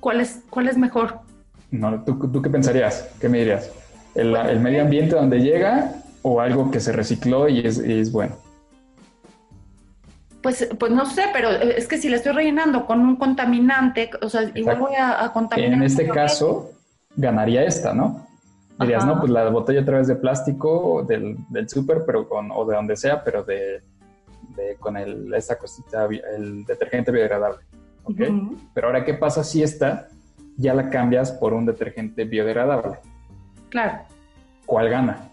¿Cuál, 0.01 0.21
es, 0.21 0.43
¿Cuál 0.51 0.69
es 0.69 0.77
mejor? 0.77 1.21
No, 1.71 2.03
¿tú, 2.05 2.43
qué 2.43 2.51
pensarías? 2.51 3.09
¿Qué 3.21 3.29
me 3.29 3.39
dirías? 3.39 3.71
¿El, 4.15 4.35
el 4.37 4.61
medio 4.61 4.83
ambiente 4.83 5.17
donde 5.17 5.41
llega 5.41 5.95
o 6.23 6.41
algo 6.41 6.71
que 6.71 6.81
se 6.81 6.93
recicló 6.93 7.49
y 7.49 7.61
es, 7.61 7.79
y 7.85 8.01
es 8.01 8.13
bueno? 8.13 8.37
Pues, 10.43 10.69
pues 10.79 10.93
no 10.93 11.07
sé, 11.07 11.25
pero 11.33 11.51
es 11.51 11.89
que 11.89 11.99
si 11.99 12.09
le 12.09 12.17
estoy 12.17 12.33
rellenando 12.33 12.87
con 12.87 13.01
un 13.01 13.17
contaminante, 13.17 14.11
o 14.21 14.29
sea, 14.29 14.43
igual 14.55 14.79
voy 14.79 14.95
a, 14.95 15.31
contaminar. 15.33 15.73
En 15.73 15.83
este 15.83 16.09
caso, 16.09 16.71
ganaría 17.17 17.65
esta, 17.65 17.93
¿no? 17.93 18.27
Dirías, 18.79 19.07
no, 19.07 19.19
pues 19.19 19.31
la 19.31 19.49
botella 19.49 19.81
a 19.81 19.85
través 19.85 20.07
de 20.07 20.17
plástico 20.17 21.03
del, 21.03 21.37
del 21.49 21.69
súper, 21.69 22.03
pero 22.05 22.29
con, 22.29 22.51
o 22.51 22.65
de 22.67 22.77
donde 22.77 22.97
sea, 22.97 23.25
pero 23.25 23.43
de, 23.43 23.83
con 24.79 24.97
el, 24.97 25.33
esta 25.35 25.57
cosita, 25.57 26.07
el 26.37 26.65
detergente 26.65 27.11
biodegradable. 27.11 27.65
¿Ok? 28.05 28.21
Pero 28.75 28.87
ahora, 28.87 29.05
¿qué 29.05 29.15
pasa 29.15 29.43
si 29.43 29.63
esta 29.63 30.09
ya 30.57 30.75
la 30.75 30.91
cambias 30.91 31.33
por 31.33 31.55
un 31.55 31.65
detergente 31.65 32.25
biodegradable? 32.25 32.99
Claro. 33.71 34.01
¿Cuál 34.67 34.91
gana? 34.91 35.29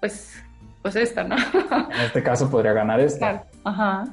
Pues 0.00 0.42
pues 0.82 0.96
esta, 0.96 1.24
¿no? 1.24 1.36
en 1.36 2.00
este 2.04 2.22
caso 2.22 2.50
podría 2.50 2.72
ganar 2.72 3.00
esta. 3.00 3.44
Ajá. 3.64 4.06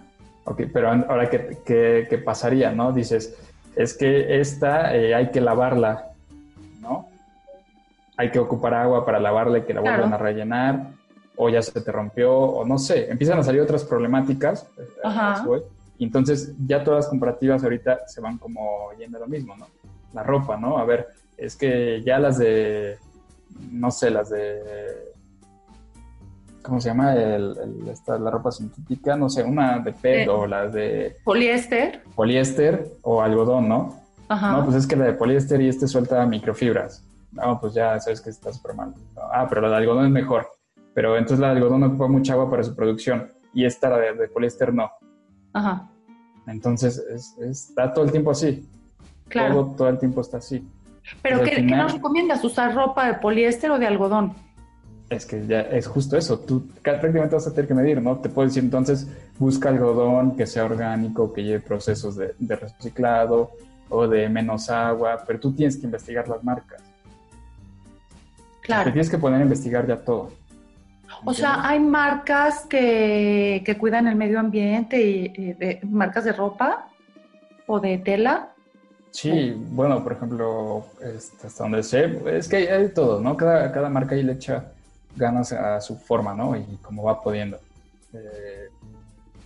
Ok, 0.45 0.61
pero 0.71 0.91
ahora, 0.91 1.29
¿qué, 1.29 1.59
qué, 2.09 2.17
pasaría, 2.17 2.71
no? 2.71 2.91
Dices, 2.91 3.35
es 3.75 3.95
que 3.95 4.39
esta 4.39 4.95
eh, 4.95 5.13
hay 5.13 5.31
que 5.31 5.41
lavarla, 5.41 6.09
¿no? 6.81 7.07
Hay 8.17 8.31
que 8.31 8.39
ocupar 8.39 8.73
agua 8.73 9.05
para 9.05 9.19
lavarla 9.19 9.59
y 9.59 9.61
que 9.63 9.73
la 9.73 9.81
vuelvan 9.81 10.13
a 10.13 10.17
rellenar, 10.17 10.87
o 11.35 11.49
ya 11.49 11.61
se 11.61 11.79
te 11.79 11.91
rompió, 11.91 12.33
o 12.33 12.65
no 12.65 12.77
sé, 12.77 13.09
empiezan 13.11 13.39
a 13.39 13.43
salir 13.43 13.61
otras 13.61 13.83
problemáticas. 13.83 14.67
Eh, 14.77 14.87
Ajá. 15.03 15.45
Y 15.97 16.05
entonces 16.05 16.53
ya 16.65 16.83
todas 16.83 17.05
las 17.05 17.09
comparativas 17.09 17.63
ahorita 17.63 18.07
se 18.07 18.21
van 18.21 18.37
como 18.37 18.91
yendo 18.97 19.17
a 19.17 19.21
lo 19.21 19.27
mismo, 19.27 19.55
¿no? 19.57 19.67
La 20.13 20.23
ropa, 20.23 20.57
¿no? 20.57 20.77
A 20.77 20.85
ver, 20.85 21.07
es 21.37 21.55
que 21.55 22.01
ya 22.03 22.19
las 22.19 22.37
de, 22.37 22.97
no 23.71 23.91
sé, 23.91 24.09
las 24.09 24.29
de 24.29 25.13
¿cómo 26.61 26.79
se 26.81 26.89
llama? 26.89 27.13
El, 27.15 27.55
la 28.07 28.31
ropa 28.31 28.51
sintética, 28.51 29.15
no 29.15 29.29
sé, 29.29 29.43
una 29.43 29.79
de 29.79 29.93
PET 29.93 30.27
o 30.29 30.47
las 30.47 30.73
de... 30.73 31.17
Poliéster. 31.23 32.03
Poliéster 32.15 32.91
o 33.01 33.21
algodón, 33.21 33.67
¿no? 33.67 33.95
Ajá. 34.27 34.51
No, 34.51 34.63
pues 34.65 34.77
es 34.77 34.87
que 34.87 34.95
la 34.95 35.05
de 35.05 35.13
poliéster 35.13 35.61
y 35.61 35.69
este 35.69 35.87
suelta 35.87 36.25
microfibras. 36.25 37.03
No, 37.31 37.59
pues 37.59 37.73
ya 37.73 37.99
sabes 37.99 38.21
que 38.21 38.29
está 38.29 38.53
súper 38.53 38.75
mal. 38.75 38.93
Ah, 39.31 39.47
pero 39.47 39.61
la 39.61 39.69
de 39.69 39.77
algodón 39.77 40.05
es 40.05 40.11
mejor. 40.11 40.47
Pero 40.93 41.15
entonces 41.15 41.39
la 41.39 41.49
de 41.49 41.57
algodón 41.57 41.83
ocupa 41.83 42.07
mucha 42.07 42.33
agua 42.33 42.49
para 42.49 42.63
su 42.63 42.75
producción 42.75 43.31
y 43.53 43.65
esta, 43.65 43.89
la 43.89 43.97
de, 43.97 44.27
poliéster, 44.27 44.73
no. 44.73 44.91
Ajá. 45.53 45.89
Entonces 46.47 46.97
está 47.39 47.93
todo 47.93 48.05
el 48.05 48.11
tiempo 48.11 48.31
así. 48.31 48.67
Claro. 49.27 49.53
Todo, 49.53 49.75
todo 49.75 49.89
el 49.89 49.99
tiempo 49.99 50.21
está 50.21 50.37
así. 50.37 50.67
¿Pero 51.21 51.41
qué, 51.41 51.55
¿qué 51.55 51.61
nos 51.61 51.93
recomiendas? 51.93 52.43
¿Usar 52.43 52.75
ropa 52.75 53.07
de 53.07 53.13
poliéster 53.15 53.71
o 53.71 53.79
de 53.79 53.87
algodón? 53.87 54.35
Es 55.09 55.25
que 55.25 55.47
ya 55.47 55.61
es 55.61 55.87
justo 55.87 56.17
eso, 56.17 56.39
tú 56.39 56.67
prácticamente 56.83 57.35
vas 57.35 57.47
a 57.47 57.51
tener 57.51 57.67
que 57.67 57.73
medir, 57.73 57.99
¿no? 57.99 58.17
Te 58.17 58.29
puedo 58.29 58.47
decir 58.47 58.63
entonces, 58.63 59.07
busca 59.39 59.69
algodón 59.69 60.37
que 60.37 60.45
sea 60.45 60.65
orgánico, 60.65 61.33
que 61.33 61.43
lleve 61.43 61.59
procesos 61.61 62.15
de, 62.15 62.55
reciclado 62.55 63.51
o 63.89 64.07
de 64.07 64.29
menos 64.29 64.69
agua, 64.69 65.23
pero 65.25 65.39
tú 65.39 65.51
tienes 65.51 65.77
que 65.77 65.85
investigar 65.85 66.27
las 66.27 66.43
marcas. 66.43 66.83
Claro. 68.61 68.83
Te 68.83 68.91
tienes 68.91 69.09
que 69.09 69.17
poner 69.17 69.39
a 69.39 69.43
investigar 69.43 69.87
ya 69.87 69.97
todo. 69.97 70.31
O 71.25 71.33
sea, 71.33 71.67
hay 71.67 71.79
marcas 71.79 72.67
que, 72.69 73.75
cuidan 73.79 74.07
el 74.07 74.15
medio 74.15 74.39
ambiente 74.39 75.01
y, 75.01 75.53
de, 75.53 75.79
marcas 75.89 76.23
de 76.23 76.33
ropa 76.33 76.87
o 77.65 77.79
de 77.79 77.97
tela. 77.97 78.49
Sí, 79.09 79.55
bueno, 79.71 80.03
por 80.03 80.13
ejemplo, 80.13 80.85
este, 81.01 81.47
hasta 81.47 81.63
donde 81.63 81.81
sé, 81.81 82.21
es 82.37 82.47
que 82.47 82.57
hay, 82.57 82.83
de 82.83 82.89
todo, 82.89 83.19
¿no? 83.19 83.35
Cada, 83.35 83.71
cada 83.71 83.89
marca 83.89 84.13
ahí 84.13 84.21
le 84.21 84.33
echa 84.33 84.71
ganas 85.19 85.51
a 85.51 85.79
su 85.81 85.97
forma, 85.97 86.33
¿no? 86.33 86.55
Y 86.55 86.63
como 86.81 87.03
va 87.03 87.21
pudiendo. 87.21 87.59
Eh, 88.13 88.69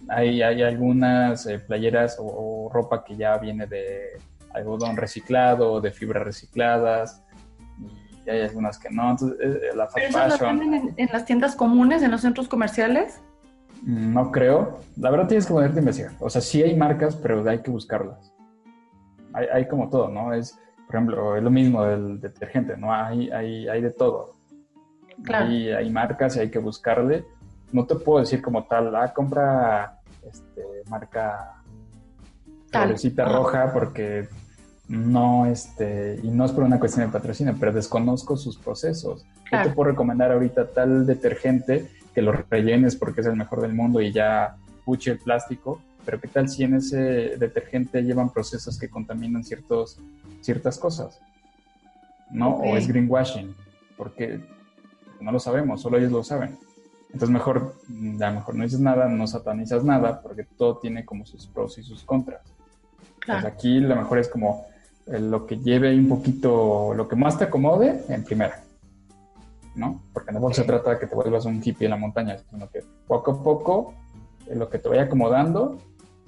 hay, 0.07 0.41
hay, 0.41 0.61
algunas 0.61 1.45
eh, 1.45 1.59
playeras 1.59 2.17
o, 2.19 2.69
ropa 2.71 3.03
que 3.03 3.15
ya 3.17 3.37
viene 3.37 3.67
de 3.67 4.21
algodón 4.53 4.95
reciclado, 4.95 5.81
de 5.81 5.91
fibras 5.91 6.23
recicladas, 6.23 7.23
y 8.25 8.29
hay 8.29 8.41
algunas 8.41 8.77
que 8.77 8.89
no. 8.89 9.11
Entonces, 9.11 9.37
eh, 9.41 9.75
la 9.75 9.87
fast 9.87 10.11
fashion. 10.11 10.61
En, 10.61 10.93
en, 10.95 11.09
las 11.11 11.25
tiendas 11.25 11.55
comunes, 11.55 12.03
en 12.03 12.11
los 12.11 12.21
centros 12.21 12.47
comerciales? 12.47 13.19
No 13.81 14.31
creo. 14.31 14.79
La 14.95 15.09
verdad 15.09 15.27
tienes 15.27 15.45
que 15.45 15.53
ponerte 15.53 15.79
a 15.79 15.81
investigar. 15.81 16.11
O 16.19 16.29
sea, 16.29 16.41
sí 16.41 16.61
hay 16.63 16.75
marcas, 16.75 17.15
pero 17.15 17.47
hay 17.49 17.59
que 17.59 17.71
buscarlas. 17.71 18.33
Hay, 19.33 19.47
hay 19.51 19.67
como 19.67 19.89
todo, 19.89 20.09
¿no? 20.09 20.33
Es, 20.33 20.57
por 20.85 20.95
ejemplo, 20.95 21.35
es 21.35 21.43
lo 21.43 21.49
mismo 21.49 21.83
del 21.83 22.21
detergente, 22.21 22.77
¿no? 22.77 22.93
Hay, 22.93 23.29
hay, 23.31 23.67
hay 23.67 23.81
de 23.81 23.91
todo 23.91 24.42
y 25.49 25.69
hay 25.69 25.89
marcas 25.89 26.35
y 26.35 26.39
hay 26.39 26.49
que 26.49 26.59
buscarle. 26.59 27.25
No 27.71 27.85
te 27.85 27.95
puedo 27.95 28.19
decir 28.19 28.41
como 28.41 28.65
tal, 28.65 28.95
ah, 28.95 29.11
compra 29.13 29.99
este, 30.25 30.63
marca 30.89 31.61
florecita 32.69 33.25
roja 33.25 33.71
porque 33.73 34.27
no, 34.87 35.45
este, 35.45 36.19
y 36.21 36.29
no 36.29 36.45
es 36.45 36.51
por 36.51 36.63
una 36.63 36.79
cuestión 36.79 37.05
de 37.05 37.11
patrocinio, 37.11 37.55
pero 37.59 37.71
desconozco 37.71 38.35
sus 38.37 38.57
procesos. 38.57 39.25
Yo 39.51 39.63
te 39.63 39.69
puedo 39.69 39.91
recomendar 39.91 40.31
ahorita 40.31 40.71
tal 40.71 41.05
detergente 41.05 41.87
que 42.13 42.21
lo 42.21 42.31
rellenes 42.31 42.95
porque 42.95 43.21
es 43.21 43.27
el 43.27 43.35
mejor 43.35 43.61
del 43.61 43.73
mundo 43.73 44.01
y 44.01 44.11
ya 44.11 44.55
puche 44.85 45.11
el 45.11 45.19
plástico, 45.19 45.81
pero 46.05 46.19
¿qué 46.19 46.27
tal 46.27 46.49
si 46.49 46.63
en 46.63 46.75
ese 46.75 47.37
detergente 47.37 48.01
llevan 48.01 48.29
procesos 48.31 48.77
que 48.77 48.89
contaminan 48.89 49.43
ciertos, 49.43 49.99
ciertas 50.41 50.77
cosas? 50.77 51.19
¿No? 52.29 52.55
O 52.57 52.75
es 52.75 52.87
greenwashing, 52.87 53.55
porque 53.95 54.41
no 55.19 55.31
lo 55.31 55.39
sabemos, 55.39 55.81
solo 55.81 55.97
ellos 55.97 56.11
lo 56.11 56.23
saben. 56.23 56.57
Entonces 57.07 57.29
mejor, 57.29 57.75
a 57.87 58.29
lo 58.29 58.33
mejor 58.33 58.55
no 58.55 58.63
dices 58.63 58.79
nada, 58.79 59.07
no 59.07 59.27
satanizas 59.27 59.83
nada, 59.83 60.21
porque 60.21 60.43
todo 60.43 60.77
tiene 60.77 61.05
como 61.05 61.25
sus 61.25 61.45
pros 61.45 61.77
y 61.77 61.83
sus 61.83 62.03
contras. 62.03 62.41
Entonces 63.21 63.45
aquí 63.45 63.79
lo 63.79 63.95
mejor 63.95 64.17
es 64.17 64.27
como 64.27 64.65
eh, 65.05 65.19
lo 65.19 65.45
que 65.45 65.57
lleve 65.57 65.95
un 65.95 66.09
poquito, 66.09 66.93
lo 66.95 67.07
que 67.07 67.15
más 67.15 67.37
te 67.37 67.43
acomode 67.43 68.03
en 68.09 68.23
primera, 68.23 68.63
¿no? 69.75 70.01
Porque 70.11 70.31
no 70.31 70.53
se 70.53 70.63
trata 70.63 70.91
de 70.91 70.99
que 70.99 71.07
te 71.07 71.15
vuelvas 71.15 71.45
un 71.45 71.61
hippie 71.63 71.85
en 71.85 71.91
la 71.91 71.97
montaña, 71.97 72.37
sino 72.49 72.67
que 72.69 72.83
poco 73.05 73.31
a 73.31 73.43
poco 73.43 73.93
eh, 74.47 74.55
lo 74.55 74.69
que 74.69 74.79
te 74.79 74.89
vaya 74.89 75.03
acomodando 75.03 75.77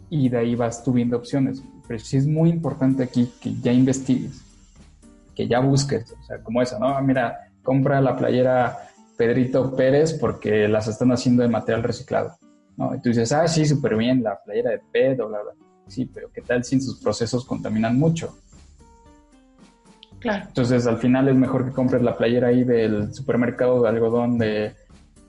y 0.09 0.29
de 0.29 0.37
ahí 0.37 0.55
vas 0.55 0.83
tú 0.83 0.93
viendo 0.93 1.17
opciones. 1.17 1.63
Pero 1.87 1.99
sí 1.99 2.17
es 2.17 2.27
muy 2.27 2.49
importante 2.49 3.01
aquí 3.03 3.31
que 3.41 3.55
ya 3.55 3.71
investigues, 3.71 4.41
que 5.33 5.47
ya 5.47 5.59
busques, 5.61 6.11
o 6.11 6.23
sea, 6.23 6.43
como 6.43 6.61
eso, 6.61 6.77
¿no? 6.77 7.01
Mira, 7.01 7.49
compra 7.65 7.99
la 7.99 8.15
playera 8.15 8.77
Pedrito 9.17 9.75
Pérez 9.75 10.13
porque 10.13 10.69
las 10.69 10.87
están 10.87 11.11
haciendo 11.11 11.43
de 11.43 11.49
material 11.49 11.83
reciclado. 11.83 12.37
¿no? 12.77 12.95
Y 12.95 13.01
tú 13.01 13.09
dices, 13.09 13.31
ah, 13.33 13.47
sí, 13.47 13.65
súper 13.65 13.97
bien, 13.97 14.23
la 14.23 14.39
playera 14.41 14.71
de 14.71 14.81
Pedro, 14.91 15.27
bla, 15.27 15.41
bla. 15.41 15.51
Sí, 15.87 16.05
pero 16.05 16.31
¿qué 16.31 16.41
tal 16.41 16.63
si 16.63 16.79
sus 16.79 17.01
procesos 17.01 17.45
contaminan 17.45 17.97
mucho? 17.97 18.37
Claro. 20.19 20.45
Entonces, 20.47 20.87
al 20.87 20.97
final 20.97 21.27
es 21.27 21.35
mejor 21.35 21.65
que 21.65 21.71
compres 21.71 22.01
la 22.01 22.17
playera 22.17 22.47
ahí 22.47 22.63
del 22.63 23.13
supermercado 23.13 23.81
de 23.81 23.89
algodón 23.89 24.37
de 24.37 24.73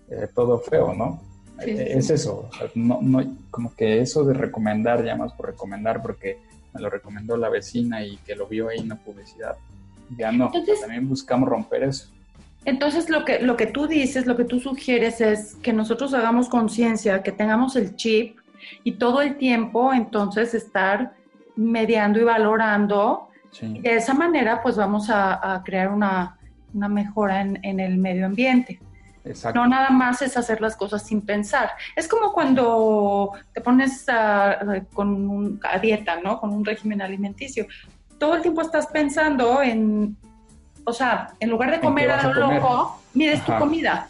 eh, 0.09 0.29
todo 0.35 0.59
feo, 0.59 0.95
¿no? 0.95 1.21
Es 1.59 2.11
eso, 2.11 2.51
no, 2.75 3.01
no, 3.01 3.23
como 3.51 3.75
que 3.75 4.01
eso 4.01 4.25
de 4.25 4.35
recomendar, 4.35 5.03
ya 5.03 5.17
más 5.17 5.33
por 5.33 5.47
recomendar, 5.47 6.03
porque 6.03 6.39
me 6.75 6.83
lo 6.83 6.91
recomendó 6.91 7.37
la 7.39 7.49
vecina 7.49 8.05
y 8.05 8.19
que 8.19 8.35
lo 8.35 8.47
vio 8.47 8.69
ahí 8.69 8.79
en 8.81 8.91
la 8.91 8.97
publicidad. 8.97 9.57
Ya 10.19 10.31
no, 10.33 10.51
también 10.81 11.09
buscamos 11.09 11.49
romper 11.49 11.85
eso. 11.85 12.11
Entonces, 12.67 13.09
lo 13.09 13.25
que, 13.25 13.39
lo 13.39 13.57
que 13.57 13.67
tú 13.67 13.87
dices, 13.87 14.27
lo 14.27 14.37
que 14.37 14.45
tú 14.45 14.59
sugieres 14.59 15.21
es 15.21 15.55
que 15.63 15.73
nosotros 15.73 16.13
hagamos 16.15 16.49
conciencia, 16.49 17.23
que 17.23 17.31
tengamos 17.31 17.77
el 17.77 17.95
chip 17.95 18.39
y 18.83 18.93
todo 18.93 19.23
el 19.23 19.37
tiempo 19.37 19.95
entonces 19.95 20.53
estar 20.53 21.13
mediando 21.55 22.19
y 22.21 22.25
valorando. 22.25 23.29
de 23.61 23.95
esa 23.95 24.15
manera, 24.15 24.63
pues 24.65 24.77
vamos 24.77 25.09
a, 25.11 25.63
crear 25.65 25.93
una, 25.93 26.37
mejora 26.73 27.41
en, 27.41 27.81
el 27.81 27.99
medio 27.99 28.27
ambiente. 28.27 28.81
Exacto. 29.25 29.61
No 29.61 29.69
nada 29.69 29.91
más 29.91 30.21
es 30.23 30.37
hacer 30.37 30.61
las 30.61 30.77
cosas 30.77 31.07
sin 31.07 31.21
pensar. 31.21 31.71
Es 31.95 32.09
como 32.09 32.33
cuando 32.33 33.31
te 33.55 33.61
pones 33.61 34.07
con 34.93 35.31
un, 35.31 35.61
a 35.63 35.79
dieta, 35.79 36.21
¿no? 36.21 36.41
Con 36.41 36.51
un 36.51 36.65
régimen 36.65 37.01
alimenticio. 37.01 37.67
Todo 38.19 38.35
el 38.35 38.43
tiempo 38.43 38.61
estás 38.61 38.89
pensando 38.89 39.63
en 39.63 40.17
o 40.87 40.93
sea, 40.93 41.35
en 41.41 41.51
lugar 41.51 41.73
de 41.73 41.81
comer 41.81 42.11
a 42.11 42.23
lo 42.23 42.35
loco, 42.35 43.01
mides 43.13 43.45
tu 43.45 43.53
comida. 43.59 44.09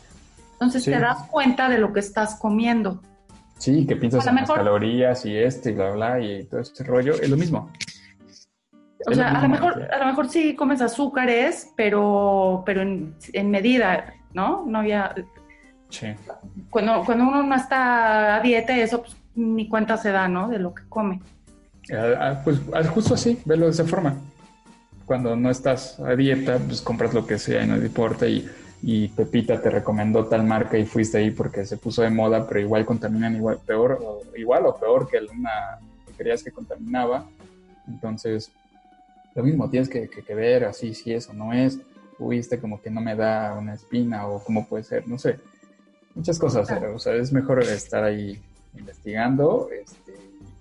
Entonces 0.52 0.84
te 0.84 0.98
das 0.98 1.26
cuenta 1.28 1.68
de 1.68 1.78
lo 1.78 1.92
que 1.92 2.00
estás 2.00 2.36
comiendo. 2.36 3.00
Sí, 3.58 3.86
que 3.86 3.96
piensas 3.96 4.26
en 4.26 4.36
las 4.36 4.50
calorías 4.50 5.24
y 5.24 5.36
este 5.36 5.70
y 5.70 5.74
bla, 5.74 5.90
bla, 5.92 6.20
y 6.20 6.44
todo 6.44 6.60
ese 6.60 6.84
rollo. 6.84 7.14
Es 7.14 7.30
lo 7.30 7.36
mismo. 7.36 7.70
O 9.06 9.14
sea, 9.14 9.28
a 9.28 9.42
lo, 9.42 9.48
mejor, 9.48 9.88
a 9.90 9.98
lo 9.98 10.06
mejor 10.06 10.28
sí 10.28 10.54
comes 10.54 10.82
azúcares, 10.82 11.72
pero, 11.76 12.62
pero 12.66 12.82
en, 12.82 13.50
medida, 13.50 14.12
¿no? 14.34 14.64
No 14.66 14.80
había... 14.80 15.14
Sí. 15.88 16.08
Cuando, 16.68 17.04
cuando 17.04 17.24
uno 17.24 17.42
no 17.42 17.54
está 17.54 18.36
a 18.36 18.40
dieta, 18.40 18.76
eso 18.76 19.02
pues, 19.02 19.16
ni 19.34 19.68
cuenta 19.68 19.96
se 19.96 20.10
da, 20.10 20.28
¿no? 20.28 20.48
De 20.48 20.58
lo 20.58 20.74
que 20.74 20.82
come. 20.88 21.22
Ah, 21.92 22.14
ah, 22.20 22.40
pues 22.44 22.60
ah, 22.74 22.82
justo 22.84 23.14
así, 23.14 23.40
verlo 23.44 23.66
de 23.66 23.72
esa 23.72 23.84
forma. 23.84 24.16
Cuando 25.06 25.36
no 25.36 25.50
estás 25.50 25.98
a 26.00 26.14
dieta, 26.14 26.58
pues 26.58 26.82
compras 26.82 27.14
lo 27.14 27.26
que 27.26 27.38
sea 27.38 27.64
y 27.64 27.66
no 27.66 27.78
te 27.78 27.86
importa 27.86 28.26
y, 28.26 28.46
y 28.82 29.08
Pepita 29.08 29.62
te 29.62 29.70
recomendó 29.70 30.26
tal 30.26 30.44
marca 30.44 30.76
y 30.76 30.84
fuiste 30.84 31.18
ahí 31.18 31.30
porque 31.30 31.64
se 31.64 31.76
puso 31.76 32.02
de 32.02 32.10
moda, 32.10 32.46
pero 32.46 32.60
igual 32.60 32.84
contaminan 32.84 33.36
igual 33.36 33.58
peor 33.64 33.98
o 34.02 34.22
igual 34.36 34.66
o 34.66 34.76
peor 34.76 35.08
que 35.08 35.18
una 35.18 35.78
que 36.06 36.12
creías 36.12 36.42
que 36.42 36.50
contaminaba. 36.50 37.24
Entonces, 37.86 38.50
lo 39.36 39.42
mismo, 39.42 39.70
tienes 39.70 39.88
que, 39.88 40.08
que, 40.08 40.34
ver 40.34 40.64
así 40.64 40.94
si 40.94 41.12
eso 41.12 41.32
no 41.32 41.52
es, 41.52 41.78
uy, 42.18 42.38
este 42.38 42.58
como 42.58 42.80
que 42.80 42.90
no 42.90 43.00
me 43.00 43.14
da 43.14 43.54
una 43.54 43.74
espina 43.74 44.26
o 44.26 44.42
cómo 44.42 44.66
puede 44.66 44.82
ser, 44.82 45.06
no 45.06 45.18
sé. 45.18 45.38
Muchas 46.14 46.38
cosas, 46.38 46.68
o 46.70 46.98
sea, 46.98 47.14
es 47.14 47.32
mejor 47.32 47.62
estar 47.62 48.02
ahí 48.02 48.40
investigando 48.74 49.68
este, 49.70 50.14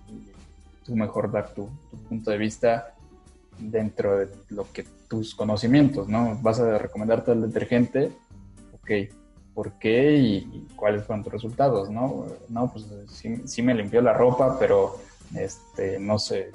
y 0.08 0.30
tú 0.84 0.94
mejor 0.94 1.32
dar 1.32 1.54
tu, 1.54 1.68
punto 2.08 2.30
de 2.30 2.38
vista 2.38 2.94
dentro 3.58 4.18
de 4.18 4.28
lo 4.50 4.70
que 4.72 4.84
tus 5.08 5.34
conocimientos, 5.34 6.08
¿no? 6.08 6.38
Vas 6.42 6.60
a 6.60 6.78
recomendarte 6.78 7.32
el 7.32 7.42
detergente, 7.42 8.12
ok, 8.74 8.90
¿por 9.54 9.72
qué 9.78 10.16
y, 10.16 10.66
cuáles 10.76 11.04
fueron 11.04 11.24
tus 11.24 11.32
resultados, 11.32 11.90
no? 11.90 12.26
No, 12.48 12.70
pues 12.70 12.86
sí, 13.08 13.42
sí, 13.46 13.62
me 13.62 13.74
limpió 13.74 14.00
la 14.02 14.12
ropa, 14.12 14.58
pero 14.58 14.98
este, 15.34 15.98
no 15.98 16.18
sé, 16.18 16.52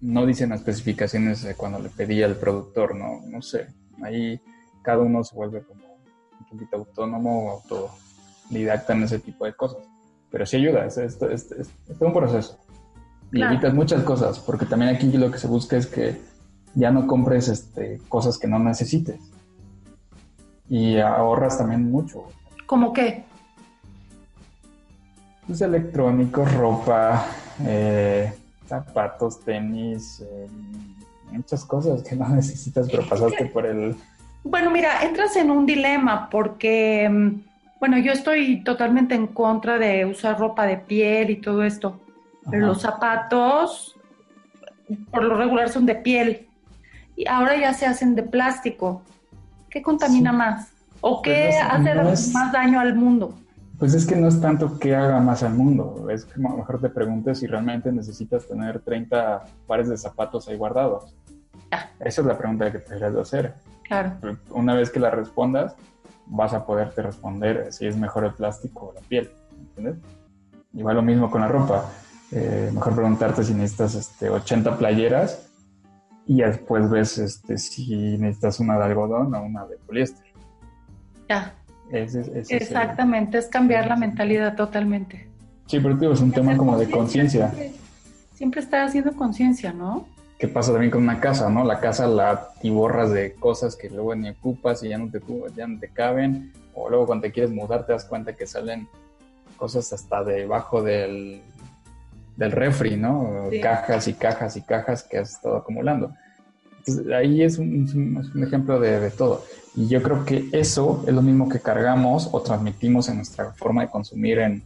no 0.00 0.26
dicen 0.26 0.50
las 0.50 0.60
especificaciones 0.60 1.46
cuando 1.56 1.78
le 1.78 1.88
pedí 1.88 2.22
al 2.22 2.36
productor, 2.36 2.94
no, 2.94 3.20
no 3.26 3.42
sé. 3.42 3.68
Ahí 4.02 4.40
cada 4.82 4.98
uno 4.98 5.22
se 5.22 5.34
vuelve 5.34 5.62
como 5.62 5.84
un 6.40 6.46
poquito 6.46 6.76
autónomo 6.76 7.46
o 7.46 7.90
autodidacta 8.50 8.94
en 8.94 9.04
ese 9.04 9.18
tipo 9.20 9.44
de 9.44 9.54
cosas. 9.54 9.82
Pero 10.30 10.46
sí 10.46 10.56
ayuda, 10.56 10.86
es, 10.86 10.96
es, 10.96 11.20
es, 11.22 11.70
un 12.00 12.12
proceso. 12.12 12.58
Y 13.32 13.42
evitas 13.42 13.72
muchas 13.72 14.02
cosas, 14.02 14.38
porque 14.38 14.66
también 14.66 14.94
aquí 14.94 15.10
lo 15.12 15.30
que 15.30 15.38
se 15.38 15.46
busca 15.46 15.76
es 15.76 15.86
que 15.86 16.20
ya 16.74 16.90
no 16.90 17.06
compres 17.06 17.48
este, 17.48 18.00
cosas 18.08 18.38
que 18.38 18.46
no 18.46 18.58
necesites. 18.58 19.20
Y 20.68 20.98
ahorras 20.98 21.58
también 21.58 21.90
mucho. 21.90 22.24
¿Cómo 22.66 22.92
qué? 22.92 23.24
Pues 25.46 25.60
electrónicos, 25.62 26.52
ropa, 26.54 27.26
eh, 27.64 28.32
zapatos, 28.66 29.40
tenis, 29.40 30.20
eh, 30.20 30.48
muchas 31.30 31.64
cosas 31.64 32.02
que 32.02 32.14
no 32.14 32.28
necesitas, 32.34 32.88
pero 32.90 33.06
pasaste 33.08 33.46
por 33.46 33.66
el... 33.66 33.96
Bueno, 34.44 34.70
mira, 34.70 35.02
entras 35.02 35.36
en 35.36 35.50
un 35.50 35.66
dilema 35.66 36.28
porque, 36.28 37.08
mm, 37.08 37.40
bueno, 37.80 37.98
yo 37.98 38.12
estoy 38.12 38.62
totalmente 38.62 39.14
en 39.14 39.26
contra 39.28 39.78
de 39.78 40.04
usar 40.04 40.38
ropa 40.38 40.66
de 40.66 40.76
piel 40.76 41.30
y 41.30 41.36
todo 41.36 41.62
esto, 41.62 42.00
pero 42.50 42.66
los 42.66 42.82
zapatos, 42.82 43.96
por 45.10 45.24
lo 45.24 45.36
regular, 45.36 45.68
son 45.68 45.86
de 45.86 45.94
piel 45.94 46.48
y 47.16 47.26
ahora 47.28 47.56
ya 47.56 47.72
se 47.74 47.86
hacen 47.86 48.14
de 48.14 48.22
plástico. 48.22 49.02
¿Qué 49.70 49.82
contamina 49.82 50.32
más? 50.32 50.70
¿O 51.00 51.22
pues 51.22 51.34
qué 51.34 51.56
hace 51.58 51.94
más 52.32 52.52
daño 52.52 52.78
al 52.78 52.94
mundo? 52.94 53.34
Pues 53.78 53.94
es 53.94 54.06
que 54.06 54.14
no 54.14 54.28
es 54.28 54.40
tanto 54.40 54.78
que 54.78 54.94
haga 54.94 55.18
más 55.18 55.42
al 55.42 55.54
mundo, 55.54 56.08
es 56.08 56.24
que 56.24 56.34
a 56.38 56.50
lo 56.50 56.58
mejor 56.58 56.80
te 56.80 56.88
preguntes 56.88 57.40
si 57.40 57.48
realmente 57.48 57.90
necesitas 57.90 58.46
tener 58.46 58.80
30 58.80 59.42
pares 59.66 59.88
de 59.88 59.96
zapatos 59.96 60.46
ahí 60.48 60.56
guardados. 60.56 61.16
Esa 61.98 62.20
es 62.20 62.26
la 62.26 62.38
pregunta 62.38 62.70
que 62.70 62.78
te 62.78 62.90
deberías 62.90 63.14
de 63.14 63.20
hacer. 63.20 63.54
Claro. 63.82 64.12
Una 64.50 64.74
vez 64.74 64.90
que 64.90 65.00
la 65.00 65.10
respondas, 65.10 65.74
vas 66.26 66.54
a 66.54 66.64
poderte 66.64 67.02
responder 67.02 67.72
si 67.72 67.86
es 67.86 67.96
mejor 67.96 68.24
el 68.24 68.34
plástico 68.34 68.90
o 68.90 68.92
la 68.92 69.00
piel, 69.00 69.30
¿entiendes? 69.58 69.96
Igual 70.74 70.96
lo 70.96 71.02
mismo 71.02 71.30
con 71.30 71.40
la 71.40 71.48
ropa. 71.48 71.86
Eh, 72.32 72.70
mejor 72.72 72.94
preguntarte 72.94 73.44
si 73.44 73.52
necesitas 73.52 73.94
este, 73.94 74.30
80 74.30 74.78
playeras 74.78 75.46
y 76.26 76.40
después 76.40 76.88
ves 76.88 77.18
este, 77.18 77.58
si 77.58 78.16
necesitas 78.16 78.58
una 78.58 78.78
de 78.78 78.84
algodón 78.84 79.34
o 79.34 79.42
una 79.42 79.66
de 79.66 79.76
poliéster. 79.76 80.26
Ya. 81.28 81.54
Exactamente, 81.92 83.36
es 83.36 83.48
cambiar 83.48 83.86
la 83.86 83.96
mentalidad 83.96 84.56
totalmente. 84.56 85.28
Sí, 85.66 85.78
pero 85.78 85.94
digo, 85.94 86.12
es 86.14 86.20
un 86.20 86.32
tema 86.32 86.56
como 86.56 86.78
de 86.78 86.90
conciencia. 86.90 87.52
Siempre, 88.34 88.62
estar 88.62 88.86
haciendo 88.86 89.12
conciencia, 89.12 89.72
¿no? 89.72 90.06
¿Qué 90.38 90.48
pasa 90.48 90.72
también 90.72 90.90
con 90.90 91.02
una 91.02 91.20
casa, 91.20 91.50
no? 91.50 91.64
La 91.64 91.80
casa 91.80 92.06
la 92.06 92.48
tiborras 92.60 93.10
de 93.10 93.34
cosas 93.34 93.76
que 93.76 93.90
luego 93.90 94.14
ni 94.14 94.30
ocupas 94.30 94.82
y 94.82 94.88
ya 94.88 94.98
no 94.98 95.10
te, 95.10 95.20
ya 95.54 95.66
no 95.66 95.78
te 95.78 95.88
caben. 95.88 96.52
O 96.74 96.88
luego 96.88 97.06
cuando 97.06 97.22
te 97.22 97.32
quieres 97.32 97.52
mudar 97.52 97.86
te 97.86 97.92
das 97.92 98.06
cuenta 98.06 98.32
que 98.34 98.46
salen 98.46 98.88
cosas 99.56 99.92
hasta 99.92 100.24
debajo 100.24 100.82
del, 100.82 101.42
del 102.36 102.52
refri, 102.52 102.96
¿no? 102.96 103.48
Cajas 103.62 104.08
y 104.08 104.14
cajas 104.14 104.56
y 104.56 104.62
cajas 104.62 105.02
que 105.02 105.18
has 105.18 105.32
estado 105.32 105.56
acumulando. 105.56 106.12
Entonces, 106.78 107.12
ahí 107.12 107.42
es 107.42 107.58
un, 107.58 108.42
ejemplo 108.42 108.80
de, 108.80 109.10
todo. 109.10 109.44
Y 109.76 109.88
yo 109.88 110.02
creo 110.02 110.24
que 110.24 110.48
eso 110.52 111.04
es 111.06 111.14
lo 111.14 111.22
mismo 111.22 111.48
que 111.48 111.60
cargamos 111.60 112.28
o 112.32 112.40
transmitimos 112.42 113.08
en 113.08 113.16
nuestra 113.16 113.52
forma 113.52 113.82
de 113.82 113.88
consumir 113.88 114.40
en, 114.40 114.62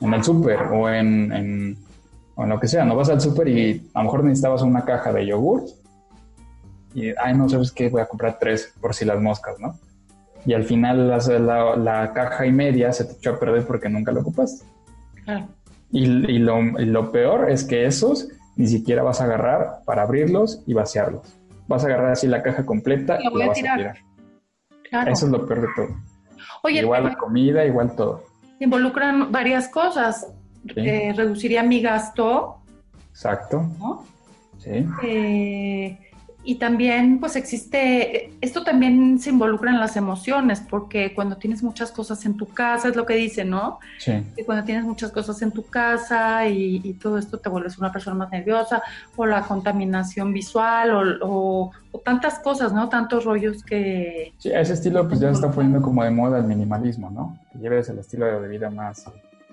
en, 0.00 0.14
el 0.14 0.24
súper 0.24 0.62
o 0.62 0.88
en, 0.88 1.32
en, 1.32 1.78
lo 2.36 2.58
que 2.58 2.68
sea. 2.68 2.84
No 2.84 2.96
vas 2.96 3.08
al 3.08 3.20
súper 3.20 3.48
y 3.48 3.90
a 3.94 4.00
lo 4.00 4.04
mejor 4.04 4.24
necesitabas 4.24 4.62
una 4.62 4.84
caja 4.84 5.12
de 5.12 5.26
yogur 5.26 5.64
y, 6.94 7.10
ay, 7.10 7.36
no 7.36 7.48
sabes 7.48 7.70
qué, 7.70 7.88
voy 7.88 8.00
a 8.00 8.06
comprar 8.06 8.38
tres 8.40 8.72
por 8.80 8.94
si 8.94 9.04
las 9.04 9.20
moscas, 9.20 9.60
¿no? 9.60 9.78
Y 10.44 10.54
al 10.54 10.64
final 10.64 11.08
la, 11.08 11.76
la, 11.76 12.12
caja 12.12 12.46
y 12.46 12.52
media 12.52 12.92
se 12.92 13.04
te 13.04 13.12
echó 13.12 13.34
a 13.34 13.38
perder 13.38 13.66
porque 13.66 13.88
nunca 13.88 14.10
lo 14.10 14.22
ocupaste. 14.22 14.64
Y, 15.92 16.04
y, 16.04 16.38
lo, 16.38 16.60
y 16.60 16.86
lo 16.86 17.10
peor 17.10 17.50
es 17.50 17.64
que 17.64 17.86
esos 17.86 18.28
ni 18.56 18.66
siquiera 18.66 19.02
vas 19.02 19.20
a 19.20 19.24
agarrar 19.24 19.80
para 19.84 20.02
abrirlos 20.02 20.62
y 20.66 20.74
vaciarlos. 20.74 21.36
Vas 21.66 21.84
a 21.84 21.86
agarrar 21.86 22.12
así 22.12 22.26
la 22.26 22.42
caja 22.42 22.66
completa 22.66 23.18
y 23.20 23.24
la 23.24 23.46
vas 23.46 23.50
a 23.50 23.54
tirar. 23.54 23.96
Eso 25.08 25.26
es 25.26 25.32
lo 25.32 25.46
peor 25.46 25.62
de 25.62 25.68
todo. 25.74 26.68
igual 26.68 27.04
la 27.04 27.14
comida, 27.16 27.64
igual 27.64 27.94
todo. 27.94 28.24
Involucran 28.58 29.32
varias 29.32 29.68
cosas. 29.68 30.26
Eh, 30.76 31.12
reduciría 31.16 31.62
mi 31.62 31.80
gasto. 31.80 32.58
Exacto. 33.10 33.66
¿no? 33.78 34.04
Sí. 34.58 34.86
Eh, 35.02 35.98
y 36.42 36.54
también 36.54 37.20
pues 37.20 37.36
existe, 37.36 38.32
esto 38.40 38.64
también 38.64 39.18
se 39.18 39.28
involucra 39.28 39.70
en 39.70 39.78
las 39.78 39.96
emociones, 39.96 40.60
porque 40.60 41.14
cuando 41.14 41.36
tienes 41.36 41.62
muchas 41.62 41.92
cosas 41.92 42.24
en 42.24 42.36
tu 42.36 42.46
casa, 42.46 42.88
es 42.88 42.96
lo 42.96 43.04
que 43.04 43.14
dice, 43.14 43.44
¿no? 43.44 43.78
Sí. 43.98 44.12
Y 44.36 44.44
cuando 44.44 44.64
tienes 44.64 44.84
muchas 44.84 45.12
cosas 45.12 45.42
en 45.42 45.52
tu 45.52 45.66
casa 45.66 46.48
y, 46.48 46.80
todo 47.00 47.18
esto 47.18 47.38
te 47.38 47.48
vuelves 47.48 47.78
una 47.78 47.92
persona 47.92 48.16
más 48.16 48.30
nerviosa, 48.30 48.82
o 49.16 49.26
la 49.26 49.42
contaminación 49.42 50.32
visual, 50.32 51.20
o, 51.22 51.70
tantas 52.04 52.38
cosas, 52.38 52.72
¿no? 52.72 52.88
Tantos 52.88 53.24
rollos 53.24 53.62
que... 53.62 54.32
Sí, 54.38 54.50
ese 54.50 54.74
estilo 54.74 55.06
pues 55.08 55.20
ya 55.20 55.28
se 55.28 55.34
está 55.34 55.50
poniendo 55.50 55.82
como 55.82 56.04
de 56.04 56.10
moda 56.10 56.38
el 56.38 56.44
minimalismo, 56.44 57.10
¿no? 57.10 57.38
Que 57.52 57.58
lleves 57.58 57.88
el 57.90 57.98
estilo 57.98 58.40
de 58.40 58.48
vida 58.48 58.70
más 58.70 59.04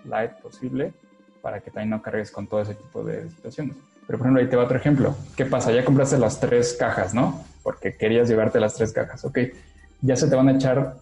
light 0.06 0.32
posible 0.34 0.94
para 1.42 1.60
que 1.60 1.72
también 1.72 1.90
no 1.90 2.02
cargues 2.02 2.32
con 2.32 2.48
todo 2.48 2.62
ese 2.62 2.76
tipo 2.76 3.04
de 3.04 3.30
situaciones. 3.30 3.76
Pero, 4.08 4.18
por 4.18 4.28
ejemplo, 4.28 4.42
ahí 4.42 4.50
te 4.50 4.56
va 4.56 4.64
otro 4.64 4.78
ejemplo. 4.78 5.16
¿Qué 5.36 5.46
pasa? 5.46 5.72
Ya 5.72 5.84
compraste 5.84 6.18
las 6.18 6.40
tres 6.40 6.76
cajas, 6.80 7.14
¿no? 7.14 7.44
Porque 7.62 7.96
querías 7.96 8.30
llevarte 8.30 8.60
las 8.60 8.76
tres 8.76 8.94
cajas. 8.94 9.26
Ok, 9.26 9.40
ya 10.02 10.16
se 10.16 10.30
te 10.30 10.36
van 10.36 10.48
a 10.48 10.54
echar 10.54 10.96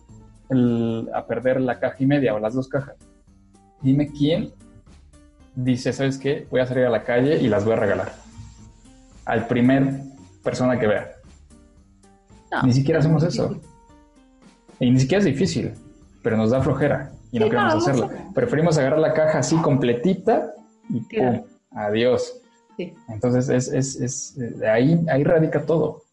a 1.13 1.25
perder 1.25 1.61
la 1.61 1.79
caja 1.79 1.97
y 1.99 2.05
media 2.05 2.33
o 2.33 2.39
las 2.39 2.55
dos 2.55 2.67
cajas. 2.67 2.95
Dime 3.81 4.11
quién 4.11 4.51
dice, 5.55 5.93
¿sabes 5.93 6.17
qué? 6.17 6.47
Voy 6.49 6.61
a 6.61 6.65
salir 6.65 6.85
a 6.85 6.89
la 6.89 7.03
calle 7.03 7.37
y 7.37 7.47
las 7.47 7.63
voy 7.63 7.73
a 7.73 7.77
regalar. 7.77 8.13
Al 9.25 9.47
primer 9.47 10.01
persona 10.43 10.79
que 10.79 10.87
vea. 10.87 11.11
ni 12.63 12.73
siquiera 12.73 12.99
hacemos 12.99 13.23
eso. 13.23 13.59
Y 14.79 14.91
ni 14.91 14.99
siquiera 14.99 15.19
es 15.19 15.25
difícil, 15.25 15.73
pero 16.21 16.37
nos 16.37 16.51
da 16.51 16.61
flojera 16.61 17.11
y 17.31 17.39
no 17.39 17.49
queremos 17.49 17.75
hacerlo. 17.75 18.09
Preferimos 18.33 18.77
agarrar 18.77 18.99
la 18.99 19.13
caja 19.13 19.39
así 19.39 19.55
completita 19.57 20.53
y 20.89 20.99
¡pum! 21.01 21.43
Adiós. 21.71 22.41
Entonces, 22.77 23.49
es, 23.49 23.67
es, 23.73 24.01
es, 24.01 24.63
ahí, 24.63 25.03
ahí 25.09 25.23
radica 25.23 25.65
todo. 25.65 26.03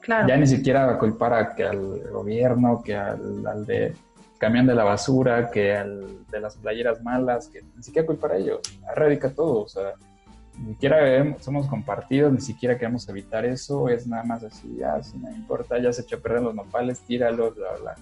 Claro. 0.00 0.28
Ya 0.28 0.36
ni 0.36 0.46
siquiera 0.46 0.98
culpar 0.98 1.34
a, 1.34 1.54
que 1.54 1.64
al 1.64 2.10
gobierno, 2.10 2.82
que 2.82 2.96
al, 2.96 3.66
de 3.66 3.94
camión 4.38 4.66
de 4.66 4.74
la 4.74 4.84
basura, 4.84 5.50
que 5.50 5.74
al 5.76 6.26
de 6.26 6.40
las 6.40 6.56
playeras 6.56 7.02
malas, 7.02 7.48
que 7.48 7.62
ni 7.76 7.82
siquiera 7.82 8.06
culpar 8.06 8.32
a 8.32 8.36
ellos. 8.36 8.60
Ahí 8.88 8.94
radica 8.94 9.30
todo. 9.30 9.62
O 9.62 9.68
sea, 9.68 9.94
ni 10.58 10.74
siquiera 10.74 11.36
somos 11.40 11.66
compartidos, 11.66 12.32
ni 12.32 12.40
siquiera 12.40 12.78
queremos 12.78 13.08
evitar 13.08 13.44
eso. 13.44 13.88
Es 13.88 14.06
nada 14.06 14.22
más 14.22 14.44
así, 14.44 14.76
ya, 14.78 15.02
si 15.02 15.18
no 15.18 15.30
importa, 15.30 15.78
ya 15.78 15.92
se 15.92 16.02
echó 16.02 16.16
a 16.16 16.20
perder 16.20 16.42
los 16.42 16.54
nopales, 16.54 17.00
tíralos, 17.00 17.56
bla, 17.56 17.72
bla. 17.80 17.94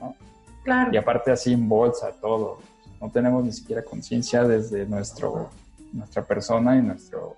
¿no? 0.00 0.14
Claro. 0.62 0.90
Y 0.92 0.96
aparte 0.96 1.32
así 1.32 1.52
en 1.52 1.68
bolsa, 1.68 2.12
todo. 2.20 2.58
No 3.00 3.10
tenemos 3.10 3.42
ni 3.42 3.52
siquiera 3.52 3.82
conciencia 3.82 4.44
desde 4.44 4.86
nuestro 4.86 5.50
nuestra 5.92 6.22
persona 6.22 6.76
y 6.76 6.82
nuestro, 6.82 7.36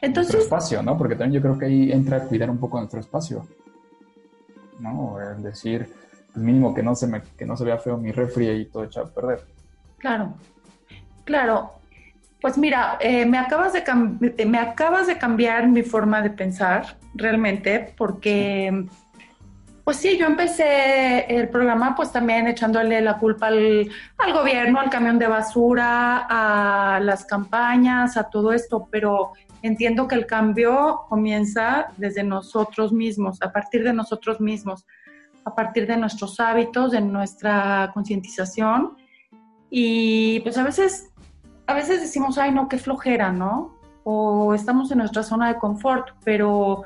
Entonces, 0.00 0.44
espacio, 0.44 0.82
¿no? 0.82 0.96
Porque 0.96 1.14
también 1.14 1.40
yo 1.40 1.42
creo 1.42 1.58
que 1.58 1.66
ahí 1.66 1.92
entra 1.92 2.18
a 2.18 2.24
cuidar 2.24 2.50
un 2.50 2.58
poco 2.58 2.78
nuestro 2.78 3.00
espacio. 3.00 3.46
¿no? 4.78 5.18
El 5.20 5.42
decir, 5.42 5.88
pues 6.32 6.44
mínimo 6.44 6.74
que 6.74 6.82
no 6.82 6.94
se 6.94 7.06
me, 7.06 7.22
que 7.22 7.44
no 7.44 7.56
se 7.56 7.64
vea 7.64 7.78
feo 7.78 7.96
mi 7.96 8.12
refri 8.12 8.48
y 8.48 8.64
todo 8.66 8.84
echado 8.84 9.06
a 9.06 9.10
perder. 9.10 9.44
Claro, 9.98 10.34
claro. 11.24 11.72
Pues 12.40 12.58
mira, 12.58 12.98
eh, 13.00 13.24
me, 13.24 13.38
acabas 13.38 13.72
de 13.72 13.82
me 14.46 14.58
acabas 14.58 15.06
de 15.06 15.18
cambiar 15.18 15.68
mi 15.68 15.82
forma 15.82 16.20
de 16.22 16.30
pensar, 16.30 16.96
realmente, 17.14 17.94
porque... 17.96 18.86
Pues 19.86 19.98
sí, 19.98 20.18
yo 20.18 20.26
empecé 20.26 21.26
el 21.32 21.48
programa 21.48 21.94
pues 21.94 22.10
también 22.10 22.48
echándole 22.48 23.00
la 23.00 23.18
culpa 23.18 23.46
al, 23.46 23.88
gobierno, 24.32 24.80
al 24.80 24.90
camión 24.90 25.16
de 25.16 25.28
basura, 25.28 26.26
a 26.28 26.98
las 26.98 27.24
campañas, 27.24 28.16
a 28.16 28.24
todo 28.24 28.52
esto, 28.52 28.88
pero 28.90 29.34
entiendo 29.62 30.08
que 30.08 30.16
el 30.16 30.26
cambio 30.26 31.02
comienza 31.08 31.92
desde 31.98 32.24
nosotros 32.24 32.92
mismos, 32.92 33.40
a 33.42 33.52
partir 33.52 33.84
de 33.84 33.92
nosotros 33.92 34.40
mismos, 34.40 34.84
a 35.44 35.54
partir 35.54 35.86
de 35.86 35.96
nuestros 35.96 36.40
hábitos, 36.40 36.90
de 36.90 37.00
nuestra 37.00 37.92
concientización. 37.94 38.96
Y 39.70 40.40
pues 40.40 40.58
a 40.58 40.64
veces, 40.64 41.12
a 41.68 41.74
veces 41.74 42.00
decimos, 42.00 42.38
ay 42.38 42.50
no, 42.50 42.68
qué 42.68 42.78
flojera, 42.78 43.30
¿no? 43.30 43.78
O 44.02 44.52
estamos 44.52 44.90
en 44.90 44.98
nuestra 44.98 45.22
zona 45.22 45.46
de 45.46 45.60
confort, 45.60 46.08
pero 46.24 46.82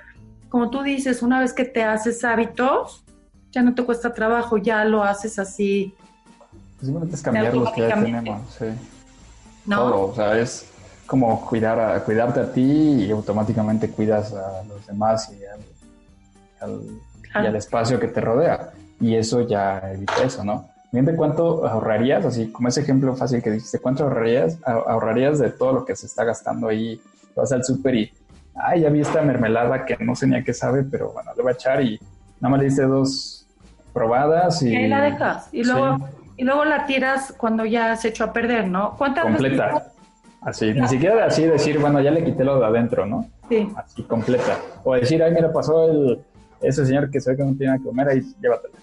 como 0.51 0.69
tú 0.69 0.83
dices, 0.83 1.23
una 1.23 1.41
vez 1.41 1.55
que 1.55 1.65
te 1.65 1.83
haces 1.85 2.23
hábitos, 2.25 3.05
ya 3.53 3.63
no 3.63 3.75
te 3.75 3.85
cuesta 3.85 4.13
trabajo, 4.13 4.59
ya 4.59 4.85
lo 4.85 5.03
haces 5.03 5.39
así. 5.39 5.95
Simplemente 6.81 7.15
es 7.15 7.23
cambiar 7.23 7.55
los 7.55 7.71
que 7.73 7.83
ya 7.83 7.95
tenemos, 7.95 8.55
sí. 8.59 8.67
¿No? 9.65 9.77
Todo, 9.77 10.07
o 10.09 10.15
sea, 10.15 10.39
es 10.39 10.67
como 11.07 11.47
cuidar 11.47 11.79
a, 11.79 12.05
cuidarte 12.05 12.41
a 12.41 12.53
ti 12.53 12.63
y 12.63 13.11
automáticamente 13.11 13.91
cuidas 13.91 14.33
a 14.33 14.65
los 14.65 14.87
demás 14.87 15.33
y 15.33 15.41
al, 16.65 17.57
espacio 17.57 18.01
que 18.01 18.09
te 18.09 18.21
rodea. 18.21 18.73
Y 19.01 19.15
eso 19.15 19.43
ya 19.43 19.93
evita 19.93 20.23
eso, 20.25 20.45
¿no? 20.45 20.69
Miente 20.91 21.15
cuánto 21.15 21.65
ahorrarías, 21.67 22.25
así 22.25 22.51
como 22.51 22.69
ese 22.69 22.81
ejemplo 22.81 23.15
fácil 23.15 23.41
que 23.41 23.53
dijiste, 23.53 23.79
¿cuánto 23.79 24.03
ahorrarías, 24.03 24.59
ahorrarías 24.65 25.39
de 25.39 25.51
todo 25.51 25.73
lo 25.73 25.85
que 25.85 25.95
se 25.95 26.07
está 26.07 26.25
gastando 26.25 26.67
ahí? 26.67 27.01
Vas 27.37 27.53
al 27.53 27.65
súper 27.65 27.95
y 27.95 28.13
ay, 28.65 28.83
ya 28.83 28.91
vi 28.91 29.01
esta 29.01 29.23
mermelada 29.23 29.85
que 29.85 29.97
no 30.01 30.15
sé 30.15 30.27
ni 30.27 30.37
a 30.37 30.45
qué 30.45 30.53
sabe, 30.53 30.85
pero 30.85 31.13
bueno, 31.13 31.31
le 31.37 31.43
voy 31.43 31.53
a 31.53 31.55
echar 31.55 31.83
y 31.83 31.99
nada 32.41 32.51
más 32.51 32.61
le 32.61 32.67
hice 32.67 32.83
dos 32.83 33.47
probadas 33.93 34.63
y... 34.63 34.75
ahí 34.75 34.89
la 34.89 35.03
dejas. 35.03 35.49
Y 35.53 35.65
luego, 35.65 36.09
y 36.37 36.45
luego 36.45 36.65
la 36.65 36.87
tiras 36.87 37.35
cuando 37.37 37.65
ya 37.65 37.97
se 37.97 38.09
echó 38.09 38.25
a 38.25 38.33
perder, 38.33 38.69
¿no? 38.69 38.97
¿Cuántas 38.97 39.25
Completa. 39.25 39.93
Así, 40.43 40.73
ni 40.73 40.89
siquiera 40.89 41.27
así 41.27 41.45
decir, 41.45 41.79
bueno, 41.79 42.01
ya 42.01 42.11
le 42.11 42.25
quité 42.25 42.45
lo 42.45 42.59
de 42.59 42.65
adentro, 42.65 43.05
¿no? 43.05 43.27
Sí. 43.51 43.69
Así, 43.77 44.03
completa. 44.05 44.59
O 44.85 44.95
decir, 44.95 45.23
ay, 45.23 45.33
mira, 45.35 45.53
pasó 45.53 45.91
el, 45.91 46.25
ese 46.63 46.87
señor 46.87 47.11
que 47.11 47.21
se 47.21 47.31
ve 47.31 47.37
que 47.37 47.45
no 47.45 47.55
tiene 47.55 47.77
que 47.79 47.85
comer, 47.85 48.09
ahí 48.09 48.23
llévatela. 48.41 48.75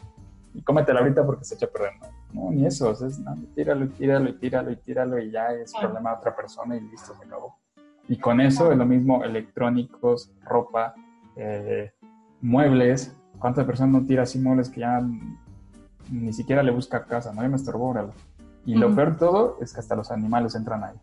Y 0.54 0.62
cómetela 0.62 1.00
ahorita 1.00 1.26
porque 1.26 1.46
se 1.46 1.56
echa 1.56 1.66
a 1.66 1.70
perder, 1.70 1.94
¿no? 2.00 2.18
No, 2.34 2.52
ni 2.52 2.66
eso, 2.66 2.92
es, 2.92 3.20
no, 3.20 3.36
tíralo, 3.56 3.88
tíralo, 3.88 4.30
y 4.30 4.34
tíralo, 4.34 4.72
y 4.72 4.76
tíralo, 4.76 5.20
y 5.20 5.32
ya 5.32 5.52
es 5.54 5.74
problema 5.74 6.12
de 6.12 6.18
otra 6.18 6.36
persona 6.36 6.76
y 6.76 6.82
listo, 6.82 7.16
se 7.18 7.26
acabó. 7.26 7.56
Y 8.10 8.18
con 8.18 8.40
eso 8.40 8.72
es 8.72 8.78
lo 8.78 8.86
mismo 8.86 9.24
electrónicos, 9.24 10.32
ropa, 10.44 10.96
eh, 11.36 11.92
muebles. 12.42 13.16
¿Cuántas 13.40 13.66
personas 13.66 14.02
no 14.02 14.08
tira 14.08 14.24
así 14.24 14.40
muebles 14.40 14.70
que 14.70 14.82
ya 14.82 15.02
ni 16.10 16.34
siquiera 16.34 16.64
le 16.64 16.72
busca 16.72 17.06
casa? 17.06 17.34
No, 17.34 17.48
me 17.48 17.56
estorbó, 17.56 17.94
Y 18.66 18.76
lo 18.76 18.96
peor 18.96 19.14
de 19.14 19.20
todo 19.20 19.58
es 19.62 19.74
que 19.74 19.80
hasta 19.80 19.96
los 19.96 20.12
animales 20.12 20.56
entran 20.56 20.84
ahí. 20.84 20.96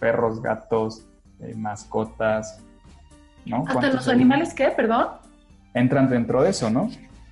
Perros, 0.00 0.42
gatos, 0.42 1.06
eh, 1.40 1.54
mascotas, 1.56 2.60
¿no? 3.46 3.64
¿Hasta 3.66 3.92
los 3.92 4.08
animales 4.08 4.52
qué, 4.52 4.68
perdón? 4.68 5.08
Entran 5.74 6.08
dentro 6.08 6.42
de 6.42 6.50
eso, 6.50 6.68
¿no? 6.70 6.90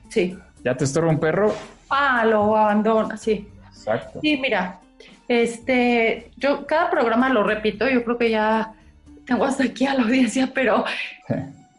Sí. 0.09 0.39
¿Ya 0.65 0.77
te 0.77 0.85
estorba 0.85 1.11
un 1.11 1.19
perro? 1.19 1.53
Ah, 1.89 2.25
lo 2.25 2.57
abandona, 2.57 3.17
sí. 3.17 3.49
Exacto. 3.69 4.21
Sí, 4.21 4.39
mira, 4.41 4.79
este, 5.27 6.31
yo 6.37 6.67
cada 6.67 6.91
programa 6.91 7.29
lo 7.29 7.43
repito, 7.43 7.89
yo 7.89 8.05
creo 8.05 8.19
que 8.19 8.31
ya 8.31 8.75
tengo 9.27 9.45
hasta 9.45 9.65
aquí 9.65 9.87
a 9.87 9.95
la 9.95 10.03
audiencia, 10.03 10.51
pero 10.53 10.85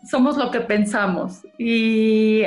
somos 0.10 0.38
lo 0.38 0.52
que 0.52 0.62
pensamos. 0.62 1.42
Y 1.58 2.44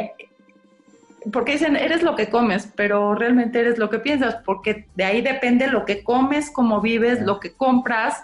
porque 1.33 1.53
dicen, 1.53 1.77
eres 1.77 2.03
lo 2.03 2.17
que 2.17 2.29
comes, 2.29 2.71
pero 2.75 3.15
realmente 3.15 3.61
eres 3.61 3.79
lo 3.79 3.89
que 3.91 3.99
piensas, 3.99 4.37
porque 4.45 4.87
de 4.95 5.05
ahí 5.05 5.23
depende 5.23 5.69
lo 5.69 5.85
que 5.85 6.03
comes, 6.03 6.51
cómo 6.51 6.81
vives, 6.81 7.23
lo 7.23 7.41
que 7.41 7.53
compras, 7.53 8.23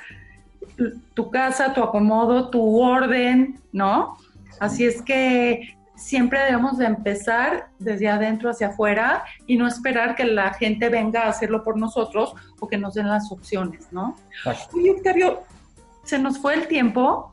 tu 1.14 1.30
casa, 1.30 1.72
tu 1.72 1.82
acomodo, 1.82 2.50
tu 2.50 2.80
orden, 2.80 3.60
¿no? 3.72 4.16
Así 4.58 4.84
es 4.84 5.02
que 5.02 5.76
siempre 5.96 6.40
debemos 6.40 6.78
de 6.78 6.86
empezar 6.86 7.68
desde 7.78 8.08
adentro 8.08 8.50
hacia 8.50 8.68
afuera 8.68 9.24
y 9.46 9.56
no 9.56 9.66
esperar 9.66 10.14
que 10.14 10.24
la 10.24 10.54
gente 10.54 10.88
venga 10.88 11.24
a 11.24 11.28
hacerlo 11.28 11.62
por 11.62 11.78
nosotros 11.78 12.34
o 12.58 12.68
que 12.68 12.78
nos 12.78 12.94
den 12.94 13.08
las 13.08 13.30
opciones, 13.30 13.88
¿no? 13.92 14.16
Oye, 14.74 14.90
Octavio, 14.90 15.40
se 16.10 16.18
nos 16.18 16.38
fue 16.38 16.54
el 16.54 16.66
tiempo. 16.66 17.32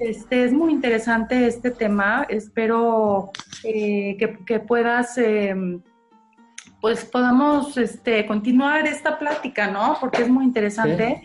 Este, 0.00 0.44
es 0.44 0.52
muy 0.52 0.72
interesante 0.72 1.46
este 1.46 1.70
tema. 1.70 2.26
Espero 2.28 3.30
eh, 3.62 4.16
que, 4.44 4.58
puedas, 4.58 5.16
em, 5.16 5.80
pues 6.80 7.04
podamos 7.04 7.76
este, 7.76 8.26
continuar 8.26 8.84
esta 8.86 9.16
plática, 9.18 9.68
¿no? 9.68 9.96
Porque 10.00 10.22
es 10.22 10.28
muy 10.28 10.44
interesante. 10.44 11.22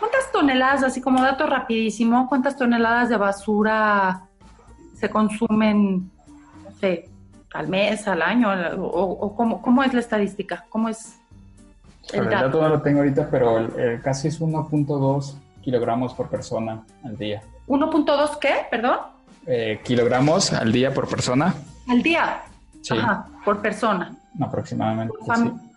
¿Cuántas 0.00 0.32
toneladas, 0.32 0.82
así 0.82 1.00
como 1.00 1.22
dato 1.22 1.46
rapidísimo, 1.46 2.28
cuántas 2.28 2.56
toneladas 2.56 3.08
de 3.08 3.16
basura 3.16 4.24
se 4.98 5.08
consumen, 5.08 6.10
no 6.64 6.72
sé, 6.80 7.08
al 7.52 7.68
mes, 7.68 8.08
al 8.08 8.20
año? 8.20 8.48
¿O, 8.80 9.36
cómo, 9.36 9.84
es 9.84 9.94
la 9.94 10.00
estadística? 10.00 10.66
¿Cómo 10.70 10.88
es 10.88 11.20
el, 12.12 12.28
dato? 12.28 12.60
no 12.60 12.68
lo 12.68 12.82
tengo 12.82 12.98
ahorita, 12.98 13.28
pero 13.30 13.68
casi 14.02 14.26
es 14.26 14.40
1.2 14.40 15.43
kilogramos 15.64 16.12
por 16.12 16.28
persona 16.28 16.82
al 17.02 17.16
día. 17.16 17.42
¿1.2 17.66 18.38
qué? 18.38 18.52
Perdón. 18.70 18.98
Eh, 19.46 19.80
kilogramos 19.82 20.52
al 20.52 20.70
día 20.70 20.92
por 20.92 21.08
persona. 21.08 21.54
¿Al 21.88 22.02
día? 22.02 22.42
Sí. 22.82 22.94
Ajá, 22.96 23.26
por 23.44 23.62
persona. 23.62 24.14
Aproximadamente. 24.40 25.14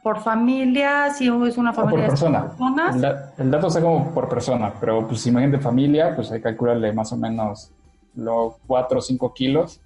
Por, 0.03 0.21
familia, 0.21 1.11
si 1.11 1.27
es 1.27 1.57
una 1.57 1.73
familia 1.73 2.05
por 2.05 2.09
persona. 2.11 2.47
personas. 2.47 2.95
El, 3.37 3.51
dato 3.51 3.67
está 3.67 3.81
como 3.81 4.11
por 4.11 4.29
persona, 4.29 4.73
pero 4.79 5.05
pues 5.05 5.25
imagínate 5.27 5.61
familia, 5.61 6.15
pues 6.15 6.31
hay 6.31 6.39
que 6.39 6.43
calcularle 6.43 6.93
más 6.93 7.11
o 7.11 7.17
menos 7.17 7.71
los 8.15 8.53
4 8.67 8.99
o 8.99 9.01
5 9.01 9.33
kilos. 9.33 9.81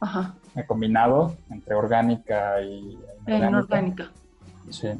Ajá. 0.00 0.34
Combinado 0.68 1.34
entre 1.50 1.74
orgánica 1.74 2.60
y. 2.60 2.96
Inorgánica. 3.26 4.10
Sí. 4.70 4.90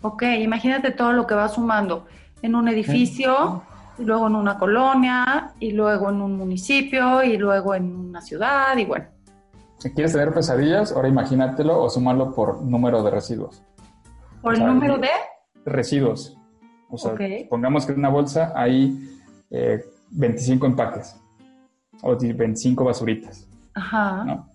Ok, 0.00 0.22
imagínate 0.40 0.90
todo 0.90 1.12
lo 1.12 1.26
que 1.26 1.34
va 1.34 1.48
sumando 1.48 2.06
en 2.40 2.54
un 2.54 2.68
edificio 2.68 3.62
y 3.98 4.04
luego 4.04 4.26
en 4.26 4.34
una 4.34 4.58
colonia, 4.58 5.52
y 5.60 5.72
luego 5.72 6.10
en 6.10 6.20
un 6.20 6.36
municipio, 6.36 7.22
y 7.22 7.36
luego 7.36 7.74
en 7.74 7.94
una 7.94 8.20
ciudad, 8.20 8.76
y 8.76 8.84
bueno. 8.84 9.06
Si 9.78 9.92
quieres 9.92 10.12
tener 10.12 10.32
pesadillas, 10.32 10.92
ahora 10.92 11.08
imagínatelo 11.08 11.82
o 11.82 11.90
sumarlo 11.90 12.34
por 12.34 12.62
número 12.62 13.02
de 13.02 13.10
residuos. 13.10 13.62
¿Por 14.40 14.54
el 14.54 14.66
número 14.66 14.98
de? 14.98 15.08
Residuos. 15.64 16.36
O 16.90 16.98
sea, 16.98 17.14
pongamos 17.48 17.86
que 17.86 17.92
en 17.92 17.98
una 17.98 18.08
bolsa 18.08 18.52
hay 18.54 19.20
25 20.10 20.66
eh, 20.66 20.68
empaques 20.68 21.16
o 22.02 22.16
25 22.16 22.84
basuritas. 22.84 23.48
Ajá. 23.74 24.24
¿no? 24.24 24.48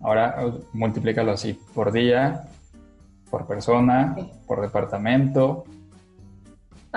Ahora 0.00 0.36
multiplícalo 0.72 1.32
así, 1.32 1.58
por 1.74 1.92
día, 1.92 2.48
por 3.30 3.46
persona, 3.46 4.16
por 4.46 4.60
departamento, 4.60 5.64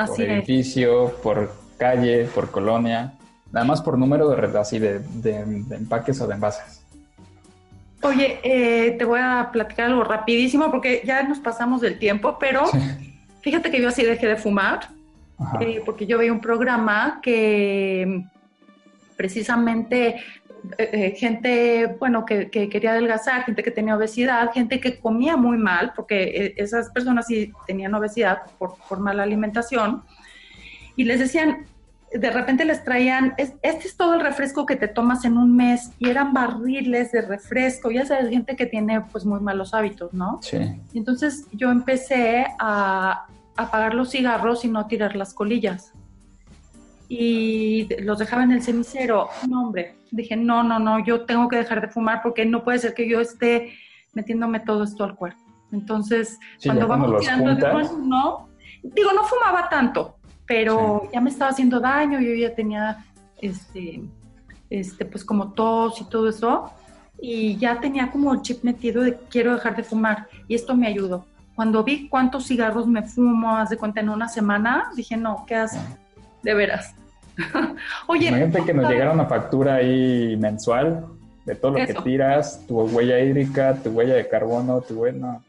por 0.08 0.22
edificio, 0.22 1.16
por 1.24 1.54
calle, 1.78 2.26
por 2.26 2.52
colonia, 2.52 3.14
nada 3.52 3.66
más 3.66 3.82
por 3.82 3.97
número 3.97 4.30
de 4.30 4.36
red, 4.36 4.56
así 4.56 4.80
de, 4.80 5.02
empaques 5.72 6.22
o 6.22 6.28
de 6.28 6.36
envases. 6.36 6.86
Oye, 8.04 8.39
eh, 8.43 8.91
te 8.97 9.06
voy 9.06 9.20
a 9.22 9.49
platicar 9.52 9.88
algo 9.88 10.04
rapidísimo 10.04 10.72
porque 10.72 11.02
ya 11.06 11.24
nos 11.24 11.39
pasamos 11.39 11.82
del 11.82 11.99
tiempo, 11.99 12.38
pero 12.39 12.66
fíjate 13.41 13.70
que 13.70 13.82
yo 13.82 13.89
así 13.89 14.04
dejé 14.04 14.28
de 14.28 14.38
fumar, 14.38 14.89
eh, 15.60 15.82
porque 15.86 16.06
yo 16.06 16.18
veía 16.18 16.34
un 16.34 16.41
programa 16.41 17.20
que 17.22 18.24
precisamente 19.16 20.16
eh, 20.78 20.89
eh, 20.93 21.16
gente, 21.18 21.95
bueno, 21.99 22.26
que, 22.26 22.49
quería 22.49 22.91
adelgazar, 22.91 23.45
gente 23.45 23.64
que 23.64 23.72
tenía 23.72 23.95
obesidad, 23.95 24.51
gente 24.53 24.80
que 24.80 24.99
comía 24.99 25.36
muy 25.36 25.57
mal, 25.57 25.93
porque 25.95 26.24
eh, 26.24 26.53
esas 26.57 26.89
personas 26.89 27.28
sí 27.28 27.51
tenían 27.66 27.93
obesidad 27.95 28.43
por, 28.59 28.76
por 28.88 28.99
mala 28.99 29.24
alimentación, 29.24 30.03
y 30.95 31.03
les 31.05 31.20
decían, 31.20 31.66
de 32.14 32.30
repente 32.30 32.66
les 32.66 32.84
traían, 32.84 33.34
este 33.38 33.88
es 33.88 33.95
todo 33.95 34.14
el 34.14 34.22
refresco 34.22 34.66
que 34.66 34.76
te 34.76 34.88
tomas 34.88 35.26
en 35.26 35.38
un 35.38 35.55
mes, 35.55 35.91
y 35.97 36.09
eran 36.09 36.34
barriles 36.34 37.12
de 37.12 37.22
refresco, 37.22 37.89
ya 37.89 38.05
sabes, 38.05 38.30
gente 38.30 38.55
que 38.55 38.68
tiene 38.68 39.01
pues 39.01 39.26
muy 39.26 39.39
malos 39.39 39.74
hábitos, 39.74 40.14
¿no? 40.14 40.39
Sí. 40.43 40.57
Y 40.93 40.97
entonces 40.97 41.47
yo 41.53 41.72
empecé 41.72 42.45
a 42.59 43.26
apagar 43.55 43.95
los 43.95 44.12
cigarros 44.12 44.64
y 44.64 44.68
no 44.68 44.86
tirar 44.88 45.16
las 45.16 45.34
colillas. 45.34 45.93
y 47.14 47.89
los 48.03 48.20
dejaba 48.20 48.43
en 48.43 48.53
el 48.53 48.64
cenicero. 48.64 49.28
No, 49.49 49.64
hombre, 49.64 49.95
dije, 50.12 50.36
no, 50.36 50.62
no, 50.62 50.78
no, 50.78 51.03
yo 51.03 51.26
tengo 51.26 51.47
que 51.47 51.55
dejar 51.55 51.82
de 51.82 51.88
fumar 51.88 52.22
porque 52.22 52.45
no 52.45 52.64
puede 52.64 52.80
ser 52.80 52.93
que 52.93 53.09
yo 53.09 53.20
esté 53.20 53.74
metiéndome 54.14 54.59
todo 54.59 54.84
esto 54.84 55.03
al 55.03 55.16
cuerpo. 55.16 55.39
Entonces, 55.72 56.38
cuando 56.64 56.88
vamos 56.88 57.22
tirando 57.22 57.55
de 57.55 57.62
no, 58.05 58.49
digo, 58.84 59.14
no 59.14 59.24
fumaba 59.24 59.70
tanto, 59.70 60.18
pero 60.45 61.09
ya 61.14 61.22
me 61.22 61.30
estaba 61.30 61.51
haciendo 61.51 61.80
daño, 61.80 62.20
yo 62.20 62.34
ya 62.34 62.53
tenía, 62.53 63.05
este, 63.41 64.03
este, 64.70 65.05
pues 65.05 65.24
como 65.24 65.53
tos 65.53 66.01
y 66.01 66.09
todo 66.09 66.28
eso, 66.28 66.72
y 67.22 67.55
ya 67.55 67.80
tenía 67.80 68.12
como 68.12 68.34
el 68.34 68.41
chip 68.41 68.64
metido 68.64 69.03
de 69.03 69.18
quiero 69.30 69.53
dejar 69.53 69.78
de 69.78 69.84
fumar, 69.84 70.28
y 70.49 70.55
esto 70.55 70.76
me 70.76 70.88
ayudó. 70.88 71.26
Cuando 71.55 71.84
vi 71.84 72.09
cuántos 72.09 72.47
cigarros 72.47 72.88
me 72.88 73.03
fumo, 73.03 73.55
haz 73.55 73.70
de 73.70 73.78
cuenta, 73.78 74.01
en 74.01 74.09
una 74.09 74.28
semana, 74.28 74.91
dije, 74.95 75.16
no, 75.16 75.45
¿qué 75.47 75.55
haces? 75.55 75.82
De 76.43 76.53
veras. 76.53 76.95
Oye. 78.08 78.28
Imagínate 78.28 78.66
que 78.66 78.74
nos 78.74 78.89
llegara 78.89 79.12
una 79.12 79.26
factura 79.26 79.76
ahí 79.76 80.36
mensual 80.38 81.06
de 81.46 81.56
todo 81.56 81.72
lo 81.72 81.86
que 81.86 81.94
tiras, 81.94 82.66
tu 82.68 82.82
huella 82.82 83.20
hídrica, 83.20 83.76
tu 83.76 83.89
huella 83.89 84.14
de 84.16 84.28
carbono, 84.28 84.82
tu 84.82 84.96
huella. 84.96 85.39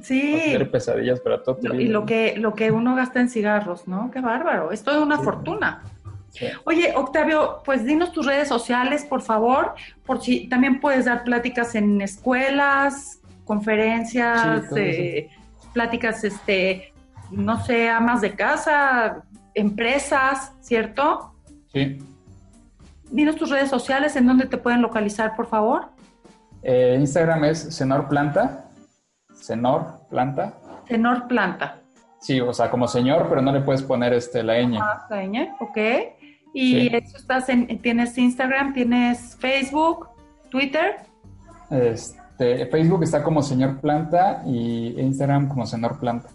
Sí. 0.00 0.40
Tener 0.44 0.70
pesadillas 0.70 1.20
para 1.20 1.42
todo 1.42 1.58
Y 1.74 1.88
lo 1.88 2.06
que, 2.06 2.36
lo 2.38 2.54
que 2.54 2.70
uno 2.70 2.94
gasta 2.96 3.20
en 3.20 3.28
cigarros, 3.28 3.86
¿no? 3.86 4.10
Qué 4.10 4.20
bárbaro. 4.20 4.72
Es 4.72 4.82
toda 4.82 5.02
una 5.02 5.18
fortuna. 5.18 5.82
Oye, 6.64 6.92
Octavio, 6.96 7.60
pues 7.64 7.84
dinos 7.84 8.12
tus 8.12 8.26
redes 8.26 8.48
sociales, 8.48 9.04
por 9.04 9.20
favor, 9.20 9.74
por 10.04 10.22
si 10.22 10.48
también 10.48 10.80
puedes 10.80 11.04
dar 11.04 11.24
pláticas 11.24 11.74
en 11.74 12.00
escuelas, 12.00 13.20
conferencias, 13.44 14.64
eh, 14.74 15.28
pláticas, 15.74 16.24
este, 16.24 16.92
no 17.30 17.62
sé, 17.64 17.90
amas 17.90 18.22
de 18.22 18.32
casa, 18.32 19.22
empresas, 19.54 20.52
¿cierto? 20.60 21.34
Sí. 21.72 21.98
Dinos 23.10 23.36
tus 23.36 23.50
redes 23.50 23.70
sociales, 23.70 24.16
en 24.16 24.26
dónde 24.26 24.46
te 24.46 24.56
pueden 24.56 24.82
localizar, 24.82 25.36
por 25.36 25.46
favor. 25.46 25.88
Eh, 26.62 26.96
Instagram 26.98 27.44
es 27.44 27.58
Senor 27.58 28.08
Planta. 28.08 28.64
Senor 29.34 30.06
Planta. 30.08 30.54
Senor 30.88 31.26
Planta. 31.26 31.80
Sí, 32.20 32.40
o 32.40 32.52
sea, 32.52 32.70
como 32.70 32.86
señor, 32.86 33.26
pero 33.28 33.42
no 33.42 33.52
le 33.52 33.60
puedes 33.60 33.82
poner 33.82 34.12
este, 34.12 34.42
la 34.42 34.62
ñ. 34.62 34.78
Ah, 34.80 35.06
la 35.10 35.24
ñ, 35.24 35.48
ok. 35.58 35.78
¿Y 36.54 36.94
eso 36.94 37.16
estás 37.16 37.48
en, 37.48 37.66
tienes 37.80 38.16
Instagram, 38.16 38.74
tienes 38.74 39.36
Facebook, 39.40 40.08
Twitter? 40.50 40.96
Este, 41.70 42.66
Facebook 42.66 43.02
está 43.02 43.22
como 43.22 43.42
Señor 43.42 43.80
Planta 43.80 44.42
y 44.46 45.00
Instagram 45.00 45.48
como 45.48 45.66
Senor 45.66 45.98
Planta. 45.98 46.28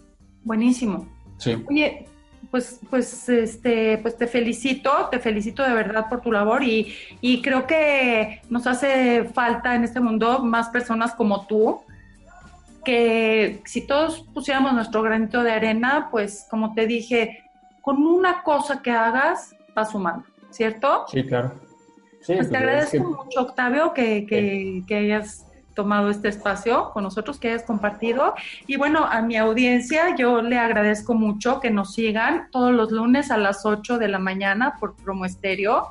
Buenísimo. 0.44 1.08
Sí. 1.38 1.64
Oye, 1.70 2.08
pues, 2.52 2.80
pues, 2.90 3.30
este, 3.30 3.98
pues 4.00 4.18
te 4.18 4.28
felicito, 4.28 4.92
te 5.12 5.20
felicito 5.20 5.64
de 5.64 5.74
verdad 5.74 6.08
por 6.10 6.22
tu 6.22 6.32
labor 6.32 6.64
y, 6.64 6.94
y 7.22 7.42
creo 7.42 7.68
que 7.68 8.42
nos 8.50 8.68
hace 8.68 9.26
falta 9.34 9.76
en 9.76 9.84
este 9.84 10.00
mundo 10.00 10.40
más 10.40 10.70
personas 10.70 11.14
como 11.16 11.46
tú, 11.46 11.82
que 12.86 13.62
si 13.66 13.86
todos 13.86 14.26
pusiéramos 14.34 14.74
nuestro 14.74 15.02
granito 15.02 15.44
de 15.44 15.52
arena, 15.52 16.08
pues 16.10 16.48
como 16.50 16.74
te 16.74 16.88
dije, 16.88 17.44
con 17.82 17.98
una 18.06 18.44
cosa 18.44 18.82
que 18.82 18.92
hagas, 18.92 19.56
vas 19.76 19.92
sumando, 19.92 20.26
¿cierto? 20.52 21.06
Sí, 21.08 21.24
claro. 21.26 21.54
Sí, 22.22 22.34
pues 22.36 22.48
te 22.50 22.58
pues, 22.58 22.62
agradezco 22.62 23.04
mucho, 23.04 23.42
Octavio, 23.42 23.94
que, 23.94 24.26
que, 24.26 24.84
que 24.88 24.96
hayas 24.96 25.47
tomado 25.78 26.10
este 26.10 26.28
espacio 26.28 26.90
con 26.92 27.04
nosotros, 27.04 27.40
que 27.40 27.50
hayas 27.50 27.62
compartido. 27.62 28.34
Y 28.66 28.78
bueno, 28.78 29.06
a 29.06 29.22
mi 29.22 29.38
audiencia 29.38 30.16
yo 30.16 30.42
le 30.42 30.58
agradezco 30.58 31.14
mucho 31.14 31.60
que 31.60 31.70
nos 31.70 31.94
sigan 31.94 32.48
todos 32.52 32.74
los 32.74 32.92
lunes 32.92 33.30
a 33.30 33.38
las 33.38 33.64
8 33.64 34.00
de 34.00 34.08
la 34.08 34.18
mañana 34.18 34.74
por 34.80 34.96
Promo 34.96 35.24
Estéreo. 35.24 35.88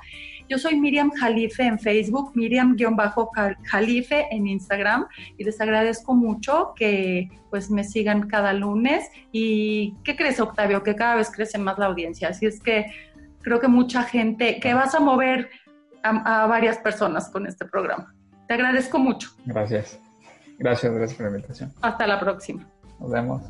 Yo 0.48 0.58
soy 0.58 0.74
Miriam 0.74 1.12
Jalife 1.12 1.62
en 1.62 1.78
Facebook, 1.78 2.32
Miriam-Jalife 2.34 4.26
en 4.32 4.48
Instagram 4.48 5.06
y 5.38 5.44
les 5.44 5.60
agradezco 5.60 6.14
mucho 6.14 6.72
que 6.74 7.28
pues 7.50 7.70
me 7.70 7.84
sigan 7.84 8.28
cada 8.28 8.52
lunes. 8.54 9.08
¿Y 9.30 9.94
qué 10.02 10.16
crees, 10.16 10.40
Octavio? 10.40 10.82
Que 10.82 10.96
cada 10.96 11.14
vez 11.14 11.30
crece 11.30 11.58
más 11.58 11.78
la 11.78 11.86
audiencia. 11.86 12.30
Así 12.30 12.44
es 12.46 12.60
que 12.60 12.86
creo 13.40 13.60
que 13.60 13.68
mucha 13.68 14.02
gente, 14.02 14.58
que 14.58 14.74
vas 14.74 14.96
a 14.96 15.00
mover 15.00 15.48
a 16.02 16.46
varias 16.48 16.78
personas 16.78 17.28
con 17.30 17.46
este 17.46 17.64
programa. 17.64 18.15
Te 18.46 18.54
agradezco 18.54 18.98
mucho. 18.98 19.30
Gracias. 19.44 19.98
Gracias, 20.58 20.92
gracias 20.92 21.16
por 21.16 21.30
la 21.30 21.36
invitación. 21.36 21.72
Hasta 21.82 22.06
la 22.06 22.18
próxima. 22.18 22.66
Nos 22.98 23.10
vemos. 23.10 23.42